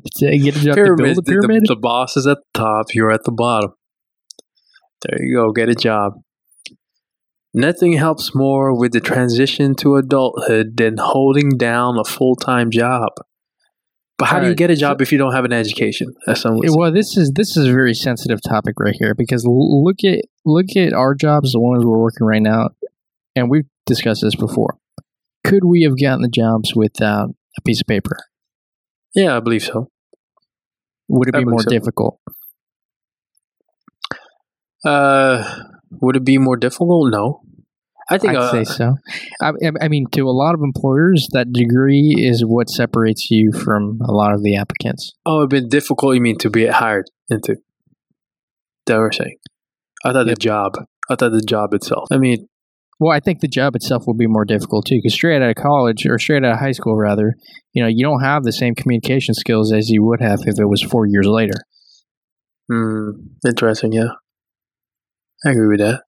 to 0.00 0.38
get 0.38 0.56
a 0.56 0.60
job 0.60 0.74
Pyramids, 0.74 0.98
to 0.98 1.02
build 1.04 1.18
a 1.18 1.22
the- 1.22 1.30
pyramid? 1.32 1.62
The, 1.64 1.74
the 1.74 1.80
boss 1.80 2.16
is 2.16 2.26
at 2.26 2.38
the 2.52 2.60
top, 2.60 2.86
you're 2.94 3.10
at 3.10 3.24
the 3.24 3.32
bottom. 3.32 3.72
There 5.02 5.22
you 5.26 5.36
go, 5.36 5.52
get 5.52 5.68
a 5.70 5.74
job. 5.74 6.14
Nothing 7.58 7.94
helps 7.94 8.34
more 8.34 8.78
with 8.78 8.92
the 8.92 9.00
transition 9.00 9.74
to 9.76 9.96
adulthood 9.96 10.76
than 10.76 10.98
holding 10.98 11.56
down 11.56 11.98
a 11.98 12.04
full 12.04 12.36
time 12.36 12.70
job. 12.70 13.12
But 14.18 14.26
how 14.26 14.40
do 14.40 14.48
you 14.48 14.54
get 14.54 14.70
a 14.70 14.76
job 14.76 15.00
if 15.00 15.10
you 15.10 15.16
don't 15.16 15.32
have 15.32 15.46
an 15.46 15.54
education? 15.54 16.14
As 16.26 16.42
some 16.42 16.56
would 16.56 16.68
say. 16.68 16.76
well, 16.76 16.92
this 16.92 17.16
is 17.16 17.32
this 17.34 17.56
is 17.56 17.66
a 17.66 17.72
very 17.72 17.94
sensitive 17.94 18.40
topic 18.46 18.74
right 18.78 18.94
here 18.98 19.14
because 19.14 19.46
look 19.46 20.04
at 20.04 20.20
look 20.44 20.76
at 20.76 20.92
our 20.92 21.14
jobs, 21.14 21.52
the 21.52 21.60
ones 21.60 21.82
we're 21.82 21.96
working 21.96 22.26
right 22.26 22.42
now, 22.42 22.68
and 23.34 23.48
we've 23.48 23.64
discussed 23.86 24.20
this 24.20 24.34
before. 24.34 24.76
Could 25.42 25.64
we 25.64 25.82
have 25.84 25.98
gotten 25.98 26.20
the 26.20 26.28
jobs 26.28 26.74
without 26.76 27.30
a 27.56 27.60
piece 27.62 27.80
of 27.80 27.86
paper? 27.86 28.18
yeah, 29.14 29.34
I 29.34 29.40
believe 29.40 29.62
so. 29.62 29.88
Would 31.08 31.28
it 31.28 31.34
be 31.34 31.46
more 31.46 31.62
so. 31.62 31.70
difficult? 31.70 32.20
Uh, 34.84 35.62
would 36.02 36.16
it 36.16 36.24
be 36.24 36.36
more 36.36 36.58
difficult? 36.58 37.10
No. 37.10 37.45
I 38.08 38.18
think 38.18 38.34
I'd 38.34 38.36
uh, 38.36 38.52
say 38.52 38.64
so. 38.64 38.94
I, 39.42 39.52
I- 39.82 39.88
mean, 39.88 40.06
to 40.12 40.28
a 40.28 40.30
lot 40.30 40.54
of 40.54 40.60
employers, 40.62 41.26
that 41.32 41.52
degree 41.52 42.14
is 42.18 42.44
what 42.46 42.70
separates 42.70 43.30
you 43.30 43.50
from 43.52 43.98
a 44.06 44.12
lot 44.12 44.32
of 44.32 44.42
the 44.42 44.56
applicants. 44.56 45.12
oh, 45.26 45.38
it'd 45.38 45.50
been 45.50 45.68
difficult. 45.68 46.14
You 46.14 46.20
mean 46.20 46.38
to 46.38 46.50
be 46.50 46.66
hired 46.66 47.06
into? 47.28 47.56
That 48.86 48.98
we're 48.98 49.10
saying. 49.12 49.36
I 50.04 50.12
thought 50.12 50.26
Yep. 50.28 50.36
the 50.38 50.40
job. 50.40 50.72
I 51.10 51.16
thought 51.16 51.32
the 51.32 51.40
job 51.40 51.74
itself. 51.74 52.06
I 52.12 52.18
mean, 52.18 52.46
Well, 53.00 53.12
I 53.12 53.18
think 53.20 53.40
the 53.40 53.48
job 53.48 53.74
itself 53.74 54.04
will 54.06 54.14
be 54.14 54.26
more 54.28 54.44
difficult 54.44 54.86
too, 54.86 54.96
because 54.98 55.12
straight 55.14 55.42
out 55.42 55.50
of 55.50 55.56
college 55.56 56.06
or 56.06 56.18
straight 56.20 56.44
out 56.44 56.52
of 56.52 56.58
high 56.60 56.72
school, 56.72 56.96
rather, 56.96 57.34
you 57.72 57.82
know, 57.82 57.88
you 57.88 58.04
don't 58.04 58.22
have 58.22 58.44
the 58.44 58.52
same 58.52 58.74
communication 58.76 59.34
skills 59.34 59.72
as 59.72 59.90
you 59.90 60.04
would 60.04 60.20
have 60.20 60.38
if 60.46 60.58
it 60.60 60.66
was 60.68 60.80
four 60.82 61.06
years 61.06 61.26
later. 61.26 61.58
Hmm, 62.70 63.10
interesting. 63.46 63.92
Yeah, 63.92 64.10
I 65.44 65.50
agree 65.50 65.68
with 65.68 65.80
that. 65.80 66.02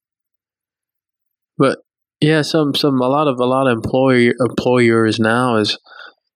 But 1.58 1.78
yeah, 2.20 2.42
some 2.42 2.74
some 2.74 3.00
a 3.00 3.08
lot 3.08 3.28
of 3.28 3.38
a 3.38 3.44
lot 3.44 3.68
of 3.68 3.76
employer 3.76 4.32
employers 4.40 5.20
now 5.20 5.56
is 5.56 5.78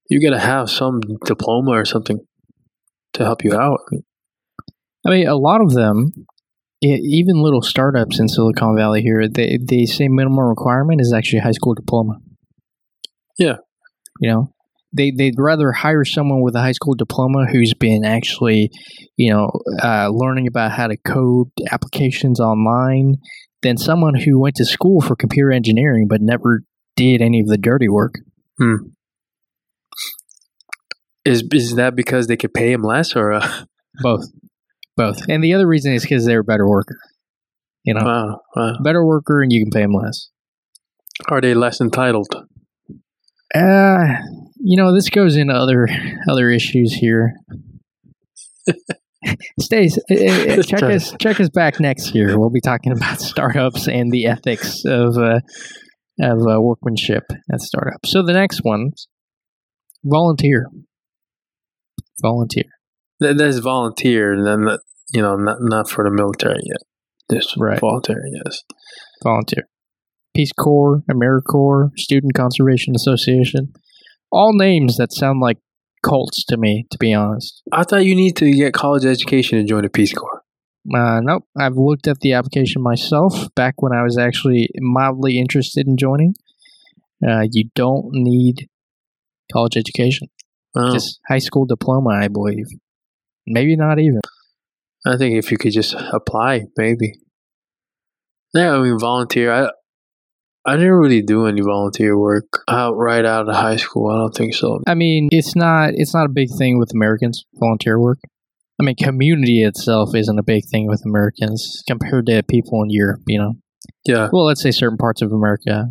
you 0.09 0.21
got 0.21 0.35
to 0.37 0.41
have 0.41 0.71
some 0.71 1.01
diploma 1.25 1.73
or 1.73 1.85
something 1.85 2.21
to 3.15 3.25
help 3.25 3.45
you 3.45 3.55
out. 3.55 3.81
I 5.07 5.11
mean, 5.11 5.27
a 5.27 5.37
lot 5.37 5.61
of 5.61 5.73
them, 5.73 6.13
even 6.81 7.43
little 7.43 7.63
startups 7.63 8.21
in 8.21 8.29
Silicon 8.29 8.77
Valley 8.77 9.03
here, 9.03 9.29
they 9.29 9.59
they 9.61 9.87
say 9.87 10.09
minimum 10.09 10.49
requirement 10.49 11.01
is 11.01 11.13
actually 11.13 11.41
a 11.41 11.43
high 11.43 11.53
school 11.53 11.75
diploma. 11.75 12.19
Yeah. 13.39 13.57
you 14.21 14.31
know, 14.31 14.55
they 14.93 15.11
they'd 15.11 15.35
rather 15.39 15.73
hire 15.73 16.05
someone 16.05 16.43
with 16.43 16.55
a 16.55 16.61
high 16.61 16.73
school 16.73 16.95
diploma 16.95 17.47
who's 17.51 17.75
been 17.75 18.05
actually, 18.05 18.71
you 19.17 19.33
know, 19.33 19.51
uh, 19.83 20.11
learning 20.13 20.47
about 20.47 20.71
how 20.71 20.87
to 20.87 20.97
code 20.97 21.49
applications 21.73 22.39
online 22.39 23.17
than 23.63 23.77
someone 23.77 24.15
who 24.15 24.39
went 24.39 24.57
to 24.57 24.65
school 24.65 25.01
for 25.01 25.17
computer 25.17 25.53
engineering 25.53 26.07
but 26.09 26.21
never 26.21 26.63
did 26.97 27.23
any 27.23 27.41
of 27.41 27.47
the 27.47 27.59
dirty 27.59 27.89
work. 27.89 28.17
Is 31.25 31.45
is 31.53 31.77
that 31.77 31.95
because 31.95 32.27
they 32.27 32.37
could 32.37 32.53
pay 32.53 32.73
him 32.73 32.83
less, 32.83 33.15
or 33.15 33.33
uh, 33.33 33.65
Both, 34.01 34.25
both, 34.97 35.29
and 35.29 35.45
the 35.45 35.55
other 35.55 35.67
reason 35.67 35.93
is 35.93 36.03
because 36.03 36.25
they're 36.25 36.41
a 36.41 36.45
better 36.45 36.69
worker. 36.69 36.99
You 37.85 37.95
know, 37.95 38.05
wow, 38.05 38.41
wow. 38.57 38.79
better 38.83 39.05
worker, 39.05 39.43
and 39.43 39.53
you 39.53 39.63
can 39.63 39.71
pay 39.71 39.83
them 39.83 39.93
less. 39.93 40.31
are 41.29 41.41
they 41.41 41.55
less 41.55 41.81
entitled? 41.81 42.29
Uh, 43.55 44.07
you 44.61 44.77
know, 44.77 44.95
this 44.95 45.11
goes 45.11 45.37
into 45.37 45.55
other 45.55 45.89
other 46.29 46.51
issues 46.51 46.95
here. 46.95 47.35
Stace, 49.61 49.99
uh, 50.11 50.15
uh, 50.15 50.63
check 50.67 50.83
us 50.83 51.15
check 51.21 51.41
us 51.41 51.49
back 51.49 51.81
next 51.81 52.15
year. 52.15 52.39
We'll 52.39 52.51
be 52.51 52.61
talking 52.61 52.93
about 52.93 53.21
startups 53.21 53.89
and 53.89 54.11
the 54.11 54.27
ethics 54.27 54.85
of 54.85 55.17
uh, 55.17 55.41
of 56.21 56.39
uh, 56.47 56.61
workmanship 56.61 57.25
at 57.53 57.61
startups. 57.61 58.11
So 58.11 58.23
the 58.23 58.33
next 58.33 58.61
one, 58.63 58.91
volunteer. 60.05 60.67
Volunteer, 62.21 62.65
That, 63.19 63.37
that's 63.37 63.59
volunteer, 63.59 64.33
and 64.33 64.47
then 64.47 64.65
that, 64.67 64.81
you 65.13 65.21
know, 65.21 65.35
not 65.35 65.57
not 65.61 65.91
for 65.91 66.05
the 66.05 66.11
military 66.11 66.61
yet. 66.63 66.83
This 67.29 67.55
Right. 67.59 67.81
volunteer, 67.81 68.23
yes. 68.45 68.63
volunteer. 69.25 69.69
Peace 70.35 70.53
Corps, 70.53 71.03
AmeriCorps, 71.11 71.97
Student 71.97 72.35
Conservation 72.35 72.95
Association, 72.95 73.73
all 74.31 74.53
names 74.55 74.97
that 74.99 75.13
sound 75.13 75.41
like 75.41 75.59
cults 76.03 76.45
to 76.47 76.57
me. 76.57 76.87
To 76.91 76.99
be 76.99 77.15
honest. 77.15 77.63
I 77.73 77.85
thought 77.85 78.05
you 78.05 78.15
need 78.15 78.37
to 78.37 78.51
get 78.53 78.75
college 78.75 79.05
education 79.05 79.59
to 79.59 79.65
join 79.65 79.83
the 79.83 79.91
Peace 79.91 80.13
Corps. 80.13 80.43
Uh, 80.93 81.21
nope. 81.23 81.45
I've 81.59 81.77
looked 81.77 82.09
at 82.09 82.21
the 82.21 82.33
application 82.33 82.83
myself 82.83 83.55
back 83.55 83.81
when 83.81 83.93
I 83.93 84.03
was 84.03 84.19
actually 84.19 84.69
mildly 84.81 85.39
interested 85.39 85.87
in 85.87 85.97
joining. 85.97 86.35
Uh, 87.27 87.47
you 87.51 87.71
don't 87.75 88.09
need 88.13 88.69
college 89.53 89.77
education, 89.77 90.29
Oh, 90.75 90.93
just 90.93 91.21
high 91.29 91.39
school 91.39 91.67
diploma, 91.67 92.11
I 92.11 92.29
believe. 92.29 92.67
Maybe 93.47 93.77
not 93.77 93.99
even. 93.99 94.21
I 95.07 95.17
think 95.17 95.37
if 95.37 95.51
you 95.53 95.59
could 95.59 95.73
just 95.73 95.95
apply, 95.95 96.63
maybe. 96.77 97.21
Yeah, 98.55 98.75
I 98.75 98.83
mean, 98.83 98.99
volunteer. 98.99 99.53
I 99.53 99.71
I 100.65 100.77
didn't 100.77 100.93
really 100.93 101.23
do 101.23 101.47
any 101.47 101.61
volunteer 101.61 102.17
work 102.17 102.63
out 102.69 102.95
right 102.97 103.25
out 103.25 103.49
of 103.49 103.55
high 103.55 103.77
school. 103.77 104.11
I 104.11 104.17
don't 104.17 104.35
think 104.35 104.55
so. 104.55 104.81
I 104.87 104.95
mean, 104.95 105.29
it's 105.33 105.57
not 105.57 105.91
it's 105.95 106.15
not 106.15 106.27
a 106.27 106.33
big 106.33 106.49
thing 106.57 106.79
with 106.79 106.95
Americans 106.95 107.45
volunteer 107.55 107.99
work. 107.99 108.19
I 108.81 108.85
mean, 108.85 108.95
community 108.97 109.63
itself 109.65 110.15
isn't 110.15 110.39
a 110.39 110.43
big 110.43 110.65
thing 110.71 110.87
with 110.87 111.03
Americans 111.05 111.83
compared 111.87 112.27
to 112.27 112.43
people 112.45 112.83
in 112.83 112.91
Europe. 112.91 113.23
You 113.27 113.39
know, 113.39 113.55
Yeah, 114.05 114.29
well, 114.33 114.45
let's 114.45 114.63
say 114.63 114.71
certain 114.71 114.99
parts 114.99 115.21
of 115.21 115.33
America. 115.33 115.87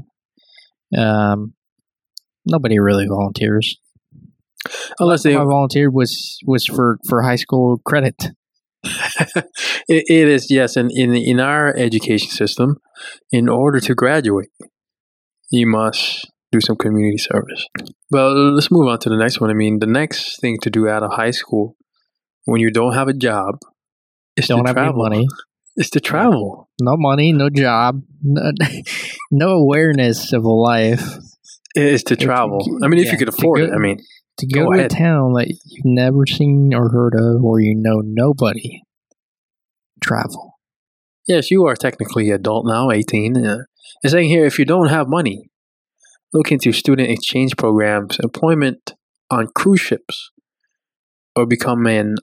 Um, 0.97 1.53
nobody 2.45 2.79
really 2.79 3.07
volunteers. 3.07 3.77
unless 4.99 5.23
they. 5.23 5.35
I 5.35 5.43
volunteered 5.43 5.93
was 5.93 6.39
was 6.45 6.65
for 6.65 6.97
for 7.09 7.23
high 7.23 7.35
school 7.35 7.81
credit. 7.85 8.15
it, 9.87 10.03
it 10.09 10.27
is 10.27 10.49
yes, 10.49 10.75
and 10.75 10.89
in 10.93 11.13
in 11.15 11.39
our 11.39 11.75
education 11.75 12.29
system, 12.29 12.77
in 13.31 13.47
order 13.49 13.79
to 13.79 13.93
graduate, 13.95 14.49
you 15.51 15.67
must 15.67 16.27
do 16.51 16.59
some 16.59 16.75
community 16.75 17.17
service. 17.17 17.65
Well, 18.09 18.33
let's 18.53 18.71
move 18.71 18.87
on 18.87 18.99
to 18.99 19.09
the 19.09 19.17
next 19.17 19.39
one. 19.39 19.49
I 19.49 19.53
mean, 19.53 19.79
the 19.79 19.85
next 19.87 20.39
thing 20.41 20.57
to 20.63 20.69
do 20.69 20.87
out 20.89 21.03
of 21.03 21.11
high 21.13 21.31
school, 21.31 21.75
when 22.45 22.59
you 22.59 22.71
don't 22.71 22.93
have 22.93 23.07
a 23.07 23.13
job, 23.13 23.55
is 24.35 24.47
Don't 24.47 24.65
to 24.65 24.73
travel. 24.73 25.03
money, 25.03 25.27
Is 25.77 25.89
to 25.91 25.99
travel. 25.99 26.69
no 26.81 26.95
money, 26.97 27.31
no 27.33 27.49
job, 27.49 28.01
no, 28.23 28.51
no 29.31 29.49
awareness 29.51 30.33
of 30.33 30.43
a 30.43 30.49
life. 30.49 31.17
Is 31.75 32.03
to 32.05 32.15
travel. 32.17 32.59
I 32.83 32.87
mean, 32.87 32.99
if 32.99 33.05
yeah, 33.05 33.11
you 33.13 33.17
could 33.17 33.29
afford 33.29 33.61
it. 33.61 33.69
I 33.73 33.77
mean, 33.77 33.99
To 34.41 34.47
go, 34.47 34.65
Go 34.65 34.71
to 34.73 34.79
ahead. 34.79 34.91
a 34.91 34.95
town 34.95 35.33
that 35.33 35.47
you've 35.49 35.85
never 35.85 36.25
seen 36.27 36.73
or 36.73 36.89
heard 36.89 37.13
of, 37.15 37.43
or 37.43 37.59
you 37.59 37.73
know 37.75 38.01
nobody, 38.03 38.81
travel. 40.01 40.59
Yes, 41.27 41.49
you 41.51 41.65
are 41.65 41.75
technically 41.75 42.29
adult 42.31 42.65
now, 42.67 42.89
18. 42.91 43.37
Uh, 43.37 43.57
it's 44.03 44.13
saying 44.13 44.29
here 44.29 44.45
if 44.45 44.57
you 44.59 44.65
don't 44.65 44.89
have 44.89 45.07
money, 45.07 45.49
look 46.33 46.51
into 46.51 46.71
student 46.71 47.09
exchange 47.09 47.55
programs, 47.57 48.17
employment 48.19 48.93
on 49.29 49.47
cruise 49.55 49.79
ships, 49.81 50.31
or 51.35 51.45
become 51.45 51.85
an, 51.85 52.15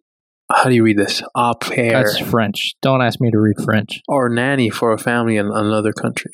how 0.50 0.64
do 0.64 0.74
you 0.74 0.82
read 0.82 0.98
this? 0.98 1.22
Au 1.34 1.54
pair 1.54 1.92
That's 1.92 2.18
French. 2.18 2.74
Don't 2.82 3.00
ask 3.02 3.20
me 3.20 3.30
to 3.30 3.38
read 3.38 3.56
French. 3.64 4.00
or 4.08 4.28
nanny 4.28 4.70
for 4.70 4.92
a 4.92 4.98
family 4.98 5.36
in 5.36 5.46
another 5.46 5.92
country. 5.92 6.32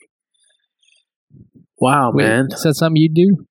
Wow, 1.79 2.13
Wait, 2.15 2.25
man. 2.25 2.49
Is 2.51 2.63
that 2.63 2.75
something 2.75 2.97
you 2.97 3.11
do? 3.13 3.47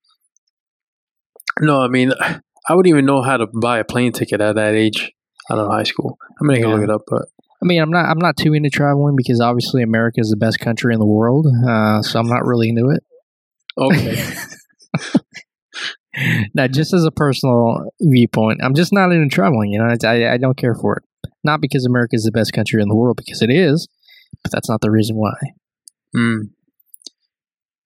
No, 1.61 1.81
I 1.81 1.87
mean, 1.87 2.11
I 2.19 2.75
wouldn't 2.75 2.89
even 2.93 3.05
know 3.05 3.21
how 3.21 3.37
to 3.37 3.47
buy 3.47 3.79
a 3.79 3.83
plane 3.83 4.11
ticket 4.11 4.41
at 4.41 4.55
that 4.55 4.73
age 4.73 5.11
out 5.51 5.59
of 5.59 5.69
high 5.69 5.83
school. 5.83 6.17
I'm 6.41 6.47
to 6.49 6.59
Yeah. 6.59 6.67
look 6.67 6.83
it 6.83 6.89
up, 6.89 7.01
but 7.07 7.23
I 7.61 7.65
mean, 7.65 7.81
I'm 7.81 7.91
not. 7.91 8.05
I'm 8.05 8.19
not 8.19 8.35
too 8.37 8.53
into 8.53 8.69
traveling 8.69 9.15
because 9.15 9.39
obviously 9.39 9.83
America 9.83 10.19
is 10.19 10.29
the 10.29 10.37
best 10.37 10.59
country 10.59 10.93
in 10.93 10.99
the 10.99 11.05
world. 11.05 11.47
Uh, 11.47 12.01
so 12.01 12.19
I'm 12.19 12.27
not 12.27 12.45
really 12.45 12.69
into 12.69 12.89
it. 12.89 13.03
okay. 13.77 14.21
now, 16.53 16.67
just 16.67 16.93
as 16.93 17.05
a 17.05 17.11
personal 17.11 17.89
viewpoint, 18.01 18.59
I'm 18.63 18.73
just 18.75 18.93
not 18.93 19.11
into 19.11 19.33
traveling. 19.33 19.71
You 19.71 19.79
know, 19.79 19.85
I, 19.85 19.97
I, 20.07 20.33
I 20.33 20.37
don't 20.37 20.57
care 20.57 20.75
for 20.75 20.97
it. 20.97 21.29
Not 21.43 21.61
because 21.61 21.85
America 21.85 22.15
is 22.15 22.23
the 22.23 22.31
best 22.31 22.53
country 22.53 22.81
in 22.81 22.87
the 22.89 22.95
world, 22.95 23.17
because 23.17 23.41
it 23.41 23.49
is, 23.49 23.87
but 24.43 24.51
that's 24.51 24.69
not 24.69 24.81
the 24.81 24.91
reason 24.91 25.15
why. 25.15 25.33
Mm. 26.15 26.49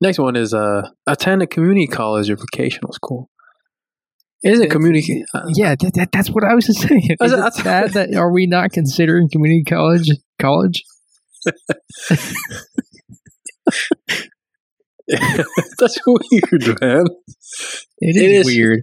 Next 0.02 0.20
one 0.20 0.36
is 0.36 0.54
uh, 0.54 0.90
attend 1.08 1.42
a 1.42 1.48
community 1.48 1.88
college 1.88 2.30
or 2.30 2.36
vocational 2.36 2.94
school. 2.94 3.30
Is 4.44 4.60
it 4.60 4.70
community? 4.70 5.24
Uh, 5.34 5.42
Yeah, 5.56 5.76
that, 5.80 5.94
that, 5.96 6.12
that's 6.12 6.30
what 6.30 6.44
I 6.44 6.54
was 6.54 6.66
just 6.68 6.82
saying. 6.82 7.02
Is 7.22 7.34
it 7.34 7.54
sad 7.56 7.92
that 7.94 8.14
are 8.16 8.32
we 8.32 8.46
not 8.46 8.72
considering 8.72 9.30
community 9.32 9.64
college 9.64 10.10
college? 10.40 10.84
That's 15.80 15.98
weird, 16.06 16.82
man. 16.82 17.06
It 18.00 18.16
It 18.16 18.16
is, 18.18 18.48
is- 18.48 18.56
weird. 18.56 18.82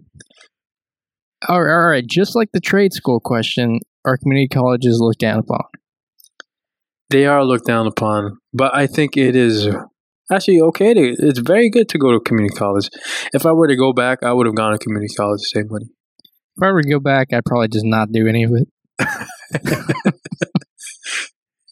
All 1.46 1.62
right, 1.62 1.72
all 1.74 1.88
right, 1.90 2.07
just 2.07 2.34
like 2.34 2.48
the 2.55 2.61
trade 2.61 2.94
school 2.94 3.20
question, 3.20 3.80
are 4.07 4.16
community 4.16 4.48
colleges 4.48 4.98
looked 4.98 5.20
down 5.20 5.40
upon? 5.40 5.61
They 7.11 7.26
are 7.26 7.44
looked 7.44 7.66
down 7.66 7.86
upon, 7.86 8.38
but 8.55 8.74
I 8.74 8.86
think 8.86 9.18
it 9.18 9.36
is 9.36 9.68
actually 10.31 10.61
okay. 10.61 10.95
To, 10.95 11.14
it's 11.18 11.39
very 11.39 11.70
good 11.70 11.89
to 11.91 11.99
go 11.99 12.12
to 12.12 12.20
community 12.20 12.55
college. 12.55 12.89
If 13.33 13.47
I 13.47 13.53
were 13.53 13.68
to 13.68 13.77
go 13.77 13.93
back, 13.93 14.18
I 14.22 14.33
would 14.33 14.47
have 14.47 14.55
gone 14.55 14.72
to 14.72 14.79
community 14.79 15.14
college 15.14 15.41
to 15.41 15.47
save 15.47 15.70
money. 15.70 15.87
If 16.57 16.62
I 16.62 16.72
were 16.72 16.83
to 16.83 16.89
go 16.89 17.01
back, 17.01 17.33
I'd 17.33 17.45
probably 17.45 17.68
just 17.68 17.85
not 17.85 18.12
do 18.12 18.27
any 18.27 18.45
of 18.45 18.53
it. 18.55 18.68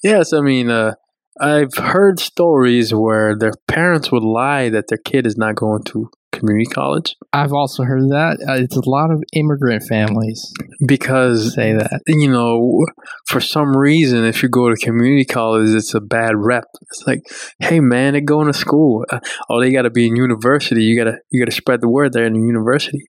Yes, 0.03 0.33
I 0.33 0.41
mean, 0.41 0.69
uh, 0.69 0.95
I've 1.41 1.75
heard 1.75 2.19
stories 2.19 2.93
where 2.93 3.37
their 3.39 3.53
parents 3.69 4.11
would 4.11 4.25
lie 4.25 4.69
that 4.69 4.89
their 4.89 4.99
kid 4.99 5.27
is 5.27 5.37
not 5.37 5.55
going 5.55 5.85
to 5.85 6.11
community 6.33 6.67
college 6.67 7.15
I've 7.33 7.53
also 7.53 7.85
heard 7.85 8.11
that. 8.11 8.39
Uh, 8.47 8.55
it's 8.55 8.77
a 8.77 8.89
lot 8.89 9.11
of 9.11 9.23
immigrant 9.33 9.85
families 9.89 10.53
because 10.87 11.55
say 11.55 11.73
that. 11.73 12.03
you 12.07 12.29
know, 12.31 12.85
for 13.27 13.41
some 13.41 13.77
reason, 13.77 14.25
if 14.25 14.43
you 14.43 14.49
go 14.49 14.69
to 14.69 14.77
community 14.77 15.25
college, 15.25 15.71
it's 15.71 15.95
a 15.95 16.01
bad 16.01 16.33
rep. 16.37 16.65
It's 16.83 17.07
like, 17.07 17.21
hey 17.61 17.81
man, 17.81 18.13
they're 18.13 18.21
going 18.21 18.49
to 18.49 18.53
school. 18.53 19.05
Oh, 19.49 19.61
they 19.61 19.73
got 19.73 19.83
to 19.83 19.91
be 19.91 20.07
in 20.09 20.17
university. 20.17 20.83
You 20.85 20.97
gotta 20.97 21.19
you 21.31 21.41
gotta 21.41 21.53
spread 21.57 21.81
the 21.81 21.89
word 21.89 22.13
there 22.13 22.27
in 22.27 22.33
the 22.35 22.41
university. 22.41 23.05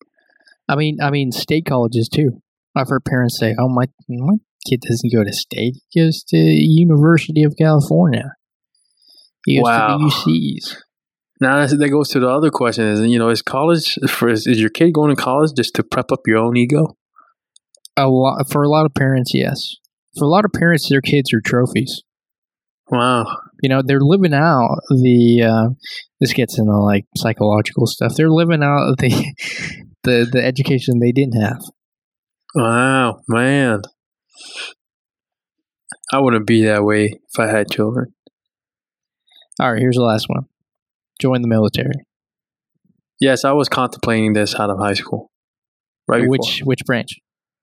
I 0.69 0.75
mean, 0.75 0.97
I 1.01 1.09
mean, 1.09 1.31
state 1.31 1.65
colleges 1.65 2.07
too. 2.07 2.41
I've 2.75 2.87
heard 2.89 3.03
parents 3.05 3.37
say, 3.39 3.55
"Oh, 3.59 3.67
my 3.69 3.85
my 4.07 4.35
kid 4.69 4.81
doesn't 4.87 5.11
go 5.13 5.23
to 5.23 5.33
state; 5.33 5.75
he 5.89 6.01
goes 6.01 6.23
to 6.29 6.37
University 6.37 7.43
of 7.43 7.55
California. 7.57 8.33
He 9.45 9.57
goes 9.57 9.63
Wow. 9.65 9.97
to 9.97 10.03
the 10.05 10.09
UCs." 10.09 10.77
Now 11.43 11.67
that 11.67 11.89
goes 11.89 12.07
to 12.09 12.21
the 12.21 12.29
other 12.29 12.49
question: 12.49 12.85
is 12.85 13.01
you 13.01 13.19
know, 13.19 13.27
is 13.27 13.41
college 13.41 13.99
for 14.07 14.29
is, 14.29 14.47
is 14.47 14.61
your 14.61 14.69
kid 14.69 14.93
going 14.93 15.13
to 15.13 15.21
college 15.21 15.51
just 15.57 15.75
to 15.75 15.83
prep 15.83 16.09
up 16.09 16.21
your 16.25 16.37
own 16.37 16.55
ego? 16.55 16.95
A 17.97 18.07
lot 18.07 18.49
for 18.49 18.63
a 18.63 18.69
lot 18.69 18.85
of 18.85 18.93
parents, 18.93 19.33
yes. 19.33 19.75
For 20.17 20.23
a 20.23 20.29
lot 20.29 20.45
of 20.45 20.53
parents, 20.53 20.87
their 20.89 21.01
kids 21.01 21.33
are 21.33 21.41
trophies. 21.41 22.01
Wow. 22.89 23.25
You 23.61 23.67
know, 23.67 23.81
they're 23.85 23.99
living 23.99 24.33
out 24.33 24.79
the. 24.89 25.43
Uh, 25.43 25.69
this 26.21 26.31
gets 26.31 26.57
into 26.57 26.77
like 26.79 27.03
psychological 27.17 27.87
stuff. 27.87 28.15
They're 28.15 28.29
living 28.29 28.63
out 28.63 28.95
the 28.97 29.09
the 30.03 30.25
the 30.31 30.41
education 30.41 30.99
they 30.99 31.11
didn't 31.11 31.41
have. 31.41 31.59
Wow, 32.55 33.19
man. 33.27 33.81
I 36.13 36.19
wouldn't 36.21 36.47
be 36.47 36.63
that 36.63 36.85
way 36.85 37.19
if 37.33 37.37
I 37.37 37.47
had 37.47 37.69
children. 37.69 38.13
All 39.59 39.73
right, 39.73 39.81
here's 39.81 39.97
the 39.97 40.03
last 40.03 40.29
one. 40.29 40.45
Join 41.21 41.41
the 41.41 41.47
military. 41.47 41.93
Yes, 43.19 43.45
I 43.45 43.51
was 43.53 43.69
contemplating 43.69 44.33
this 44.33 44.55
out 44.59 44.69
of 44.69 44.79
high 44.79 44.93
school. 44.93 45.29
Right 46.07 46.19
before. 46.21 46.29
which 46.31 46.61
which 46.65 46.79
branch? 46.85 47.19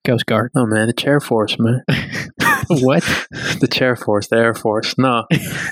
Coast 0.07 0.24
Guard. 0.26 0.51
Oh 0.57 0.64
man, 0.66 0.86
the 0.86 0.94
chair 0.94 1.20
force, 1.20 1.57
man. 1.59 1.82
what 2.68 3.03
the 3.61 3.68
chair 3.70 3.96
force, 3.96 4.28
the 4.28 4.36
air 4.36 4.55
force. 4.55 4.96
No, 4.96 5.24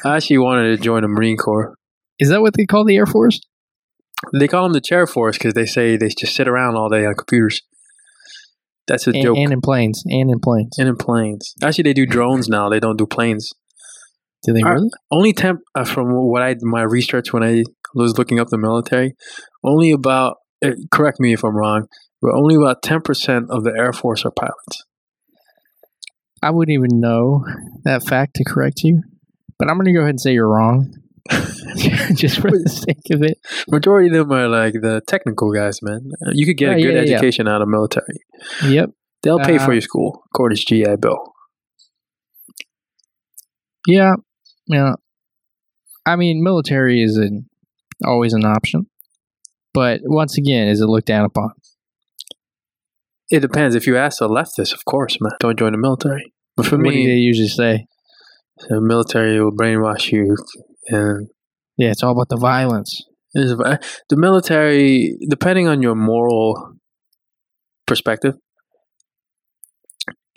I 0.05 0.16
actually 0.16 0.39
wanted 0.39 0.76
to 0.76 0.83
join 0.83 1.03
the 1.03 1.09
Marine 1.09 1.37
Corps. 1.39 1.74
is 2.18 2.29
that? 2.29 2.43
What 2.43 2.55
they 2.57 2.66
call 2.66 2.85
the 2.85 2.97
Air 2.97 3.07
Force? 3.07 3.41
They 4.39 4.49
call 4.49 4.64
them 4.64 4.72
the 4.72 4.81
chair 4.81 5.07
force 5.07 5.39
because 5.39 5.55
they 5.55 5.64
say 5.64 5.97
they 5.97 6.09
just 6.09 6.35
sit 6.35 6.49
around 6.49 6.74
all 6.76 6.89
day 6.89 7.07
on 7.07 7.14
computers. 7.14 7.62
That's 8.89 9.07
a 9.07 9.11
And, 9.11 9.22
joke. 9.22 9.39
and 9.39 9.53
in 9.53 9.61
planes. 9.61 10.03
And 10.07 10.29
in 10.31 10.41
planes. 10.41 10.76
and 10.79 10.89
in 10.89 10.97
planes. 10.97 11.55
Actually, 11.62 11.85
they 11.85 11.93
do 11.93 12.05
drones 12.05 12.49
now. 12.49 12.68
They 12.68 12.81
don't 12.81 12.97
do 12.99 13.07
planes. 13.07 13.53
Do 14.45 14.53
they 14.53 14.62
Are- 14.62 14.74
really? 14.74 14.91
Only 15.11 15.32
temp 15.32 15.61
uh, 15.74 15.84
from 15.84 16.09
what 16.12 16.43
I 16.43 16.55
my 16.62 16.82
research 16.82 17.32
when 17.32 17.43
I 17.43 17.64
was 17.95 18.18
looking 18.18 18.39
up 18.39 18.49
the 18.49 18.59
military. 18.59 19.14
Only 19.64 19.91
about 19.91 20.36
uh, 20.64 20.72
correct 20.93 21.18
me 21.20 21.32
if 21.32 21.45
I'm 21.45 21.57
wrong, 21.57 21.86
but 22.22 22.32
only 22.34 22.55
about 22.55 22.82
ten 22.82 23.01
percent 23.01 23.47
of 23.51 23.64
the 23.64 23.72
Air 23.76 23.93
Force 23.93 24.24
are 24.24 24.30
pilots. 24.30 24.84
I 26.41 26.51
wouldn't 26.51 26.72
even 26.74 27.01
know 27.01 27.45
that 27.84 28.05
fact 28.05 28.34
to 28.36 28.45
correct 28.45 28.82
you, 28.84 29.03
but 29.59 29.68
I'm 29.68 29.74
going 29.76 29.86
to 29.86 29.93
go 29.93 30.01
ahead 30.01 30.11
and 30.11 30.20
say 30.20 30.32
you're 30.34 30.49
wrong, 30.49 30.95
just 32.14 32.39
for 32.41 32.51
the 32.53 32.68
sake 32.68 33.11
of 33.11 33.24
it. 33.24 33.39
Majority 33.68 34.07
of 34.16 34.28
them 34.28 34.39
are 34.39 34.47
like 34.49 34.74
the 34.74 35.03
technical 35.09 35.53
guys, 35.53 35.82
man. 35.82 36.12
Uh, 36.24 36.30
You 36.32 36.47
could 36.47 36.57
get 36.57 36.76
a 36.76 36.80
good 36.80 36.95
yeah, 36.95 37.01
yeah. 37.03 37.16
education 37.16 37.49
out 37.49 37.61
of 37.61 37.66
military. 37.66 38.20
Yep. 38.64 38.91
They'll 39.24 39.41
pay 39.41 39.59
for 39.59 39.70
Uh, 39.70 39.72
your 39.72 39.80
school, 39.80 40.22
according 40.32 40.59
to 40.59 40.64
GI 40.64 40.95
Bill. 41.01 41.18
Yeah. 43.89 44.14
Yeah. 44.69 44.95
I 46.07 46.16
mean, 46.16 46.43
military 46.43 47.03
is 47.03 47.16
an, 47.16 47.49
always 48.05 48.33
an 48.33 48.45
option, 48.45 48.87
but 49.75 50.01
once 50.05 50.39
again, 50.39 50.69
is 50.69 50.81
it 50.81 50.87
looked 50.87 51.07
down 51.07 51.25
upon? 51.25 51.51
It 53.31 53.41
depends. 53.41 53.75
If 53.75 53.87
you 53.87 53.97
ask 53.97 54.23
a 54.23 54.25
leftist, 54.29 54.73
of 54.73 54.85
course, 54.85 55.19
man, 55.21 55.33
don't 55.41 55.59
join 55.59 55.73
the 55.73 55.79
military. 55.79 56.33
But 56.57 56.66
for 56.66 56.77
what 56.77 56.93
do 56.93 57.05
they 57.05 57.14
usually 57.14 57.49
say? 57.49 57.87
the 58.69 58.81
military 58.81 59.41
will 59.41 59.53
brainwash 59.53 60.11
you, 60.11 60.37
and 60.89 61.29
Yeah, 61.77 61.91
it's 61.91 62.03
all 62.03 62.12
about 62.12 62.29
the 62.29 62.37
violence. 62.37 63.05
Uh, 63.37 63.77
the 64.09 64.16
military, 64.16 65.16
depending 65.29 65.69
on 65.69 65.83
your 65.83 65.95
moral 65.95 66.75
perspective, 67.87 68.35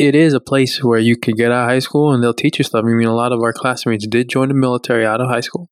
it 0.02 0.16
is 0.16 0.34
a 0.34 0.39
place 0.39 0.84
where 0.84 0.99
you 0.99 1.16
can 1.16 1.36
get 1.36 1.52
out 1.52 1.66
of 1.66 1.70
high 1.70 1.80
school 1.80 2.12
and 2.12 2.24
they'll 2.24 2.34
teach 2.34 2.58
you 2.58 2.64
stuff. 2.64 2.84
I 2.84 2.88
mean, 2.88 3.08
a 3.08 3.14
lot 3.14 3.32
of 3.32 3.41
our 3.41 3.54
classmates 3.54 4.08
did 4.08 4.30
join 4.30 4.47
the 4.47 4.56
military 4.56 5.06
out 5.06 5.22
of 5.22 5.30
high 5.30 5.41
school. 5.41 5.70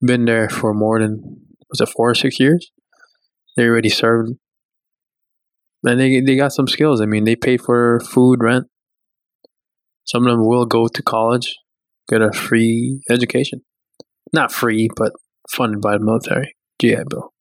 Been 0.00 0.24
there 0.24 0.48
for 0.48 0.72
more 0.72 1.00
than 1.00 1.40
was 1.68 1.80
it 1.80 1.88
four 1.88 2.10
or 2.10 2.14
six 2.14 2.38
years? 2.38 2.70
They 3.56 3.64
already 3.64 3.88
served, 3.88 4.34
and 5.82 5.98
they 5.98 6.20
they 6.20 6.36
got 6.36 6.52
some 6.52 6.68
skills. 6.68 7.00
I 7.00 7.06
mean, 7.06 7.24
they 7.24 7.34
pay 7.34 7.56
for 7.56 8.00
food, 8.00 8.40
rent. 8.42 8.66
Some 10.04 10.26
of 10.26 10.32
them 10.32 10.46
will 10.46 10.66
go 10.66 10.86
to 10.86 11.02
college, 11.02 11.56
get 12.08 12.22
a 12.22 12.32
free 12.32 13.00
education, 13.10 13.62
not 14.32 14.52
free, 14.52 14.88
but 14.94 15.12
funded 15.50 15.80
by 15.80 15.98
the 15.98 16.04
military. 16.04 16.54
GI 16.80 17.04
Bill. 17.08 17.32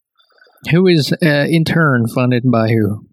Who 0.71 0.87
is 0.87 1.13
uh, 1.21 1.45
in 1.49 1.65
turn 1.65 2.07
funded 2.07 2.43
by 2.49 2.69
who? 2.69 3.05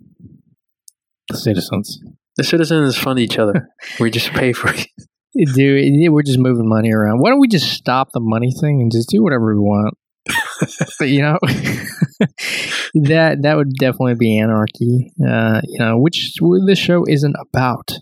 The 1.28 1.36
citizens. 1.36 1.98
The 2.36 2.44
citizens 2.44 2.96
fund 2.96 3.18
each 3.18 3.38
other. 3.38 3.68
we 3.98 4.10
just 4.10 4.30
pay 4.32 4.52
for 4.52 4.72
it. 4.72 4.86
Dude, 5.54 6.12
we're 6.12 6.22
just 6.22 6.38
moving 6.38 6.68
money 6.68 6.92
around. 6.92 7.18
Why 7.18 7.30
don't 7.30 7.40
we 7.40 7.48
just 7.48 7.72
stop 7.72 8.08
the 8.12 8.20
money 8.20 8.52
thing 8.60 8.80
and 8.80 8.90
just 8.90 9.08
do 9.08 9.22
whatever 9.22 9.54
we 9.54 9.60
want? 9.60 9.94
you 11.00 11.22
know, 11.22 11.38
that 12.94 13.38
that 13.42 13.56
would 13.56 13.72
definitely 13.78 14.16
be 14.16 14.38
anarchy. 14.38 15.12
Uh, 15.26 15.60
you 15.64 15.78
know, 15.78 15.98
which 15.98 16.34
this 16.66 16.78
show 16.78 17.04
isn't 17.08 17.36
about. 17.40 17.92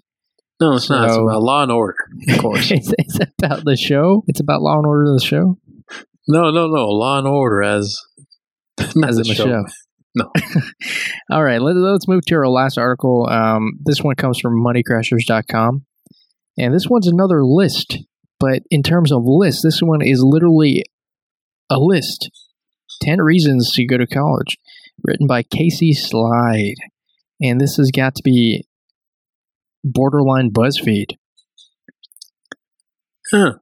No, 0.61 0.75
it's 0.75 0.91
not. 0.91 1.05
It's 1.09 1.17
about 1.17 1.43
law 1.43 1.63
and 1.63 1.71
order, 1.71 1.95
of 2.29 2.39
course. 2.39 2.71
it's, 2.73 2.93
it's 2.99 3.19
about 3.21 3.65
the 3.65 3.77
show. 3.77 4.25
It's 4.27 4.41
about 4.41 4.61
Law 4.61 4.79
and 4.79 4.87
Order, 4.87 5.13
of 5.13 5.21
the 5.21 5.25
show, 5.25 5.57
no, 6.29 6.51
no, 6.51 6.67
no. 6.67 6.89
Law 6.91 7.19
and 7.19 7.27
order 7.27 7.63
as 7.63 7.97
as 8.79 9.17
the 9.17 9.25
show. 9.25 9.47
show. 9.47 9.65
No. 10.19 10.31
All 11.31 11.45
right, 11.45 11.61
let, 11.61 11.77
let's 11.77 12.09
move 12.09 12.25
to 12.27 12.35
our 12.35 12.49
last 12.49 12.77
article. 12.79 13.29
Um, 13.31 13.79
this 13.85 14.01
one 14.03 14.17
comes 14.17 14.41
from 14.41 14.63
moneycrashers.com. 14.63 15.85
And 16.59 16.75
this 16.75 16.89
one's 16.89 17.07
another 17.07 17.45
list 17.45 17.99
But 18.41 18.63
in 18.71 18.83
terms 18.83 19.13
of 19.13 19.23
lists, 19.25 19.63
this 19.63 19.81
one 19.81 20.01
is 20.03 20.23
literally 20.23 20.85
a 21.71 21.79
list 21.79 22.31
10 23.03 23.21
reasons 23.21 23.73
to 23.75 23.85
go 23.87 23.97
to 23.99 24.07
college, 24.07 24.57
written 25.05 25.27
by 25.27 25.43
Casey 25.43 25.93
Slide. 25.93 26.75
And 27.41 27.61
this 27.61 27.77
has 27.77 27.91
got 27.95 28.15
to 28.17 28.23
be 28.25 28.67
borderline 29.85 30.51
BuzzFeed, 30.51 31.13
Huh. 33.31 33.55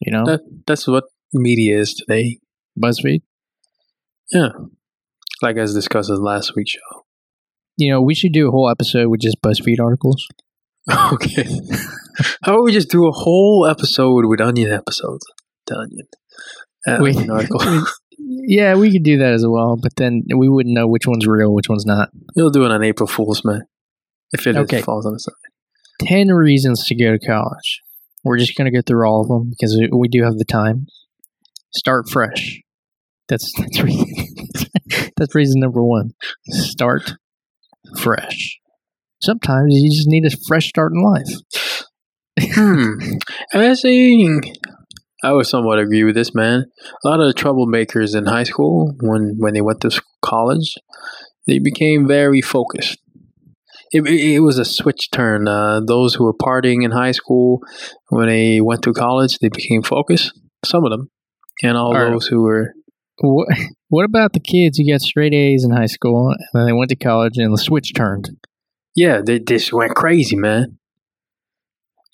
you 0.00 0.12
know? 0.12 0.24
That 0.24 0.40
that's 0.66 0.86
what 0.86 1.04
media 1.32 1.78
is 1.78 1.94
today. 1.94 2.38
BuzzFeed. 2.78 3.22
Yeah. 4.32 4.50
Like 5.42 5.56
as 5.56 5.74
discussed 5.74 6.10
in 6.10 6.16
last 6.16 6.52
week's 6.56 6.72
show. 6.72 7.04
You 7.76 7.92
know, 7.92 8.02
we 8.02 8.14
should 8.14 8.32
do 8.32 8.48
a 8.48 8.50
whole 8.50 8.68
episode 8.68 9.08
with 9.08 9.20
just 9.20 9.36
BuzzFeed 9.44 9.80
articles. 9.80 10.26
Okay. 11.12 11.44
How 12.42 12.54
about 12.54 12.64
we 12.64 12.72
just 12.72 12.90
do 12.90 13.06
a 13.06 13.12
whole 13.12 13.66
episode 13.66 14.24
with 14.26 14.40
onion 14.40 14.72
episodes? 14.72 15.24
The 15.66 15.76
onion. 15.76 16.06
Uh, 16.86 16.98
We- 17.02 17.10
onion 17.10 17.30
article. 17.30 17.60
Yeah, 18.20 18.74
we 18.74 18.90
could 18.90 19.04
do 19.04 19.18
that 19.18 19.32
as 19.32 19.44
well, 19.46 19.76
but 19.80 19.92
then 19.96 20.22
we 20.36 20.48
wouldn't 20.48 20.74
know 20.74 20.86
which 20.88 21.06
one's 21.06 21.26
real, 21.26 21.52
which 21.54 21.68
one's 21.68 21.86
not. 21.86 22.08
You'll 22.34 22.50
do 22.50 22.64
it 22.64 22.70
on 22.72 22.82
April 22.82 23.06
Fool's, 23.06 23.44
man. 23.44 23.62
If 24.32 24.46
it 24.46 24.50
is- 24.56 24.62
Okay. 24.62 24.80
falls 24.82 25.06
on 25.06 25.12
the 25.12 25.18
side. 25.20 25.34
10 26.02 26.28
reasons 26.28 26.84
to 26.86 26.96
go 26.96 27.12
to 27.12 27.18
college. 27.18 27.82
We're 28.24 28.38
just 28.38 28.56
going 28.56 28.70
to 28.70 28.76
go 28.76 28.82
through 28.84 29.06
all 29.06 29.20
of 29.20 29.28
them 29.28 29.50
because 29.50 29.76
we- 29.78 29.90
we 29.96 30.08
do 30.08 30.24
have 30.24 30.36
the 30.36 30.44
time. 30.44 30.86
Start 31.74 32.08
fresh. 32.10 32.60
That's 33.28 33.52
that's 33.58 33.80
reason, 33.82 34.06
that's 35.18 35.34
reason 35.34 35.60
number 35.60 35.82
1. 35.82 36.10
Start 36.48 37.14
fresh. 37.98 38.58
Sometimes 39.22 39.74
you 39.74 39.90
just 39.90 40.08
need 40.08 40.24
a 40.24 40.30
fresh 40.46 40.68
start 40.68 40.92
in 40.92 41.02
life. 41.02 41.26
hmm. 42.40 43.16
As 43.52 43.84
a, 43.84 44.40
I 45.24 45.32
would 45.32 45.46
somewhat 45.46 45.78
agree 45.78 46.04
with 46.04 46.14
this 46.14 46.34
man. 46.34 46.66
A 47.04 47.08
lot 47.08 47.20
of 47.20 47.26
the 47.26 47.34
troublemakers 47.34 48.16
in 48.16 48.26
high 48.26 48.44
school, 48.44 48.94
when 49.00 49.34
when 49.38 49.54
they 49.54 49.60
went 49.60 49.80
to 49.80 50.00
college, 50.22 50.74
they 51.46 51.58
became 51.58 52.06
very 52.06 52.40
focused. 52.40 52.98
It, 53.90 54.06
it, 54.06 54.40
was 54.40 54.58
a 54.58 54.66
switch 54.66 55.10
turn. 55.10 55.48
Uh, 55.48 55.80
those 55.80 56.14
who 56.14 56.24
were 56.24 56.34
partying 56.34 56.84
in 56.84 56.90
high 56.90 57.12
school, 57.12 57.60
when 58.10 58.28
they 58.28 58.60
went 58.60 58.82
to 58.82 58.92
college, 58.92 59.38
they 59.38 59.48
became 59.48 59.82
focused. 59.82 60.38
Some 60.62 60.84
of 60.84 60.90
them, 60.90 61.08
and 61.62 61.76
all 61.76 61.86
All 61.86 61.94
right. 61.94 62.10
those 62.10 62.26
who 62.26 62.42
were 62.42 62.74
What, 63.20 63.48
what 63.88 64.04
about 64.04 64.32
the 64.32 64.40
kids 64.40 64.78
who 64.78 64.90
got 64.90 65.00
straight 65.00 65.34
A's 65.34 65.64
in 65.64 65.70
high 65.70 65.86
school 65.86 66.30
and 66.30 66.38
then 66.52 66.66
they 66.66 66.72
went 66.72 66.90
to 66.90 66.96
college 66.96 67.36
and 67.36 67.52
the 67.52 67.58
switch 67.58 67.92
turned? 67.94 68.30
yeah, 68.98 69.20
they 69.24 69.38
just 69.38 69.72
went 69.72 69.94
crazy, 69.94 70.34
man. 70.34 70.78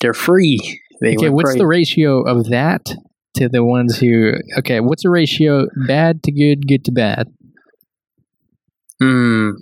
They're 0.01 0.13
free. 0.13 0.81
They 1.01 1.17
okay, 1.17 1.31
what's 1.31 1.47
crazy. 1.47 1.59
the 1.59 1.67
ratio 1.67 2.23
of 2.23 2.51
that 2.51 2.95
to 3.37 3.49
the 3.49 3.65
ones 3.65 3.97
who? 3.97 4.35
Okay, 4.59 4.81
what's 4.81 5.03
the 5.03 5.11
ratio 5.11 5.67
bad 5.89 6.23
to 6.25 6.33
good, 6.33 6.69
good 6.69 6.85
to 6.85 6.93
bad? 6.93 7.33
Hmm. 9.01 9.53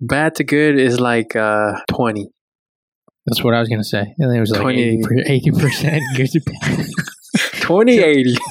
Bad 0.00 0.36
to 0.36 0.44
good 0.44 0.78
is 0.78 1.00
like 1.00 1.34
uh 1.34 1.80
twenty. 1.88 2.28
That's 3.26 3.42
what 3.42 3.54
I 3.54 3.58
was 3.58 3.68
gonna 3.68 3.82
say. 3.82 4.14
And 4.18 4.30
then 4.30 4.36
it 4.36 4.40
was 4.40 4.52
like 4.52 4.60
20. 4.60 5.02
eighty 5.26 5.50
percent 5.50 6.04
good 6.16 6.30
to 6.30 6.40
bad. 6.40 6.86
2080. 7.62 8.36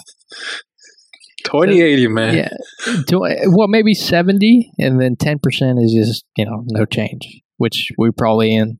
2080, 1.61 2.07
man. 2.07 2.35
yeah, 2.35 3.45
well 3.47 3.67
maybe 3.67 3.93
seventy, 3.93 4.71
and 4.77 4.99
then 4.99 5.15
ten 5.15 5.39
percent 5.39 5.79
is 5.81 5.93
just 5.93 6.25
you 6.37 6.45
know 6.45 6.63
no 6.67 6.85
change, 6.85 7.41
which 7.57 7.91
we 7.97 8.11
probably 8.11 8.53
in. 8.53 8.79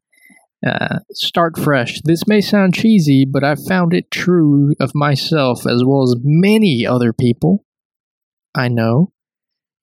Uh, 0.65 0.99
start 1.11 1.59
fresh. 1.59 2.01
This 2.05 2.27
may 2.27 2.41
sound 2.41 2.73
cheesy, 2.73 3.23
but 3.23 3.43
I've 3.43 3.63
found 3.67 3.93
it 3.93 4.09
true 4.09 4.73
of 4.79 4.95
myself 4.95 5.67
as 5.67 5.83
well 5.85 6.03
as 6.03 6.15
many 6.23 6.87
other 6.87 7.13
people 7.13 7.65
I 8.55 8.69
know. 8.69 9.11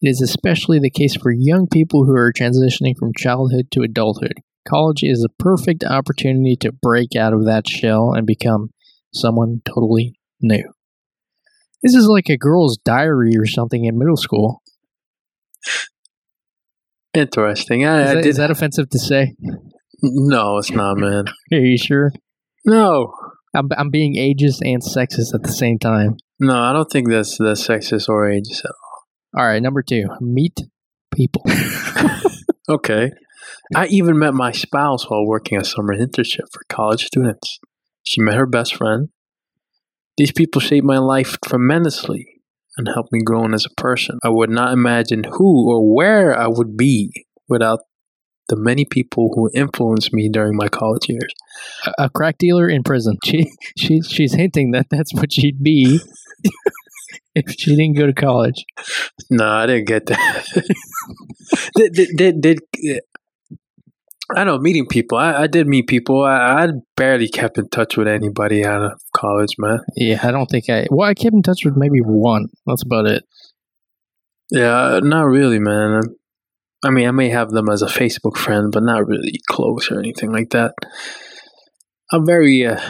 It 0.01 0.09
is 0.09 0.21
especially 0.21 0.81
the 0.81 0.91
case 0.91 1.15
for 1.15 1.31
young 1.31 1.69
people 1.69 2.05
who 2.05 2.17
are 2.17 2.33
transitioning 2.33 2.97
from 2.99 3.13
childhood 3.17 3.71
to 3.73 3.83
adulthood. 3.83 4.41
College 4.67 5.03
is 5.03 5.25
a 5.25 5.43
perfect 5.43 5.85
opportunity 5.85 6.57
to 6.57 6.73
break 6.73 7.15
out 7.15 7.33
of 7.33 7.45
that 7.45 7.69
shell 7.69 8.13
and 8.13 8.27
become 8.27 8.71
someone 9.13 9.61
totally 9.65 10.19
new. 10.41 10.73
This 11.83 11.95
is 11.95 12.07
like 12.07 12.29
a 12.29 12.37
girl's 12.37 12.79
diary 12.79 13.33
or 13.37 13.47
something 13.47 13.85
in 13.85 13.99
middle 13.99 14.17
school. 14.17 14.63
Interesting. 17.15 17.85
I, 17.85 18.03
Is 18.03 18.11
I 18.11 18.15
that, 18.15 18.23
did, 18.23 18.29
is 18.31 18.37
that 18.37 18.51
offensive 18.51 18.89
to 18.91 18.99
say? 18.99 19.35
no, 20.03 20.59
it's 20.59 20.71
not, 20.71 20.97
man. 20.97 21.25
Are 21.53 21.59
you 21.59 21.79
sure? 21.79 22.13
No. 22.65 23.13
I'm, 23.55 23.69
I'm 23.77 23.91
being 23.91 24.15
ageist 24.15 24.61
and 24.63 24.83
sexist 24.83 25.35
at 25.35 25.43
the 25.43 25.53
same 25.53 25.79
time. 25.79 26.17
No, 26.41 26.57
I 26.57 26.73
don't 26.73 26.91
think 26.91 27.09
that's 27.09 27.37
that's 27.39 27.67
sexist 27.67 28.09
or 28.09 28.29
ageist. 28.31 28.65
All 29.37 29.45
right, 29.45 29.63
number 29.63 29.83
two, 29.83 30.07
meet 30.21 30.59
people. 31.15 31.45
Okay. 32.69 33.11
I 33.75 33.87
even 33.87 34.19
met 34.19 34.35
my 34.35 34.53
spouse 34.53 35.11
while 35.11 35.27
working 35.27 35.59
a 35.59 35.65
summer 35.65 35.95
internship 35.97 36.47
for 36.53 36.63
college 36.69 37.05
students. 37.05 37.59
She 38.03 38.21
met 38.21 38.37
her 38.37 38.47
best 38.47 38.75
friend. 38.75 39.09
These 40.17 40.33
people 40.33 40.61
shaped 40.61 40.85
my 40.85 40.99
life 40.99 41.37
tremendously 41.45 42.27
and 42.77 42.89
helped 42.89 43.13
me 43.13 43.21
grow 43.23 43.47
as 43.53 43.67
a 43.67 43.81
person. 43.81 44.19
I 44.23 44.29
would 44.29 44.51
not 44.51 44.73
imagine 44.73 45.25
who 45.25 45.71
or 45.71 45.95
where 45.95 46.39
I 46.39 46.47
would 46.47 46.77
be 46.77 47.13
without 47.49 47.81
the 48.49 48.57
many 48.57 48.85
people 48.85 49.31
who 49.35 49.51
influenced 49.55 50.13
me 50.13 50.29
during 50.29 50.57
my 50.57 50.69
college 50.69 51.09
years. 51.09 51.33
a, 51.87 52.05
a 52.05 52.11
crack 52.11 52.37
dealer 52.39 52.69
in 52.69 52.83
prison. 52.83 53.17
She, 53.25 53.51
she 53.77 54.03
she's 54.03 54.35
hinting 54.35 54.73
that 54.73 54.89
that's 54.91 55.15
what 55.15 55.33
she'd 55.33 55.63
be 55.63 56.01
if 57.35 57.55
she 57.59 57.77
didn't 57.77 57.97
go 57.97 58.07
to 58.07 58.13
college. 58.13 58.65
No, 59.31 59.49
I 59.49 59.67
didn't 59.67 59.87
get 59.87 60.07
that. 60.07 60.47
did, 61.77 61.93
did, 61.95 62.09
did, 62.17 62.41
did, 62.43 63.01
I 64.35 64.45
know 64.45 64.59
meeting 64.59 64.87
people. 64.87 65.19
I, 65.19 65.43
I 65.43 65.47
did 65.47 65.67
meet 65.67 65.87
people. 65.87 66.25
I, 66.25 66.65
I 66.65 66.69
barely 66.97 67.29
kept 67.29 67.59
in 67.59 67.69
touch 67.69 67.97
with 67.97 68.09
anybody 68.09 68.65
out 68.65 68.83
of 68.83 69.01
college, 69.23 69.55
man. 69.59 69.81
Yeah, 69.97 70.21
I 70.23 70.31
don't 70.31 70.47
think 70.47 70.69
I. 70.69 70.87
Well, 70.91 71.09
I 71.09 71.15
kept 71.15 71.35
in 71.35 71.43
touch 71.43 71.65
with 71.65 71.77
maybe 71.77 72.01
one. 72.01 72.49
That's 72.67 72.83
about 72.83 73.07
it. 73.07 73.25
Yeah, 74.51 75.01
not 75.03 75.23
really, 75.23 75.59
man. 75.59 76.03
I 76.85 76.91
mean, 76.91 77.07
I 77.07 77.13
may 77.13 77.29
have 77.31 77.51
them 77.51 77.69
as 77.71 77.83
a 77.83 77.87
Facebook 77.87 78.37
friend, 78.37 78.71
but 78.73 78.83
not 78.83 79.07
really 79.07 79.41
close 79.49 79.91
or 79.91 79.99
anything 79.99 80.33
like 80.33 80.51
that. 80.51 80.75
I'm 82.11 82.27
very 82.27 82.67
uh, 82.67 82.81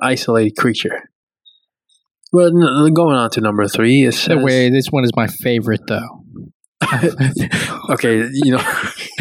isolated 0.00 0.56
creature. 0.56 1.10
Well, 2.32 2.50
going 2.50 3.16
on 3.16 3.30
to 3.30 3.40
number 3.42 3.66
three, 3.68 4.04
it 4.04 4.12
says, 4.12 4.42
way 4.42 4.70
this 4.70 4.86
one 4.88 5.04
is 5.04 5.10
my 5.14 5.26
favorite, 5.26 5.82
though. 5.86 6.24
okay, 7.90 8.26
you 8.32 8.52
know, 8.52 8.64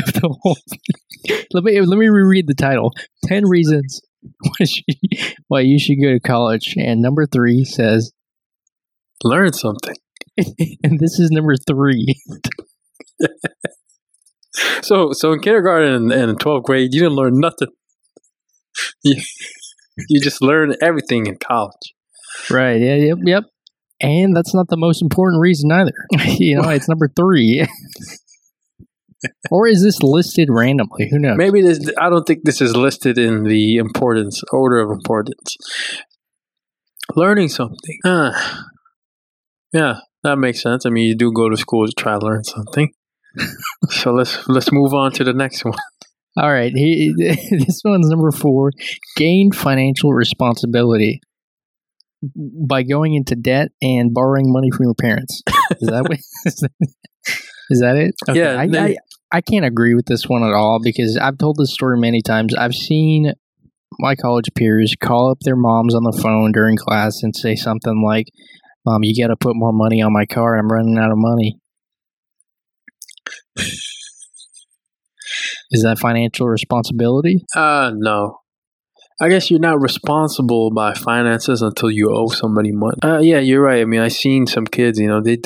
The 0.22 0.38
whole 0.42 0.58
thing. 0.70 1.46
let 1.54 1.64
me 1.64 1.82
let 1.82 1.98
me 1.98 2.08
reread 2.08 2.48
the 2.48 2.54
title. 2.54 2.92
Ten 3.26 3.48
reasons 3.48 4.02
why, 5.48 5.62
you 5.62 5.80
should 5.80 5.98
go 6.02 6.14
to 6.14 6.20
college, 6.20 6.76
and 6.78 7.02
number 7.02 7.26
three 7.26 7.64
says, 7.64 8.12
learn 9.24 9.54
something. 9.54 9.96
and 10.38 11.00
this 11.00 11.20
is 11.20 11.30
number 11.32 11.56
three. 11.56 12.16
So, 14.82 15.12
so 15.14 15.32
in 15.32 15.40
kindergarten 15.40 15.94
and, 15.94 16.12
and 16.12 16.40
12th 16.40 16.64
grade, 16.64 16.94
you 16.94 17.02
didn't 17.02 17.16
learn 17.16 17.40
nothing. 17.40 17.70
You, 19.04 19.22
you 20.10 20.20
just 20.20 20.42
learned 20.42 20.78
everything 20.82 21.28
in 21.28 21.38
college. 21.38 21.94
Right. 22.50 22.82
Yeah. 22.82 22.96
Yep. 22.96 23.18
Yep. 23.24 23.44
And 24.02 24.36
that's 24.36 24.54
not 24.54 24.68
the 24.70 24.78
most 24.78 25.02
important 25.02 25.42
reason 25.42 25.72
either. 25.72 25.94
you 26.38 26.60
know, 26.60 26.70
it's 26.70 26.90
number 26.90 27.08
three. 27.16 27.66
Or 29.52 29.68
is 29.68 29.84
this 29.84 30.02
listed 30.02 30.50
randomly? 30.52 31.10
Who 31.10 31.20
knows? 31.20 31.38
Maybe 31.38 31.62
this. 31.62 31.80
I 32.00 32.10
don't 32.10 32.26
think 32.26 32.44
this 32.44 32.62
is 32.62 32.76
listed 32.76 33.18
in 33.18 33.44
the 33.44 33.78
importance 33.78 34.42
order 34.52 34.80
of 34.80 34.92
importance. 34.92 35.58
Learning 37.16 37.50
something. 37.50 38.00
Huh. 38.04 38.32
Yeah, 39.74 39.96
that 40.24 40.38
makes 40.38 40.62
sense. 40.62 40.86
I 40.86 40.90
mean, 40.90 41.08
you 41.08 41.16
do 41.16 41.32
go 41.32 41.50
to 41.50 41.58
school 41.58 41.86
to 41.86 41.94
try 41.98 42.18
to 42.18 42.26
learn 42.26 42.44
something. 42.44 42.92
so 43.90 44.12
let's 44.12 44.48
let's 44.48 44.72
move 44.72 44.94
on 44.94 45.12
to 45.14 45.24
the 45.24 45.34
next 45.34 45.64
one. 45.64 45.78
All 46.38 46.52
right. 46.52 46.72
He, 46.74 47.14
this 47.18 47.82
one's 47.84 48.10
number 48.10 48.32
four. 48.32 48.72
Gain 49.18 49.52
financial 49.52 50.14
responsibility 50.14 51.22
by 52.70 52.84
going 52.84 53.16
into 53.16 53.36
debt 53.36 53.70
and 53.82 54.14
borrowing 54.14 54.52
money 54.52 54.70
from 54.72 54.86
your 54.86 54.96
parents. 54.96 55.42
Is 55.80 55.90
that 55.90 56.08
what? 56.08 56.20
Is 57.72 57.80
that 57.80 57.96
it? 57.96 58.14
Yeah, 58.34 58.60
I, 58.60 58.64
I, 58.64 58.96
I 59.32 59.40
can't 59.40 59.66
agree 59.66 59.96
with 59.96 60.06
this 60.06 60.28
one 60.28 60.44
at 60.44 60.54
all 60.54 60.80
because 60.84 61.18
I've 61.18 61.38
told 61.38 61.56
this 61.58 61.74
story 61.74 61.98
many 61.98 62.22
times. 62.22 62.54
I've 62.54 62.74
seen 62.76 63.32
my 63.98 64.14
college 64.16 64.50
peers 64.56 64.94
call 65.02 65.32
up 65.32 65.40
their 65.42 65.56
moms 65.56 65.96
on 65.96 66.04
the 66.04 66.20
phone 66.22 66.52
during 66.52 66.76
class 66.76 67.24
and 67.24 67.34
say 67.34 67.56
something 67.56 68.04
like, 68.06 68.28
"Mom, 68.86 69.04
you 69.04 69.16
got 69.22 69.30
to 69.30 69.38
put 69.38 69.56
more 69.56 69.72
money 69.72 70.02
on 70.02 70.12
my 70.12 70.26
car. 70.26 70.58
I'm 70.58 70.70
running 70.70 70.98
out 70.98 71.12
of 71.12 71.18
money." 71.18 71.60
Is 75.74 75.84
that 75.84 75.98
financial 75.98 76.48
responsibility? 76.48 77.46
Uh 77.56 77.94
no. 77.96 78.40
I 79.22 79.30
guess 79.30 79.50
you're 79.50 79.60
not 79.60 79.80
responsible 79.80 80.72
by 80.72 80.94
finances 80.96 81.62
until 81.62 81.92
you 81.92 82.12
owe 82.12 82.28
somebody 82.30 82.72
money. 82.72 82.98
Uh, 83.04 83.20
yeah, 83.20 83.38
you're 83.38 83.62
right. 83.62 83.82
I 83.82 83.86
mean, 83.86 84.02
I've 84.02 84.14
seen 84.14 84.48
some 84.48 84.66
kids. 84.66 84.98
You 84.98 85.08
know, 85.08 85.22
they 85.22 85.38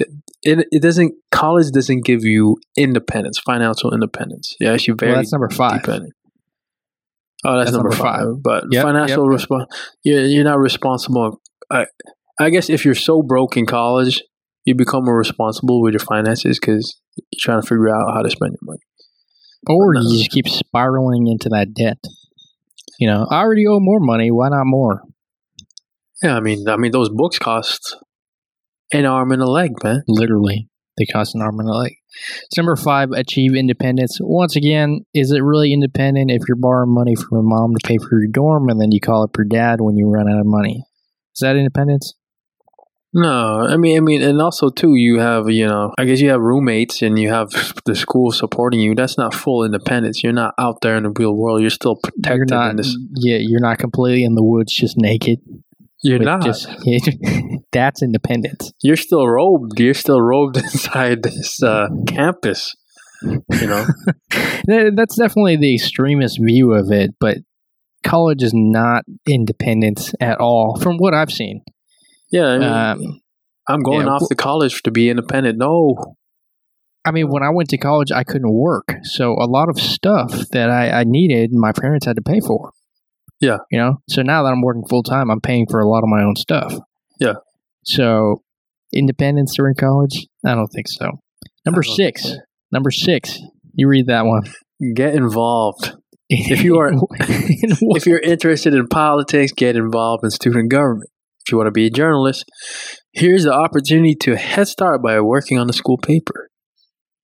it 0.45 0.65
it 0.71 0.81
doesn't 0.81 1.13
college 1.31 1.71
doesn't 1.71 2.05
give 2.05 2.23
you 2.23 2.57
independence, 2.77 3.39
financial 3.39 3.93
independence. 3.93 4.55
Yeah, 4.59 4.71
actually 4.73 4.95
very 4.99 5.11
well, 5.11 5.21
that's 5.21 5.31
number 5.33 5.49
five. 5.49 5.81
dependent. 5.81 6.13
Oh, 7.47 7.57
that's, 7.57 7.67
That's 7.71 7.77
number, 7.77 7.89
number 7.89 8.03
five. 8.03 8.19
five. 8.21 8.41
But 8.43 8.63
Yep, 8.71 8.83
financial 8.83 9.31
yep. 9.31 9.39
respo- 9.41 9.65
you're, 10.03 10.25
you're 10.25 10.43
not 10.43 10.57
responsible. 10.57 11.41
I, 11.69 11.85
I 12.39 12.49
guess 12.49 12.71
if 12.71 12.85
you're 12.85 12.95
so 12.95 13.21
broke 13.21 13.55
in 13.55 13.67
college, 13.67 14.23
you 14.63 14.73
become 14.73 15.05
more 15.05 15.17
responsible 15.17 15.79
with 15.81 15.93
your 15.93 15.99
finances 15.99 16.59
because 16.59 16.99
you're 17.15 17.39
trying 17.39 17.61
to 17.61 17.67
figure 17.67 17.95
out 17.95 18.13
how 18.15 18.23
to 18.23 18.31
spend 18.31 18.53
your 18.53 18.59
money. 18.63 18.79
Or 19.67 19.93
No. 19.93 20.01
you 20.01 20.17
just 20.17 20.31
keep 20.31 20.47
spiraling 20.47 21.27
into 21.27 21.49
that 21.49 21.73
debt. 21.75 21.99
You 22.99 23.07
know, 23.09 23.27
I 23.29 23.41
already 23.41 23.67
owe 23.67 23.79
more 23.79 23.99
money. 23.99 24.31
Why 24.31 24.49
not 24.49 24.63
more? 24.65 25.01
Yeah, 26.23 26.37
I 26.37 26.39
mean, 26.39 26.67
I 26.67 26.77
mean, 26.77 26.91
those 26.93 27.09
books 27.09 27.37
cost 27.37 27.95
an 28.91 29.05
arm 29.05 29.31
and 29.31 29.41
a 29.41 29.49
leg, 29.49 29.71
man. 29.83 30.03
Literally, 30.07 30.69
they 30.97 31.05
cost 31.05 31.35
an 31.35 31.41
arm 31.41 31.59
and 31.59 31.69
a 31.69 31.73
leg. 31.73 31.93
So 32.51 32.61
number 32.61 32.75
five, 32.75 33.11
achieve 33.11 33.55
independence. 33.55 34.17
Once 34.21 34.55
again, 34.55 35.05
is 35.13 35.31
it 35.31 35.43
really 35.43 35.73
independent 35.73 36.31
if 36.31 36.43
you're 36.47 36.55
borrowing 36.55 36.93
money 36.93 37.15
from 37.15 37.29
your 37.31 37.43
mom 37.43 37.73
to 37.75 37.87
pay 37.87 37.97
for 37.97 38.19
your 38.19 38.31
dorm 38.31 38.69
and 38.69 38.79
then 38.79 38.91
you 38.91 39.01
call 39.01 39.23
up 39.23 39.35
your 39.37 39.45
dad 39.45 39.81
when 39.81 39.97
you 39.97 40.07
run 40.07 40.29
out 40.31 40.39
of 40.39 40.45
money? 40.45 40.83
Is 41.33 41.41
that 41.41 41.57
independence? 41.57 42.13
No, 43.17 43.61
I 43.61 43.77
mean, 43.77 43.95
I 43.95 44.01
mean, 44.01 44.21
and 44.21 44.41
also 44.41 44.69
too, 44.69 44.95
you 44.95 45.19
have, 45.19 45.49
you 45.49 45.65
know, 45.65 45.93
I 45.97 46.03
guess 46.03 46.19
you 46.19 46.31
have 46.31 46.41
roommates 46.41 47.01
and 47.01 47.17
you 47.17 47.29
have 47.29 47.49
the 47.85 47.95
school 47.95 48.29
supporting 48.31 48.81
you. 48.81 48.93
That's 48.93 49.17
not 49.17 49.33
full 49.33 49.63
independence. 49.63 50.21
You're 50.21 50.33
not 50.33 50.53
out 50.59 50.81
there 50.81 50.97
in 50.97 51.03
the 51.03 51.13
real 51.17 51.33
world. 51.33 51.61
You're 51.61 51.69
still 51.69 51.95
protected. 51.95 52.49
you're 52.49 52.73
not. 52.73 52.85
Yeah, 53.15 53.37
you're 53.39 53.61
not 53.61 53.77
completely 53.77 54.25
in 54.25 54.35
the 54.35 54.43
woods, 54.43 54.75
just 54.75 54.97
naked. 54.97 55.39
You're 56.05 56.19
not. 56.19 56.43
Just, 56.43 56.67
that's 57.71 58.03
independence. 58.03 58.71
you're 58.83 58.95
still 58.95 59.27
robed. 59.27 59.79
You're 59.79 59.95
still 59.95 60.21
robed 60.21 60.57
inside 60.65 61.23
this 61.23 61.61
uh, 61.63 61.87
campus. 62.07 62.73
You 63.23 63.67
know, 63.67 63.85
That's 64.67 65.15
definitely 65.17 65.55
the 65.55 65.73
extremist 65.73 66.37
view 66.39 66.73
of 66.73 66.91
it, 66.91 67.15
but 67.19 67.37
college 68.03 68.43
is 68.43 68.51
not 68.53 69.03
independence 69.27 70.13
at 70.21 70.37
all, 70.39 70.77
from 70.79 70.97
what 70.97 71.13
I've 71.15 71.31
seen. 71.31 71.61
yeah. 72.29 72.47
I 72.49 72.57
mean, 72.59 72.69
Um, 72.69 73.21
I'm 73.67 73.81
going 73.81 74.05
yeah, 74.05 74.13
off 74.13 74.27
to 74.29 74.35
college 74.35 74.83
to 74.83 74.91
be 74.91 75.09
independent. 75.09 75.57
No, 75.57 76.15
I 77.03 77.09
mean, 77.11 77.29
when 77.29 77.41
I 77.41 77.49
went 77.49 77.69
to 77.69 77.77
college, 77.79 78.11
I 78.11 78.23
couldn't 78.23 78.53
work, 78.53 78.93
so 79.03 79.31
a 79.33 79.47
lot 79.47 79.69
of 79.69 79.79
stuff 79.79 80.49
that 80.51 80.69
I, 80.69 80.91
I 80.99 81.03
needed, 81.03 81.49
my 81.51 81.71
parents 81.71 82.05
had 82.05 82.17
to 82.17 82.21
pay 82.21 82.41
for. 82.41 82.73
Yeah. 83.41 83.57
you 83.71 83.77
know. 83.79 83.97
So 84.09 84.21
now 84.21 84.43
that 84.43 84.49
I'm 84.49 84.61
working 84.61 84.85
full 84.89 85.03
time, 85.03 85.29
I'm 85.29 85.41
paying 85.41 85.65
for 85.69 85.79
a 85.79 85.87
lot 85.89 86.03
of 86.03 86.09
my 86.09 86.23
own 86.23 86.35
stuff. 86.35 86.73
Yeah. 87.19 87.33
So 87.83 88.41
independence 88.93 89.53
during 89.55 89.75
college, 89.75 90.27
I 90.45 90.55
don't 90.55 90.67
think 90.67 90.87
so. 90.87 91.11
Number 91.65 91.83
six. 91.83 92.23
think 92.23 92.41
Number 92.71 92.91
six. 92.91 93.39
You 93.73 93.87
read 93.87 94.07
that 94.07 94.25
one. 94.25 94.43
get 94.95 95.13
involved. 95.15 95.93
If 96.27 96.63
you 96.63 96.77
are- 96.79 96.89
In 96.91 96.97
If 97.95 98.07
you're 98.07 98.19
interested 98.19 98.73
in 98.73 98.87
politics, 98.87 99.51
get 99.51 99.75
involved 99.75 100.23
in 100.23 100.31
student 100.31 100.71
government. 100.71 101.11
If 101.45 101.51
you 101.51 101.57
want 101.59 101.67
to 101.67 101.71
be 101.71 101.85
a 101.85 101.91
journalist, 101.91 102.45
here's 103.11 103.43
the 103.43 103.53
opportunity 103.53 104.15
to 104.21 104.35
head 104.35 104.67
start 104.67 105.03
by 105.03 105.19
working 105.19 105.59
on 105.59 105.67
the 105.67 105.73
school 105.73 105.99
paper. 105.99 106.49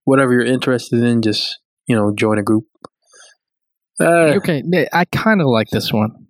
Whatever 0.04 0.34
you're 0.34 0.46
interested 0.46 1.02
in, 1.04 1.24
just 1.24 1.58
you 1.88 1.96
know, 1.96 2.14
join 2.16 2.38
a 2.38 2.44
group. 2.44 2.66
Uh, 4.02 4.34
okay, 4.38 4.64
I 4.94 5.06
kind 5.06 5.42
of 5.42 5.48
like 5.48 5.70
this 5.70 5.92
one 5.94 6.28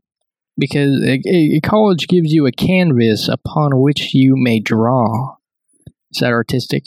because 0.57 1.01
a, 1.03 1.19
a- 1.27 1.59
college 1.61 2.07
gives 2.07 2.31
you 2.31 2.45
a 2.45 2.51
canvas 2.51 3.27
upon 3.27 3.79
which 3.81 4.13
you 4.13 4.35
may 4.35 4.59
draw. 4.59 5.35
Is 6.11 6.19
that 6.19 6.31
artistic? 6.31 6.83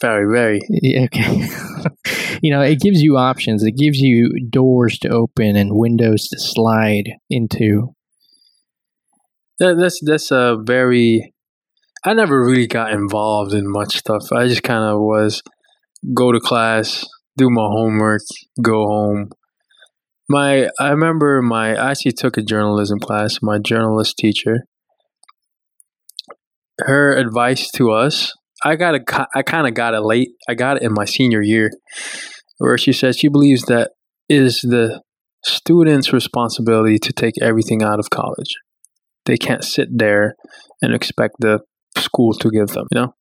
very, 0.00 0.26
very. 0.30 0.60
Yeah, 0.68 1.04
Okay. 1.04 1.48
you 2.42 2.50
know, 2.50 2.60
it 2.60 2.80
gives 2.80 3.00
you 3.00 3.16
options. 3.16 3.62
It 3.62 3.76
gives 3.76 3.98
you 4.00 4.48
doors 4.50 4.98
to 5.00 5.08
open 5.08 5.54
and 5.56 5.76
windows 5.76 6.28
to 6.28 6.40
slide 6.40 7.12
into. 7.30 7.94
That, 9.58 9.76
that's 9.78 10.00
that's 10.04 10.30
a 10.32 10.56
very. 10.60 11.32
I 12.04 12.14
never 12.14 12.44
really 12.44 12.66
got 12.66 12.92
involved 12.92 13.54
in 13.54 13.70
much 13.70 13.96
stuff. 13.96 14.32
I 14.32 14.48
just 14.48 14.64
kind 14.64 14.82
of 14.82 15.00
was 15.00 15.40
go 16.12 16.32
to 16.32 16.40
class, 16.40 17.06
do 17.36 17.48
my 17.48 17.62
homework, 17.62 18.22
go 18.60 18.86
home. 18.86 19.30
My 20.32 20.68
I 20.78 20.90
remember 20.90 21.42
my 21.42 21.74
I 21.74 21.90
actually 21.90 22.12
took 22.12 22.36
a 22.36 22.42
journalism 22.42 22.98
class. 22.98 23.38
My 23.42 23.58
journalist 23.58 24.16
teacher, 24.16 24.64
her 26.78 27.14
advice 27.14 27.70
to 27.72 27.90
us, 27.90 28.32
I 28.64 28.76
got 28.76 28.94
it. 28.94 29.02
I 29.34 29.42
kind 29.42 29.66
of 29.66 29.74
got 29.74 29.94
it 29.94 30.00
late. 30.00 30.30
I 30.48 30.54
got 30.54 30.76
it 30.78 30.82
in 30.82 30.92
my 30.94 31.04
senior 31.04 31.42
year, 31.42 31.70
where 32.58 32.78
she 32.78 32.92
said 32.92 33.16
she 33.16 33.28
believes 33.28 33.62
that 33.64 33.90
is 34.28 34.60
the 34.62 35.02
student's 35.44 36.12
responsibility 36.12 36.98
to 36.98 37.12
take 37.12 37.34
everything 37.42 37.82
out 37.82 37.98
of 37.98 38.10
college 38.10 38.54
they 39.24 39.36
can't 39.36 39.64
sit 39.64 39.88
there 39.90 40.34
and 40.80 40.94
expect 40.94 41.36
the 41.38 41.60
school 41.96 42.32
to 42.34 42.50
give 42.50 42.68
them, 42.68 42.86
you 42.92 43.00
know? 43.00 43.14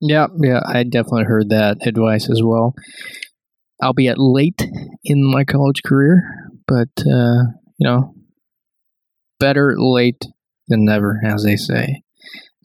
Yeah, 0.00 0.28
yeah, 0.40 0.60
I 0.64 0.84
definitely 0.84 1.24
heard 1.24 1.50
that 1.50 1.78
advice 1.86 2.30
as 2.30 2.40
well. 2.42 2.74
I'll 3.80 3.94
be 3.94 4.08
at 4.08 4.18
late 4.18 4.60
in 5.04 5.24
my 5.24 5.44
college 5.44 5.82
career, 5.84 6.22
but 6.66 6.88
uh, 7.00 7.44
you 7.78 7.86
know, 7.86 8.14
better 9.38 9.74
late 9.78 10.24
than 10.68 10.84
never, 10.84 11.20
as 11.24 11.44
they 11.44 11.56
say. 11.56 12.02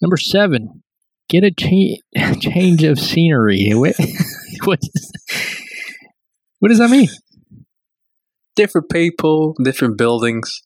Number 0.01 0.17
seven, 0.17 0.83
get 1.29 1.43
a 1.43 1.51
cha- 1.51 2.33
change 2.39 2.83
of 2.83 2.99
scenery. 2.99 3.69
What, 3.73 3.95
what, 4.65 4.79
is, 4.81 5.11
what 6.59 6.69
does 6.69 6.79
that 6.79 6.89
mean? 6.89 7.09
Different 8.55 8.89
people, 8.89 9.55
different 9.63 9.97
buildings. 9.97 10.61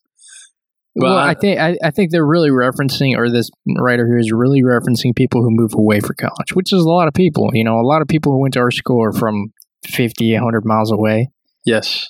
Well, 0.94 1.16
I- 1.16 1.34
think 1.34 1.60
I, 1.60 1.76
I 1.82 1.90
think 1.90 2.10
they're 2.10 2.26
really 2.26 2.50
referencing, 2.50 3.16
or 3.16 3.30
this 3.30 3.50
writer 3.78 4.06
here 4.06 4.18
is 4.18 4.32
really 4.32 4.62
referencing 4.62 5.14
people 5.14 5.42
who 5.42 5.50
move 5.50 5.74
away 5.74 6.00
for 6.00 6.14
college, 6.14 6.54
which 6.54 6.72
is 6.72 6.82
a 6.82 6.88
lot 6.88 7.06
of 7.06 7.14
people. 7.14 7.50
You 7.52 7.64
know, 7.64 7.78
a 7.78 7.86
lot 7.86 8.02
of 8.02 8.08
people 8.08 8.32
who 8.32 8.40
went 8.40 8.54
to 8.54 8.60
our 8.60 8.72
school 8.72 9.02
are 9.04 9.12
from 9.12 9.52
50, 9.86 10.32
100 10.34 10.64
miles 10.64 10.90
away. 10.92 11.30
Yes. 11.64 12.06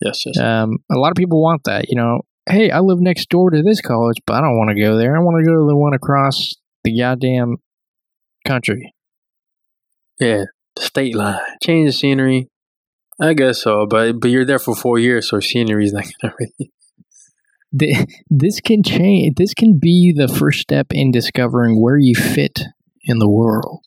Yes, 0.00 0.22
yes. 0.26 0.38
Um, 0.38 0.78
a 0.90 0.96
lot 0.98 1.10
of 1.10 1.16
people 1.16 1.42
want 1.42 1.62
that. 1.64 1.88
You 1.88 1.96
know, 1.96 2.22
hey, 2.48 2.70
I 2.70 2.80
live 2.80 3.00
next 3.00 3.28
door 3.28 3.50
to 3.50 3.62
this 3.62 3.80
college, 3.80 4.16
but 4.26 4.34
I 4.34 4.40
don't 4.40 4.58
want 4.58 4.70
to 4.76 4.80
go 4.80 4.96
there. 4.96 5.16
I 5.16 5.20
want 5.20 5.38
to 5.42 5.44
go 5.50 5.54
to 5.58 5.66
the 5.66 5.76
one 5.76 5.94
across 5.94 6.54
the 6.84 6.98
goddamn 6.98 7.56
country. 8.46 8.92
yeah. 10.20 10.44
The 10.76 10.82
state 10.82 11.14
line. 11.16 11.40
Change 11.62 11.88
the 11.88 11.92
scenery. 11.92 12.50
I 13.18 13.32
guess 13.32 13.62
so, 13.62 13.86
but 13.86 14.20
but 14.20 14.28
you're 14.30 14.44
there 14.44 14.58
for 14.58 14.76
four 14.76 14.98
years, 14.98 15.30
so 15.30 15.40
scenery's 15.40 15.94
not 15.94 16.04
gonna 16.22 16.34
really 16.38 16.70
Th- 17.78 18.06
This 18.28 18.60
can 18.60 18.82
change. 18.82 19.36
This 19.36 19.54
can 19.54 19.78
be 19.80 20.12
the 20.14 20.28
first 20.28 20.60
step 20.60 20.88
in 20.90 21.10
discovering 21.10 21.80
where 21.80 21.96
you 21.96 22.14
fit 22.14 22.60
in 23.04 23.18
the 23.18 23.28
world. 23.28 23.80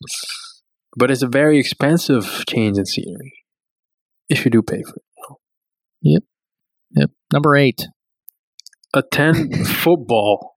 But 0.96 1.10
it's 1.10 1.22
a 1.22 1.28
very 1.28 1.58
expensive 1.58 2.44
change 2.48 2.78
in 2.78 2.86
scenery. 2.86 3.32
If 4.28 4.44
you 4.44 4.50
do 4.50 4.62
pay 4.62 4.82
for 4.82 4.96
it. 4.96 5.36
Yep. 6.02 6.22
Yep. 6.92 7.10
Number 7.32 7.56
eight. 7.56 7.86
Attend 8.94 9.66
football. 9.66 10.54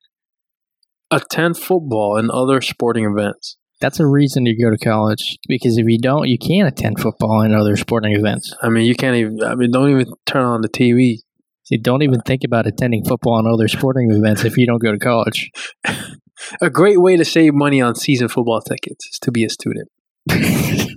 Attend 1.11 1.57
football 1.57 2.17
and 2.17 2.31
other 2.31 2.61
sporting 2.61 3.05
events. 3.05 3.57
That's 3.79 3.99
a 3.99 4.07
reason 4.07 4.45
to 4.45 4.55
go 4.55 4.69
to 4.69 4.77
college 4.77 5.37
because 5.47 5.77
if 5.77 5.85
you 5.87 5.99
don't, 5.99 6.27
you 6.27 6.37
can't 6.37 6.67
attend 6.67 6.99
football 6.99 7.41
and 7.41 7.53
other 7.53 7.75
sporting 7.75 8.15
events. 8.15 8.55
I 8.61 8.69
mean, 8.69 8.85
you 8.85 8.95
can't 8.95 9.17
even. 9.17 9.43
I 9.43 9.55
mean, 9.55 9.71
don't 9.71 9.89
even 9.89 10.13
turn 10.25 10.45
on 10.45 10.61
the 10.61 10.69
TV. 10.69 11.17
See, 11.65 11.77
don't 11.77 12.01
even 12.01 12.21
think 12.21 12.43
about 12.45 12.65
attending 12.65 13.03
football 13.05 13.39
and 13.39 13.47
other 13.47 13.67
sporting 13.67 14.11
events 14.11 14.45
if 14.45 14.57
you 14.57 14.65
don't 14.65 14.81
go 14.81 14.91
to 14.91 14.99
college. 14.99 15.51
A 16.61 16.69
great 16.69 16.99
way 16.99 17.15
to 17.15 17.23
save 17.23 17.53
money 17.53 17.81
on 17.81 17.95
season 17.95 18.27
football 18.27 18.61
tickets 18.61 19.05
is 19.05 19.19
to 19.21 19.31
be 19.31 19.43
a 19.43 19.49
student. 19.49 19.89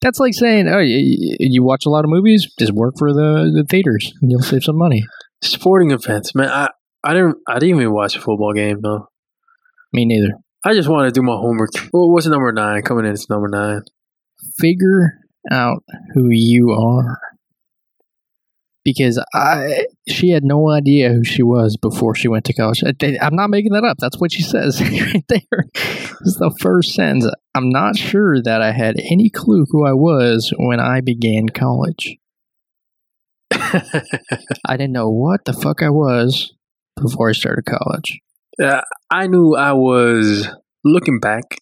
That's 0.00 0.18
like 0.18 0.34
saying, 0.34 0.68
"Oh, 0.68 0.78
you, 0.78 1.36
you 1.38 1.62
watch 1.62 1.86
a 1.86 1.90
lot 1.90 2.04
of 2.04 2.10
movies? 2.10 2.46
Just 2.58 2.72
work 2.72 2.94
for 2.98 3.12
the, 3.12 3.52
the 3.54 3.64
theaters, 3.68 4.12
and 4.20 4.30
you'll 4.30 4.42
save 4.42 4.64
some 4.64 4.76
money." 4.76 5.04
Sporting 5.42 5.90
events, 5.90 6.34
man. 6.34 6.48
I, 6.48 6.70
I 7.04 7.14
didn't. 7.14 7.36
I 7.48 7.58
didn't 7.58 7.76
even 7.80 7.92
watch 7.92 8.16
a 8.16 8.20
football 8.20 8.52
game 8.52 8.80
though. 8.82 9.08
Me 9.92 10.04
neither. 10.04 10.32
I 10.64 10.74
just 10.74 10.88
want 10.88 11.06
to 11.06 11.12
do 11.12 11.24
my 11.24 11.36
homework. 11.36 11.70
Well, 11.92 12.10
what's 12.10 12.26
number 12.26 12.52
nine? 12.52 12.82
Coming 12.82 13.06
in, 13.06 13.12
it's 13.12 13.30
number 13.30 13.48
nine. 13.48 13.82
Figure 14.58 15.12
out 15.50 15.84
who 16.12 16.28
you 16.30 16.70
are, 16.70 17.20
because 18.86 19.20
I 19.34 19.86
she 20.08 20.30
had 20.30 20.44
no 20.44 20.70
idea 20.70 21.12
who 21.12 21.24
she 21.24 21.42
was 21.42 21.76
before 21.76 22.14
she 22.14 22.28
went 22.28 22.44
to 22.44 22.52
college. 22.52 22.84
I, 22.84 23.18
I'm 23.20 23.34
not 23.34 23.50
making 23.50 23.72
that 23.72 23.82
up. 23.82 23.96
That's 23.98 24.20
what 24.20 24.30
she 24.30 24.42
says 24.42 24.80
right 24.80 25.24
there. 25.28 25.66
Is 26.20 26.36
the 26.36 26.56
first 26.60 26.94
sentence. 26.94 27.28
I'm 27.52 27.68
not 27.68 27.96
sure 27.96 28.40
that 28.40 28.62
I 28.62 28.70
had 28.70 28.94
any 29.10 29.28
clue 29.28 29.66
who 29.68 29.84
I 29.84 29.92
was 29.92 30.52
when 30.56 30.78
I 30.78 31.00
began 31.00 31.48
college. 31.48 32.16
I 33.50 34.76
didn't 34.76 34.92
know 34.92 35.10
what 35.10 35.46
the 35.46 35.52
fuck 35.52 35.82
I 35.82 35.90
was 35.90 36.54
before 36.94 37.30
I 37.30 37.32
started 37.32 37.64
college. 37.64 38.20
Uh, 38.62 38.82
I 39.10 39.26
knew 39.26 39.56
I 39.56 39.72
was 39.72 40.48
looking 40.84 41.18
back. 41.18 41.58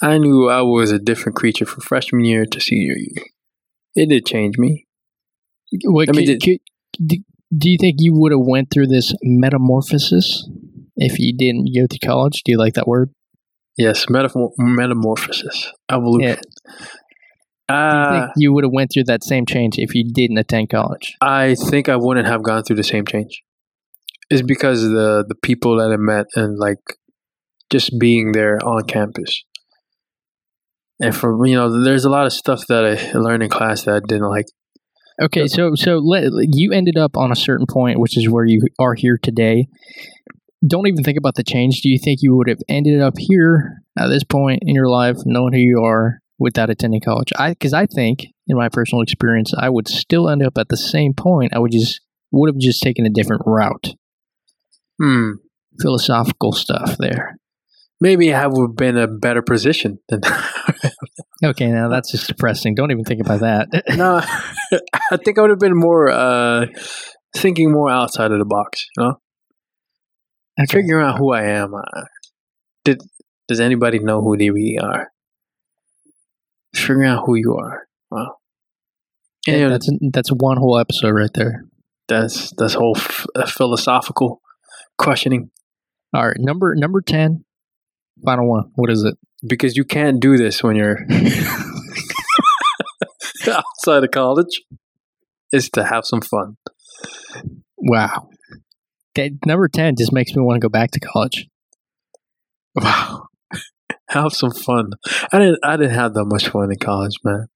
I 0.00 0.18
knew 0.18 0.48
I 0.48 0.62
was 0.62 0.92
a 0.92 1.00
different 1.00 1.34
creature 1.34 1.66
from 1.66 1.80
freshman 1.80 2.24
year 2.24 2.46
to 2.46 2.60
senior 2.60 2.94
year. 2.96 3.24
It 3.96 4.08
did 4.08 4.24
change 4.24 4.56
me. 4.56 4.86
What, 5.84 6.08
I 6.08 6.12
mean, 6.12 6.26
could- 6.26 6.38
did- 6.38 6.58
could- 7.08 7.24
do, 7.58 7.70
you 7.70 7.76
think 7.78 7.96
you 7.98 8.14
would 8.14 8.32
have 8.32 8.40
went 8.40 8.70
through 8.72 8.86
this 8.86 9.14
metamorphosis 9.22 10.48
if 10.96 11.18
you 11.18 11.36
didn't 11.36 11.68
go 11.74 11.86
to 11.86 11.98
college? 11.98 12.42
Do 12.44 12.52
you 12.52 12.58
like 12.58 12.74
that 12.74 12.86
word? 12.88 13.10
Yes, 13.76 14.06
metamor- 14.06 14.52
metamorphosis, 14.58 15.70
evolution. 15.90 16.36
Do 17.68 17.74
you 17.74 17.76
Uh, 17.76 18.10
think 18.20 18.32
you 18.36 18.52
would 18.52 18.64
have 18.64 18.72
went 18.72 18.90
through 18.92 19.04
that 19.04 19.24
same 19.24 19.46
change 19.46 19.78
if 19.78 19.94
you 19.94 20.04
didn't 20.12 20.36
attend 20.38 20.68
college? 20.70 21.14
I 21.20 21.54
think 21.54 21.88
I 21.88 21.96
wouldn't 21.96 22.26
have 22.26 22.42
gone 22.42 22.62
through 22.64 22.76
the 22.76 22.82
same 22.84 23.06
change. 23.06 23.42
It's 24.30 24.42
because 24.42 24.82
the 24.82 25.24
the 25.26 25.34
people 25.42 25.76
that 25.78 25.90
I 25.92 25.96
met 25.96 26.26
and 26.34 26.58
like 26.58 26.80
just 27.70 27.98
being 27.98 28.32
there 28.32 28.58
on 28.64 28.84
campus. 28.84 29.42
And 31.00 31.14
from 31.14 31.44
you 31.46 31.56
know, 31.56 31.82
there's 31.82 32.04
a 32.04 32.10
lot 32.10 32.26
of 32.26 32.32
stuff 32.32 32.66
that 32.68 32.84
I 32.84 33.18
learned 33.18 33.42
in 33.42 33.48
class 33.50 33.84
that 33.84 33.94
I 33.94 34.00
didn't 34.06 34.28
like. 34.28 34.46
Okay, 35.22 35.46
so 35.46 35.76
so 35.76 35.98
let, 35.98 36.24
you 36.52 36.72
ended 36.72 36.98
up 36.98 37.16
on 37.16 37.30
a 37.30 37.36
certain 37.36 37.66
point, 37.70 38.00
which 38.00 38.18
is 38.18 38.28
where 38.28 38.44
you 38.44 38.60
are 38.80 38.94
here 38.94 39.18
today. 39.22 39.68
Don't 40.66 40.88
even 40.88 41.04
think 41.04 41.16
about 41.16 41.36
the 41.36 41.44
change. 41.44 41.80
Do 41.80 41.88
you 41.88 41.98
think 41.98 42.20
you 42.22 42.34
would 42.36 42.48
have 42.48 42.58
ended 42.68 43.00
up 43.00 43.14
here 43.18 43.82
at 43.96 44.08
this 44.08 44.24
point 44.24 44.60
in 44.62 44.74
your 44.74 44.88
life, 44.88 45.18
knowing 45.24 45.52
who 45.52 45.60
you 45.60 45.82
are, 45.84 46.18
without 46.38 46.70
attending 46.70 47.00
college? 47.00 47.32
I 47.38 47.50
because 47.50 47.72
I 47.72 47.86
think, 47.86 48.26
in 48.48 48.56
my 48.56 48.68
personal 48.68 49.02
experience, 49.02 49.52
I 49.56 49.68
would 49.68 49.86
still 49.86 50.28
end 50.28 50.42
up 50.42 50.58
at 50.58 50.68
the 50.68 50.76
same 50.76 51.14
point. 51.14 51.54
I 51.54 51.60
would 51.60 51.72
just 51.72 52.00
would 52.32 52.48
have 52.48 52.58
just 52.58 52.82
taken 52.82 53.06
a 53.06 53.10
different 53.10 53.42
route. 53.46 53.94
Hmm. 55.00 55.32
Philosophical 55.80 56.52
stuff 56.52 56.96
there. 56.98 57.36
Maybe 58.00 58.34
I 58.34 58.48
would 58.48 58.70
have 58.70 58.76
been 58.76 58.96
a 58.98 59.06
better 59.06 59.42
position 59.42 60.00
than. 60.08 60.22
Okay, 61.44 61.66
now 61.68 61.88
that's 61.88 62.12
just 62.12 62.28
depressing. 62.28 62.74
Don't 62.74 62.90
even 62.92 63.04
think 63.04 63.20
about 63.20 63.40
that. 63.40 63.68
no, 63.96 64.20
I 65.10 65.16
think 65.16 65.38
I 65.38 65.40
would 65.42 65.50
have 65.50 65.58
been 65.58 65.76
more 65.76 66.08
uh, 66.08 66.66
thinking 67.36 67.72
more 67.72 67.90
outside 67.90 68.30
of 68.30 68.38
the 68.38 68.44
box. 68.44 68.86
You 68.96 69.02
know, 69.04 69.14
Okay. 70.60 70.78
figuring 70.82 71.04
out 71.04 71.18
who 71.18 71.32
I 71.32 71.42
am. 71.44 71.74
Uh, 71.74 72.02
did 72.84 73.00
does 73.48 73.58
anybody 73.60 73.98
know 73.98 74.20
who 74.22 74.36
they 74.36 74.50
really 74.50 74.78
are? 74.78 75.08
Figuring 76.74 77.08
out 77.08 77.24
who 77.26 77.34
you 77.34 77.56
are. 77.58 77.86
Wow. 78.10 78.36
You 79.46 79.58
know, 79.58 79.70
that's 79.70 79.90
that's 80.12 80.30
one 80.30 80.58
whole 80.58 80.78
episode 80.78 81.10
right 81.10 81.30
there. 81.34 81.64
that's 82.08 82.52
that's 82.56 82.74
whole 82.74 82.96
f- 82.96 83.26
philosophical 83.48 84.40
questioning 84.98 85.50
All 86.14 86.28
right, 86.28 86.36
number 86.38 86.74
number 86.76 87.00
ten, 87.00 87.44
final 88.24 88.48
one. 88.48 88.70
What 88.76 88.90
is 88.90 89.02
it? 89.02 89.16
Because 89.46 89.76
you 89.76 89.84
can't 89.84 90.20
do 90.20 90.36
this 90.36 90.62
when 90.62 90.76
you're 90.76 90.98
outside 93.48 94.04
of 94.04 94.10
college. 94.10 94.62
Is 95.52 95.68
to 95.70 95.84
have 95.84 96.06
some 96.06 96.22
fun. 96.22 96.56
Wow. 97.76 98.30
That 99.16 99.32
number 99.44 99.68
10 99.68 99.96
just 99.98 100.12
makes 100.12 100.34
me 100.34 100.42
want 100.42 100.56
to 100.56 100.64
go 100.64 100.70
back 100.70 100.92
to 100.92 101.00
college. 101.00 101.46
Wow. 102.74 103.26
have 104.08 104.32
some 104.32 104.52
fun. 104.52 104.92
I 105.30 105.38
didn't. 105.38 105.58
I 105.62 105.76
didn't 105.76 105.94
have 105.94 106.14
that 106.14 106.24
much 106.24 106.48
fun 106.48 106.70
in 106.72 106.78
college, 106.78 107.16
man. 107.22 107.48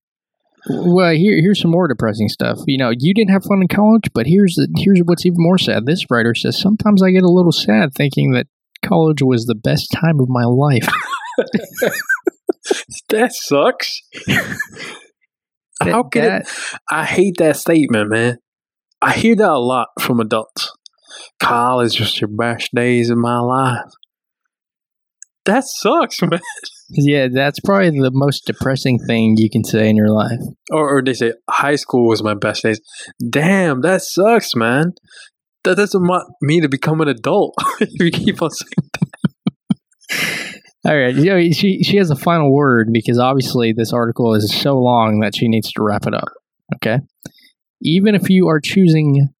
Well, 0.69 1.13
here 1.13 1.41
here's 1.41 1.61
some 1.61 1.71
more 1.71 1.87
depressing 1.87 2.29
stuff. 2.29 2.59
You 2.67 2.77
know, 2.77 2.91
you 2.95 3.13
didn't 3.13 3.31
have 3.31 3.45
fun 3.45 3.61
in 3.61 3.67
college, 3.67 4.09
but 4.13 4.27
here's 4.27 4.55
the, 4.55 4.67
here's 4.77 4.99
what's 5.05 5.25
even 5.25 5.37
more 5.39 5.57
sad. 5.57 5.85
This 5.85 6.05
writer 6.11 6.35
says 6.35 6.59
sometimes 6.59 7.01
I 7.01 7.11
get 7.11 7.23
a 7.23 7.31
little 7.31 7.51
sad 7.51 7.93
thinking 7.95 8.31
that 8.33 8.47
college 8.83 9.21
was 9.21 9.45
the 9.45 9.55
best 9.55 9.91
time 9.91 10.19
of 10.19 10.29
my 10.29 10.43
life. 10.43 10.87
That 13.09 13.31
sucks. 13.33 14.01
That- 14.27 14.57
How 15.81 16.03
can 16.03 16.23
that- 16.23 16.41
it? 16.41 16.79
I 16.89 17.05
hate 17.05 17.35
that 17.37 17.55
statement, 17.57 18.09
man. 18.09 18.37
I 19.01 19.13
hear 19.13 19.35
that 19.35 19.49
a 19.49 19.59
lot 19.59 19.89
from 19.99 20.19
adults. 20.19 20.71
College 21.39 21.99
was 21.99 22.19
your 22.19 22.29
best 22.29 22.69
days 22.75 23.09
in 23.09 23.19
my 23.19 23.39
life. 23.39 23.85
That 25.45 25.63
sucks, 25.65 26.21
man. 26.23 26.41
Yeah, 26.89 27.27
that's 27.33 27.59
probably 27.61 27.91
the 27.91 28.11
most 28.13 28.45
depressing 28.45 28.99
thing 28.99 29.35
you 29.37 29.49
can 29.49 29.63
say 29.63 29.89
in 29.89 29.95
your 29.95 30.09
life. 30.09 30.39
Or, 30.71 30.97
or 30.97 31.01
they 31.03 31.13
say 31.13 31.33
high 31.49 31.75
school 31.75 32.07
was 32.07 32.23
my 32.23 32.33
best 32.33 32.63
days. 32.63 32.81
Damn, 33.29 33.81
that 33.81 34.01
sucks, 34.01 34.55
man. 34.55 34.93
That 35.63 35.77
doesn't 35.77 36.01
want 36.05 36.27
me 36.41 36.59
to 36.61 36.67
become 36.69 36.99
an 37.01 37.07
adult. 37.07 37.53
if 37.79 37.89
you 37.99 38.11
keep 38.11 38.41
on 38.41 38.49
saying 38.49 38.89
All 40.87 40.97
right, 40.97 41.13
you 41.13 41.25
know, 41.25 41.51
she 41.51 41.83
she 41.83 41.97
has 41.97 42.11
a 42.11 42.15
final 42.15 42.53
word 42.53 42.93
because 42.93 43.19
obviously 43.19 43.73
this 43.73 43.91
article 43.91 44.33
is 44.33 44.55
so 44.55 44.77
long 44.77 45.19
that 45.19 45.35
she 45.35 45.49
needs 45.49 45.69
to 45.73 45.83
wrap 45.83 46.07
it 46.07 46.13
up. 46.13 46.29
Okay, 46.75 46.99
even 47.81 48.15
if 48.15 48.29
you 48.29 48.47
are 48.47 48.61
choosing 48.61 49.33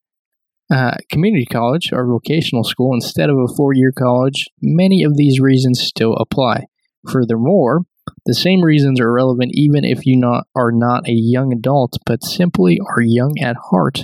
uh, 0.70 0.96
community 1.10 1.46
college 1.46 1.94
or 1.94 2.06
vocational 2.06 2.66
school 2.66 2.94
instead 2.94 3.30
of 3.30 3.38
a 3.38 3.48
four-year 3.56 3.94
college, 3.98 4.48
many 4.62 5.04
of 5.04 5.16
these 5.16 5.40
reasons 5.40 5.80
still 5.80 6.16
apply. 6.16 6.66
Furthermore, 7.10 7.84
the 8.26 8.34
same 8.34 8.62
reasons 8.62 9.00
are 9.00 9.14
relevant 9.14 9.52
even 9.54 9.86
if 9.86 10.06
you 10.06 10.18
not 10.18 10.48
are 10.54 10.74
not 10.74 11.08
a 11.08 11.14
young 11.14 11.54
adult, 11.54 11.98
but 12.06 12.26
simply 12.26 12.78
are 12.94 13.02
young 13.02 13.36
at 13.42 13.56
heart 13.72 14.02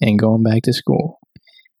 and 0.00 0.18
going 0.18 0.42
back 0.42 0.62
to 0.62 0.72
school. 0.72 1.20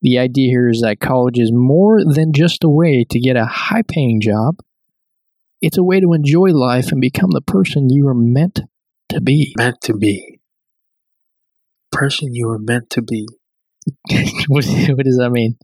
The 0.02 0.20
idea 0.20 0.50
here 0.50 0.68
is 0.68 0.82
that 0.82 1.00
college 1.00 1.40
is 1.40 1.50
more 1.52 2.00
than 2.04 2.32
just 2.32 2.62
a 2.62 2.68
way 2.68 3.04
to 3.10 3.18
get 3.18 3.36
a 3.36 3.44
high-paying 3.44 4.20
job. 4.20 4.60
It's 5.60 5.76
a 5.78 5.82
way 5.82 6.00
to 6.00 6.12
enjoy 6.14 6.48
life 6.50 6.90
and 6.90 7.00
become 7.00 7.30
the 7.32 7.42
person 7.42 7.90
you 7.90 8.08
are 8.08 8.14
meant 8.14 8.60
to 9.10 9.20
be. 9.20 9.54
meant 9.58 9.80
to 9.82 9.94
be. 9.94 10.40
Person 11.92 12.32
you 12.32 12.46
were 12.46 12.58
meant 12.58 12.88
to 12.90 13.02
be. 13.02 13.26
what, 14.48 14.64
what 14.64 15.04
does 15.04 15.18
that 15.18 15.30
mean? 15.32 15.56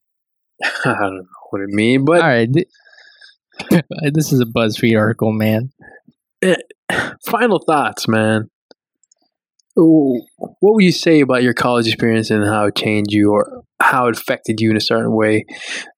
I 0.85 0.93
don't 0.93 1.17
know 1.17 1.25
what 1.51 1.63
it 1.63 1.69
means, 1.69 2.05
but 2.05 2.21
All 2.21 2.29
right. 2.29 2.49
this 4.13 4.33
is 4.33 4.41
a 4.41 4.45
BuzzFeed 4.45 4.99
article, 4.99 5.33
man. 5.33 5.71
Eh, 6.43 6.57
final 7.27 7.61
thoughts, 7.65 8.07
man. 8.09 8.51
Ooh, 9.79 10.23
What 10.39 10.75
would 10.75 10.85
you 10.85 10.93
say 10.93 11.21
about 11.21 11.43
your 11.43 11.53
college 11.53 11.87
experience 11.87 12.31
and 12.31 12.45
how 12.45 12.67
it 12.67 12.77
changed 12.77 13.13
you 13.13 13.33
or 13.33 13.63
how 13.81 14.09
it 14.09 14.17
affected 14.17 14.61
you 14.61 14.71
in 14.71 14.77
a 14.77 14.81
certain 14.81 15.15
way? 15.15 15.45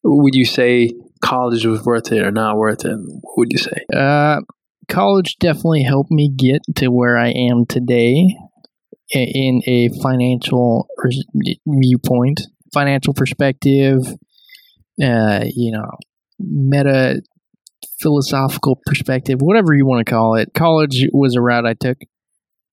Would 0.02 0.34
you 0.34 0.44
say 0.44 0.90
college 1.20 1.64
was 1.64 1.84
worth 1.84 2.12
it 2.12 2.22
or 2.22 2.30
not 2.30 2.56
worth 2.56 2.84
it? 2.84 2.96
What 2.96 3.38
would 3.38 3.52
you 3.52 3.58
say? 3.58 3.84
Uh, 3.94 4.40
college 4.88 5.36
definitely 5.38 5.82
helped 5.82 6.10
me 6.10 6.28
get 6.28 6.62
to 6.76 6.88
where 6.88 7.16
I 7.16 7.28
am 7.28 7.66
today 7.66 8.34
in 9.10 9.62
a 9.66 9.88
financial 10.02 10.88
viewpoint, 11.66 12.42
financial 12.72 13.14
perspective, 13.14 14.06
uh, 15.02 15.44
you 15.54 15.72
know, 15.72 15.90
meta 16.38 17.22
philosophical 18.00 18.80
perspective, 18.86 19.40
whatever 19.40 19.74
you 19.74 19.86
want 19.86 20.04
to 20.04 20.10
call 20.10 20.36
it. 20.36 20.50
College 20.54 21.06
was 21.12 21.34
a 21.34 21.40
route 21.40 21.66
I 21.66 21.74
took. 21.74 21.98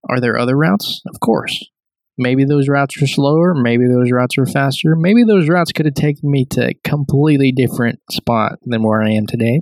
Are 0.09 0.19
there 0.19 0.37
other 0.37 0.55
routes? 0.55 1.01
Of 1.07 1.19
course. 1.19 1.65
Maybe 2.17 2.45
those 2.45 2.69
routes 2.69 2.99
were 2.99 3.07
slower. 3.07 3.53
Maybe 3.53 3.87
those 3.87 4.11
routes 4.11 4.37
were 4.37 4.45
faster. 4.45 4.95
Maybe 4.95 5.23
those 5.23 5.49
routes 5.49 5.71
could 5.71 5.85
have 5.85 5.95
taken 5.95 6.31
me 6.31 6.45
to 6.51 6.69
a 6.69 6.73
completely 6.83 7.51
different 7.51 7.99
spot 8.09 8.59
than 8.63 8.83
where 8.83 9.01
I 9.01 9.11
am 9.11 9.27
today. 9.27 9.61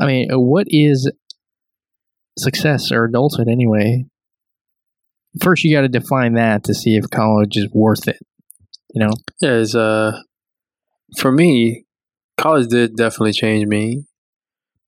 I 0.00 0.06
mean, 0.06 0.32
uh, 0.32 0.38
what 0.38 0.66
is 0.68 1.10
success 2.38 2.92
or 2.92 3.04
adulthood 3.04 3.48
anyway? 3.48 4.06
First, 5.42 5.64
you 5.64 5.74
got 5.74 5.82
to 5.82 5.88
define 5.88 6.34
that 6.34 6.64
to 6.64 6.74
see 6.74 6.96
if 6.96 7.10
college 7.10 7.56
is 7.56 7.68
worth 7.72 8.06
it. 8.06 8.18
You 8.94 9.04
know, 9.04 9.12
Yeah, 9.40 9.54
it's, 9.54 9.74
uh, 9.74 10.20
for 11.16 11.32
me, 11.32 11.86
college 12.36 12.68
did 12.68 12.96
definitely 12.96 13.32
change 13.32 13.66
me. 13.66 14.04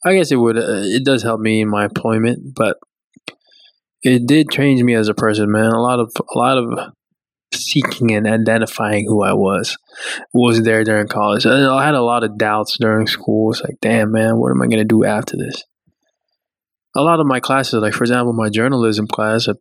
I 0.04 0.14
guess 0.14 0.30
it 0.30 0.36
would. 0.36 0.58
Uh, 0.58 0.82
it 0.84 1.04
does 1.04 1.22
help 1.22 1.40
me 1.40 1.62
in 1.62 1.68
my 1.68 1.84
employment, 1.84 2.54
but 2.54 2.76
it 4.05 4.26
did 4.26 4.50
change 4.50 4.82
me 4.82 4.94
as 4.94 5.09
a 5.09 5.14
person, 5.14 5.50
man. 5.50 5.72
A 5.72 5.80
lot 5.80 5.98
of 5.98 6.12
a 6.18 6.38
lot 6.38 6.59
of 6.59 6.92
seeking 7.52 8.12
and 8.12 8.26
identifying 8.26 9.07
who 9.09 9.22
I 9.22 9.32
was 9.32 9.76
was 10.32 10.62
there 10.62 10.84
during 10.84 11.09
college. 11.09 11.46
I 11.46 11.84
had 11.84 11.94
a 11.94 12.02
lot 12.02 12.22
of 12.22 12.36
doubts 12.36 12.76
during 12.78 13.07
school. 13.07 13.52
It's 13.52 13.62
like, 13.62 13.76
damn, 13.80 14.12
man, 14.12 14.36
what 14.36 14.50
am 14.50 14.62
I 14.62 14.66
gonna 14.66 14.84
do 14.84 15.05
after 15.05 15.36
this? 15.36 15.64
A 16.94 17.00
lot 17.00 17.18
of 17.18 17.26
my 17.26 17.40
classes, 17.40 17.80
like 17.80 17.94
for 17.94 18.05
example, 18.05 18.32
my 18.34 18.50
journalism 18.50 19.07
class, 19.07 19.48
I 19.48 19.55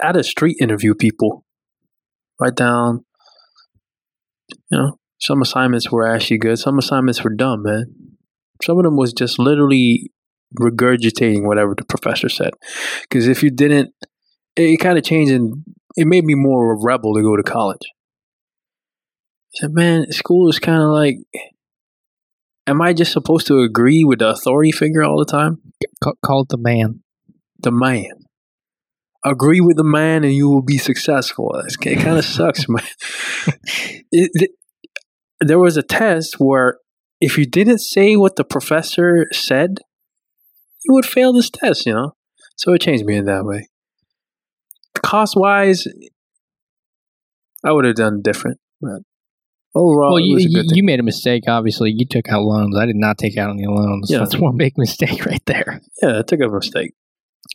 had 0.00 0.16
a 0.16 0.22
street 0.22 0.56
interview 0.60 0.94
people, 0.94 1.44
write 2.40 2.54
down, 2.54 3.04
you 4.70 4.78
know, 4.78 4.98
some 5.20 5.42
assignments 5.42 5.90
were 5.90 6.06
actually 6.06 6.38
good. 6.38 6.58
Some 6.58 6.78
assignments 6.78 7.22
were 7.22 7.34
dumb, 7.34 7.62
man. 7.62 7.84
Some 8.62 8.78
of 8.78 8.84
them 8.84 8.96
was 8.96 9.12
just 9.12 9.38
literally 9.38 10.12
regurgitating 10.58 11.46
whatever 11.46 11.74
the 11.76 11.84
professor 11.84 12.28
said. 12.28 12.50
Because 13.02 13.26
if 13.26 13.42
you 13.42 13.50
didn't, 13.50 13.92
it, 14.56 14.78
kind 14.78 14.98
of 14.98 15.04
changed 15.04 15.32
and 15.32 15.64
it 15.96 16.06
made 16.06 16.24
me 16.24 16.34
more 16.34 16.72
of 16.72 16.78
a 16.80 16.82
rebel 16.84 17.14
to 17.14 17.22
go 17.22 17.36
to 17.36 17.42
college. 17.42 17.82
I 19.54 19.60
said, 19.60 19.72
man, 19.72 20.10
school 20.12 20.48
is 20.48 20.58
kind 20.58 20.82
of 20.82 20.88
like, 20.90 21.16
am 22.66 22.80
I 22.82 22.92
just 22.92 23.12
supposed 23.12 23.46
to 23.48 23.60
agree 23.60 24.04
with 24.04 24.18
the 24.20 24.28
authority 24.30 24.72
figure 24.72 25.02
all 25.04 25.18
the 25.18 25.24
time? 25.24 25.60
Ca- 26.02 26.14
call 26.24 26.42
it 26.42 26.48
the 26.48 26.58
man. 26.58 27.00
The 27.60 27.70
man. 27.70 28.10
Agree 29.24 29.60
with 29.60 29.76
the 29.76 29.84
man 29.84 30.24
and 30.24 30.34
you 30.34 30.48
will 30.50 30.62
be 30.62 30.78
successful. 30.78 31.54
It's- 31.66 31.76
It 31.86 32.02
kind 32.02 32.18
of 32.18 32.24
sucks, 32.38 32.68
man. 32.68 32.82
It- 34.10 34.30
it- 34.34 34.50
there 35.40 35.58
was 35.58 35.76
a 35.76 35.82
test 35.82 36.36
where 36.38 36.78
if 37.20 37.36
you 37.38 37.44
didn't 37.46 37.78
say 37.80 38.16
what 38.16 38.36
the 38.36 38.44
professor 38.44 39.26
said, 39.32 39.78
you 40.84 40.92
would 40.94 41.06
fail 41.06 41.32
this 41.32 41.50
test, 41.50 41.86
you 41.86 41.94
know? 41.94 42.12
So 42.56 42.72
it 42.72 42.80
changed 42.80 43.04
me 43.04 43.16
in 43.16 43.24
that 43.24 43.44
way. 43.44 43.68
Cost 45.02 45.34
wise, 45.36 45.86
I 47.64 47.72
would 47.72 47.84
have 47.84 47.96
done 47.96 48.22
different. 48.22 48.58
But 48.80 49.02
overall, 49.74 50.12
well, 50.12 50.20
you, 50.20 50.36
you, 50.38 50.62
you 50.72 50.84
made 50.84 51.00
a 51.00 51.02
mistake. 51.02 51.44
Obviously, 51.48 51.92
you 51.94 52.06
took 52.06 52.28
out 52.28 52.42
loans. 52.42 52.76
I 52.76 52.86
did 52.86 52.96
not 52.96 53.18
take 53.18 53.36
out 53.36 53.50
any 53.50 53.66
loans. 53.66 54.08
Yeah. 54.10 54.18
That's 54.18 54.36
one 54.36 54.56
big 54.56 54.74
mistake 54.78 55.24
right 55.26 55.44
there. 55.46 55.80
Yeah, 56.00 56.20
I 56.20 56.22
took 56.22 56.40
a 56.40 56.48
mistake. 56.48 56.92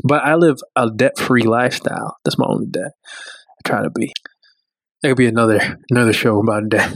But 0.03 0.23
I 0.23 0.35
live 0.35 0.57
a 0.75 0.89
debt 0.89 1.17
free 1.17 1.43
lifestyle. 1.43 2.17
That's 2.23 2.37
my 2.37 2.45
only 2.47 2.67
debt. 2.67 2.91
I 3.05 3.67
try 3.67 3.83
to 3.83 3.89
be. 3.89 4.11
There 5.01 5.11
could 5.11 5.17
be 5.17 5.27
another 5.27 5.77
another 5.89 6.13
show 6.13 6.39
about 6.39 6.69
debt. 6.69 6.93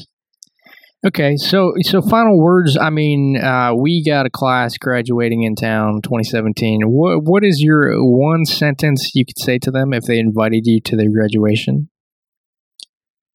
Okay, 1.05 1.35
so 1.35 1.73
so 1.81 2.01
final 2.01 2.39
words. 2.39 2.77
I 2.77 2.89
mean, 2.89 3.37
uh, 3.37 3.73
we 3.75 4.03
got 4.05 4.25
a 4.25 4.29
class 4.29 4.77
graduating 4.77 5.43
in 5.43 5.55
town, 5.55 6.01
2017. 6.01 6.83
What 6.83 7.23
what 7.23 7.43
is 7.43 7.61
your 7.61 8.01
one 8.01 8.45
sentence 8.45 9.11
you 9.13 9.25
could 9.25 9.37
say 9.37 9.59
to 9.59 9.71
them 9.71 9.93
if 9.93 10.05
they 10.05 10.17
invited 10.17 10.65
you 10.65 10.79
to 10.81 10.95
their 10.95 11.11
graduation? 11.11 11.89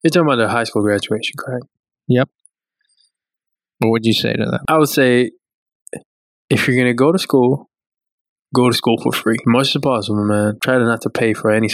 You're 0.03 0.11
talking 0.11 0.29
about 0.29 0.37
the 0.37 0.49
high 0.49 0.65
school 0.65 0.83
graduation, 0.83 1.35
correct? 1.39 1.67
Yep. 2.07 2.31
What 3.81 3.91
would 3.91 4.07
you 4.07 4.15
say 4.15 4.33
to 4.33 4.45
them? 4.45 4.61
I 4.67 4.79
would 4.79 4.89
say 4.89 5.33
if 6.49 6.67
you're 6.67 6.77
gonna 6.77 6.95
go 6.95 7.13
to 7.13 7.19
school, 7.19 7.69
go 8.55 8.71
to 8.71 8.77
school 8.77 8.97
for 9.03 9.13
free. 9.13 9.37
Much 9.47 9.77
as 9.77 9.83
possible, 9.83 10.25
man. 10.25 10.55
Try 10.63 10.79
to 10.79 10.85
not 10.85 11.03
to 11.03 11.11
pay 11.11 11.35
for 11.35 11.51
any 11.51 11.69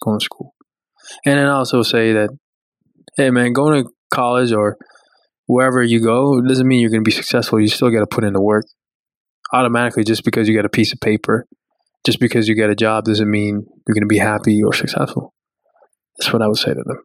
going 0.00 0.20
to 0.20 0.24
school. 0.24 0.54
And 1.24 1.38
then 1.38 1.46
also 1.46 1.82
say 1.82 2.12
that, 2.12 2.30
hey 3.16 3.30
man, 3.30 3.52
going 3.52 3.84
to 3.84 3.90
college 4.10 4.52
or 4.52 4.76
wherever 5.46 5.82
you 5.82 6.00
go 6.00 6.38
it 6.38 6.46
doesn't 6.46 6.66
mean 6.66 6.80
you're 6.80 6.90
gonna 6.90 7.02
be 7.02 7.10
successful. 7.10 7.60
You 7.60 7.68
still 7.68 7.90
gotta 7.90 8.06
put 8.06 8.24
in 8.24 8.32
the 8.32 8.40
work. 8.40 8.66
Automatically 9.52 10.04
just 10.04 10.24
because 10.24 10.48
you 10.48 10.54
get 10.54 10.64
a 10.64 10.70
piece 10.70 10.92
of 10.92 11.00
paper, 11.00 11.46
just 12.04 12.18
because 12.18 12.48
you 12.48 12.54
get 12.54 12.70
a 12.70 12.74
job 12.74 13.04
doesn't 13.04 13.30
mean 13.30 13.64
you're 13.86 13.94
gonna 13.94 14.06
be 14.06 14.18
happy 14.18 14.62
or 14.62 14.72
successful. 14.72 15.32
That's 16.18 16.32
what 16.32 16.42
I 16.42 16.48
would 16.48 16.56
say 16.56 16.74
to 16.74 16.82
them. 16.84 16.98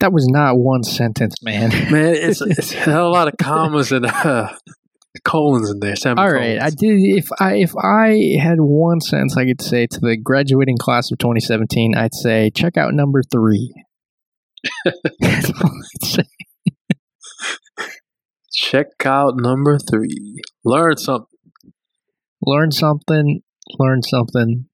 That 0.00 0.12
was 0.12 0.26
not 0.28 0.58
one 0.58 0.82
sentence, 0.82 1.36
man. 1.42 1.70
Man, 1.90 2.14
it's, 2.16 2.40
it's 2.40 2.74
a 2.86 3.02
lot 3.02 3.28
of 3.28 3.34
commas 3.38 3.92
and 3.92 4.06
uh, 4.06 4.50
colons 5.24 5.70
in 5.70 5.80
there. 5.80 5.94
All 6.16 6.32
right, 6.32 6.60
I 6.60 6.70
did. 6.70 7.00
If 7.00 7.28
I 7.38 7.56
if 7.56 7.76
I 7.76 8.38
had 8.40 8.60
one 8.60 9.00
sentence 9.00 9.36
I 9.36 9.44
could 9.44 9.60
say 9.60 9.86
to 9.86 10.00
the 10.00 10.16
graduating 10.16 10.78
class 10.78 11.10
of 11.10 11.18
2017, 11.18 11.94
I'd 11.96 12.14
say 12.14 12.50
check 12.50 12.76
out 12.76 12.94
number 12.94 13.22
three. 13.22 13.72
That's 15.20 15.50
all 15.62 15.70
I'd 15.70 16.04
say. 16.04 16.24
Check 18.52 18.86
out 19.04 19.34
number 19.36 19.78
three. 19.78 20.40
Learn 20.64 20.96
something. 20.96 21.26
Learn 22.44 22.70
something, 22.72 23.42
learn 23.78 24.02
something, 24.02 24.64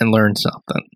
and 0.00 0.10
learn 0.10 0.34
something. 0.34 0.88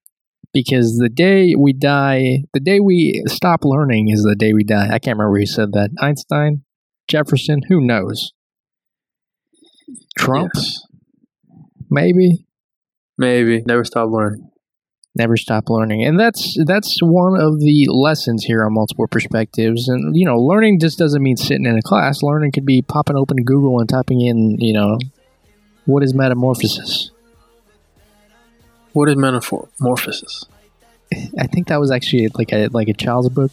Because 0.53 0.97
the 0.99 1.09
day 1.09 1.55
we 1.57 1.72
die, 1.72 2.39
the 2.53 2.59
day 2.61 2.80
we 2.80 3.22
stop 3.28 3.61
learning 3.64 4.09
is 4.09 4.22
the 4.24 4.34
day 4.34 4.53
we 4.53 4.64
die. 4.64 4.87
I 4.87 4.99
can't 4.99 5.16
remember 5.18 5.39
who 5.39 5.47
said 5.47 5.72
that. 5.72 5.91
Einstein, 6.01 6.64
Jefferson, 7.09 7.61
who 7.68 7.80
knows? 7.80 8.32
Trump, 10.18 10.51
Yes. 10.55 10.80
maybe. 11.91 12.47
Maybe. 13.16 13.62
Never 13.66 13.84
stop 13.84 14.11
learning. 14.11 14.49
Never 15.17 15.37
stop 15.37 15.69
learning. 15.71 16.05
And 16.05 16.19
that's 16.19 16.57
that's 16.64 16.99
one 17.01 17.41
of 17.41 17.61
the 17.61 17.89
lessons 17.91 18.45
here 18.45 18.64
on 18.64 18.75
multiple 18.75 19.07
perspectives. 19.07 19.89
And 19.89 20.17
you 20.17 20.25
know 20.25 20.39
learning 20.39 20.81
just 20.81 20.99
doesn't 20.99 21.23
mean 21.23 21.37
sitting 21.37 21.67
in 21.67 21.77
a 21.77 21.83
class. 21.83 22.23
Learning 22.23 22.53
could 22.53 22.67
be 22.67 22.83
popping 22.83 23.17
open 23.17 23.39
google 23.39 23.81
and 23.81 23.89
typing 23.89 24.21
in 24.21 24.59
you 24.61 24.73
know 24.73 24.99
what 25.85 26.03
is 26.03 26.14
metamorphosis? 26.14 27.11
What 28.93 29.09
is 29.09 29.17
metamorphosis? 29.17 30.45
i 31.39 31.47
think 31.47 31.69
that 31.69 31.79
was 31.79 31.93
actually 31.93 32.27
like 32.35 32.53
a 32.53 32.69
like 32.69 32.89
a 32.89 32.95
child's 32.95 33.29
book. 33.29 33.53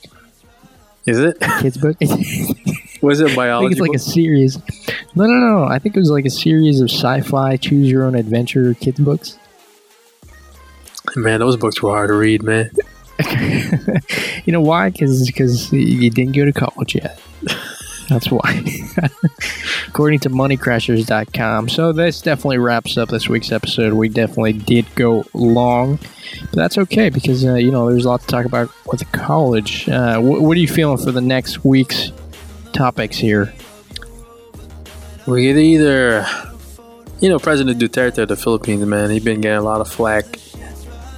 Is 1.05 1.19
it? 1.19 1.37
kids 1.59 1.77
book. 1.77 1.97
Was 3.01 3.19
it 3.19 3.25
think 3.25 3.35
biology? 3.35 3.73
it's 3.73 3.81
like 3.81 3.93
a 3.93 3.99
series. 3.99 4.57
No 5.15 5.25
no 5.25 5.33
no. 5.33 5.65
I 5.65 5.77
think 5.77 5.97
it 5.97 5.99
was 5.99 6.09
like 6.09 6.23
a 6.23 6.29
series 6.29 6.79
of 6.79 6.89
sci-fi 6.89 7.57
choose 7.57 7.91
your 7.91 8.05
own 8.05 8.15
adventure 8.15 8.73
kids 8.75 9.01
books 9.01 9.37
man, 11.15 11.39
those 11.39 11.57
books 11.57 11.81
were 11.81 11.91
hard 11.91 12.09
to 12.09 12.15
read, 12.15 12.43
man. 12.43 12.71
you 14.45 14.51
know 14.51 14.61
why 14.61 14.89
because 14.89 15.71
you 15.71 16.09
didn't 16.09 16.35
go 16.35 16.45
to 16.45 16.51
college 16.51 16.95
yet 16.95 17.19
That's 18.09 18.29
why. 18.29 18.63
According 19.87 20.19
to 20.19 20.29
moneycrashers.com. 20.29 21.69
So 21.69 21.91
this 21.91 22.21
definitely 22.21 22.57
wraps 22.57 22.97
up 22.97 23.09
this 23.09 23.29
week's 23.29 23.51
episode. 23.51 23.93
We 23.93 24.09
definitely 24.09 24.53
did 24.53 24.85
go 24.95 25.25
long, 25.33 25.99
but 26.41 26.55
that's 26.55 26.77
okay 26.77 27.09
because, 27.09 27.45
uh, 27.45 27.55
you 27.55 27.71
know, 27.71 27.89
there's 27.89 28.05
a 28.05 28.09
lot 28.09 28.21
to 28.21 28.27
talk 28.27 28.45
about 28.45 28.69
with 28.87 29.09
college. 29.11 29.87
Uh, 29.87 30.19
wh- 30.19 30.41
what 30.41 30.57
are 30.57 30.59
you 30.59 30.67
feeling 30.67 30.97
for 30.97 31.11
the 31.11 31.21
next 31.21 31.63
week's 31.63 32.11
topics 32.73 33.17
here? 33.17 33.53
We 35.25 35.47
could 35.47 35.57
either, 35.57 36.25
you 37.21 37.29
know, 37.29 37.39
President 37.39 37.79
Duterte 37.79 38.17
of 38.19 38.27
the 38.27 38.35
Philippines, 38.35 38.85
man, 38.85 39.09
he's 39.09 39.23
been 39.23 39.41
getting 39.41 39.57
a 39.57 39.61
lot 39.61 39.79
of 39.79 39.89
flack. 39.89 40.25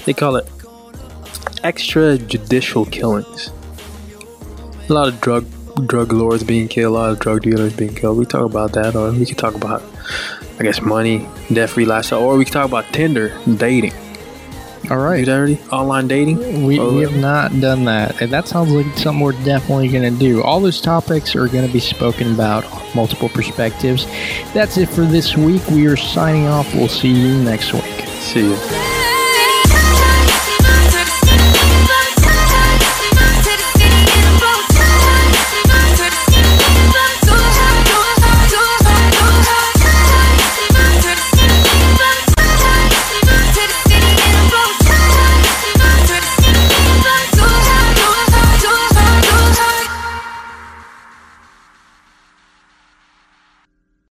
They 0.06 0.14
call 0.14 0.36
it 0.36 0.46
extrajudicial 1.64 2.92
killings. 2.92 3.52
A 4.88 4.94
lot 4.94 5.08
of 5.08 5.20
drug 5.20 5.46
drug 5.88 6.14
lords 6.14 6.44
being 6.44 6.68
killed, 6.68 6.96
a 6.96 6.98
lot 6.98 7.12
of 7.12 7.20
drug 7.20 7.42
dealers 7.42 7.74
being 7.74 7.96
killed. 7.96 8.18
We 8.18 8.26
talk 8.26 8.46
about 8.46 8.74
that, 8.74 8.96
or 8.96 9.12
we 9.12 9.26
could 9.26 9.38
talk 9.38 9.56
about, 9.56 9.84
I 10.60 10.64
guess, 10.64 10.82
money, 10.82 11.28
debt-free 11.52 11.86
lifestyle, 11.86 12.22
or 12.22 12.38
we 12.38 12.46
could 12.46 12.54
talk 12.54 12.66
about 12.68 12.86
Tinder, 12.94 13.38
dating. 13.58 13.94
All 14.92 14.98
right. 14.98 15.26
You 15.26 15.34
already? 15.34 15.60
Online 15.72 16.08
dating? 16.08 16.66
We, 16.66 16.80
we 16.80 17.02
have 17.02 17.16
not 17.16 17.60
done 17.60 17.86
that. 17.86 18.22
And 18.22 18.32
that 18.32 18.48
sounds 18.48 18.72
like 18.72 18.86
something 18.98 19.20
we're 19.20 19.32
definitely 19.44 19.88
going 19.88 20.14
to 20.14 20.20
do. 20.20 20.44
All 20.44 20.60
those 20.60 20.80
topics 20.80 21.36
are 21.36 21.48
going 21.48 21.66
to 21.66 21.74
be 21.74 21.80
spoken 21.80 22.32
about 22.32 22.64
multiple 22.94 23.30
perspectives. 23.30 24.06
That's 24.54 24.78
it 24.78 24.90
for 24.90 25.02
this 25.02 25.36
week. 25.36 25.68
We 25.70 25.88
are 25.88 25.98
signing 25.98 26.46
off. 26.46 26.72
We'll 26.76 26.88
see 26.88 27.10
you 27.10 27.44
next 27.44 27.74
week. 27.74 27.84
See 28.20 28.52
you. 28.52 28.95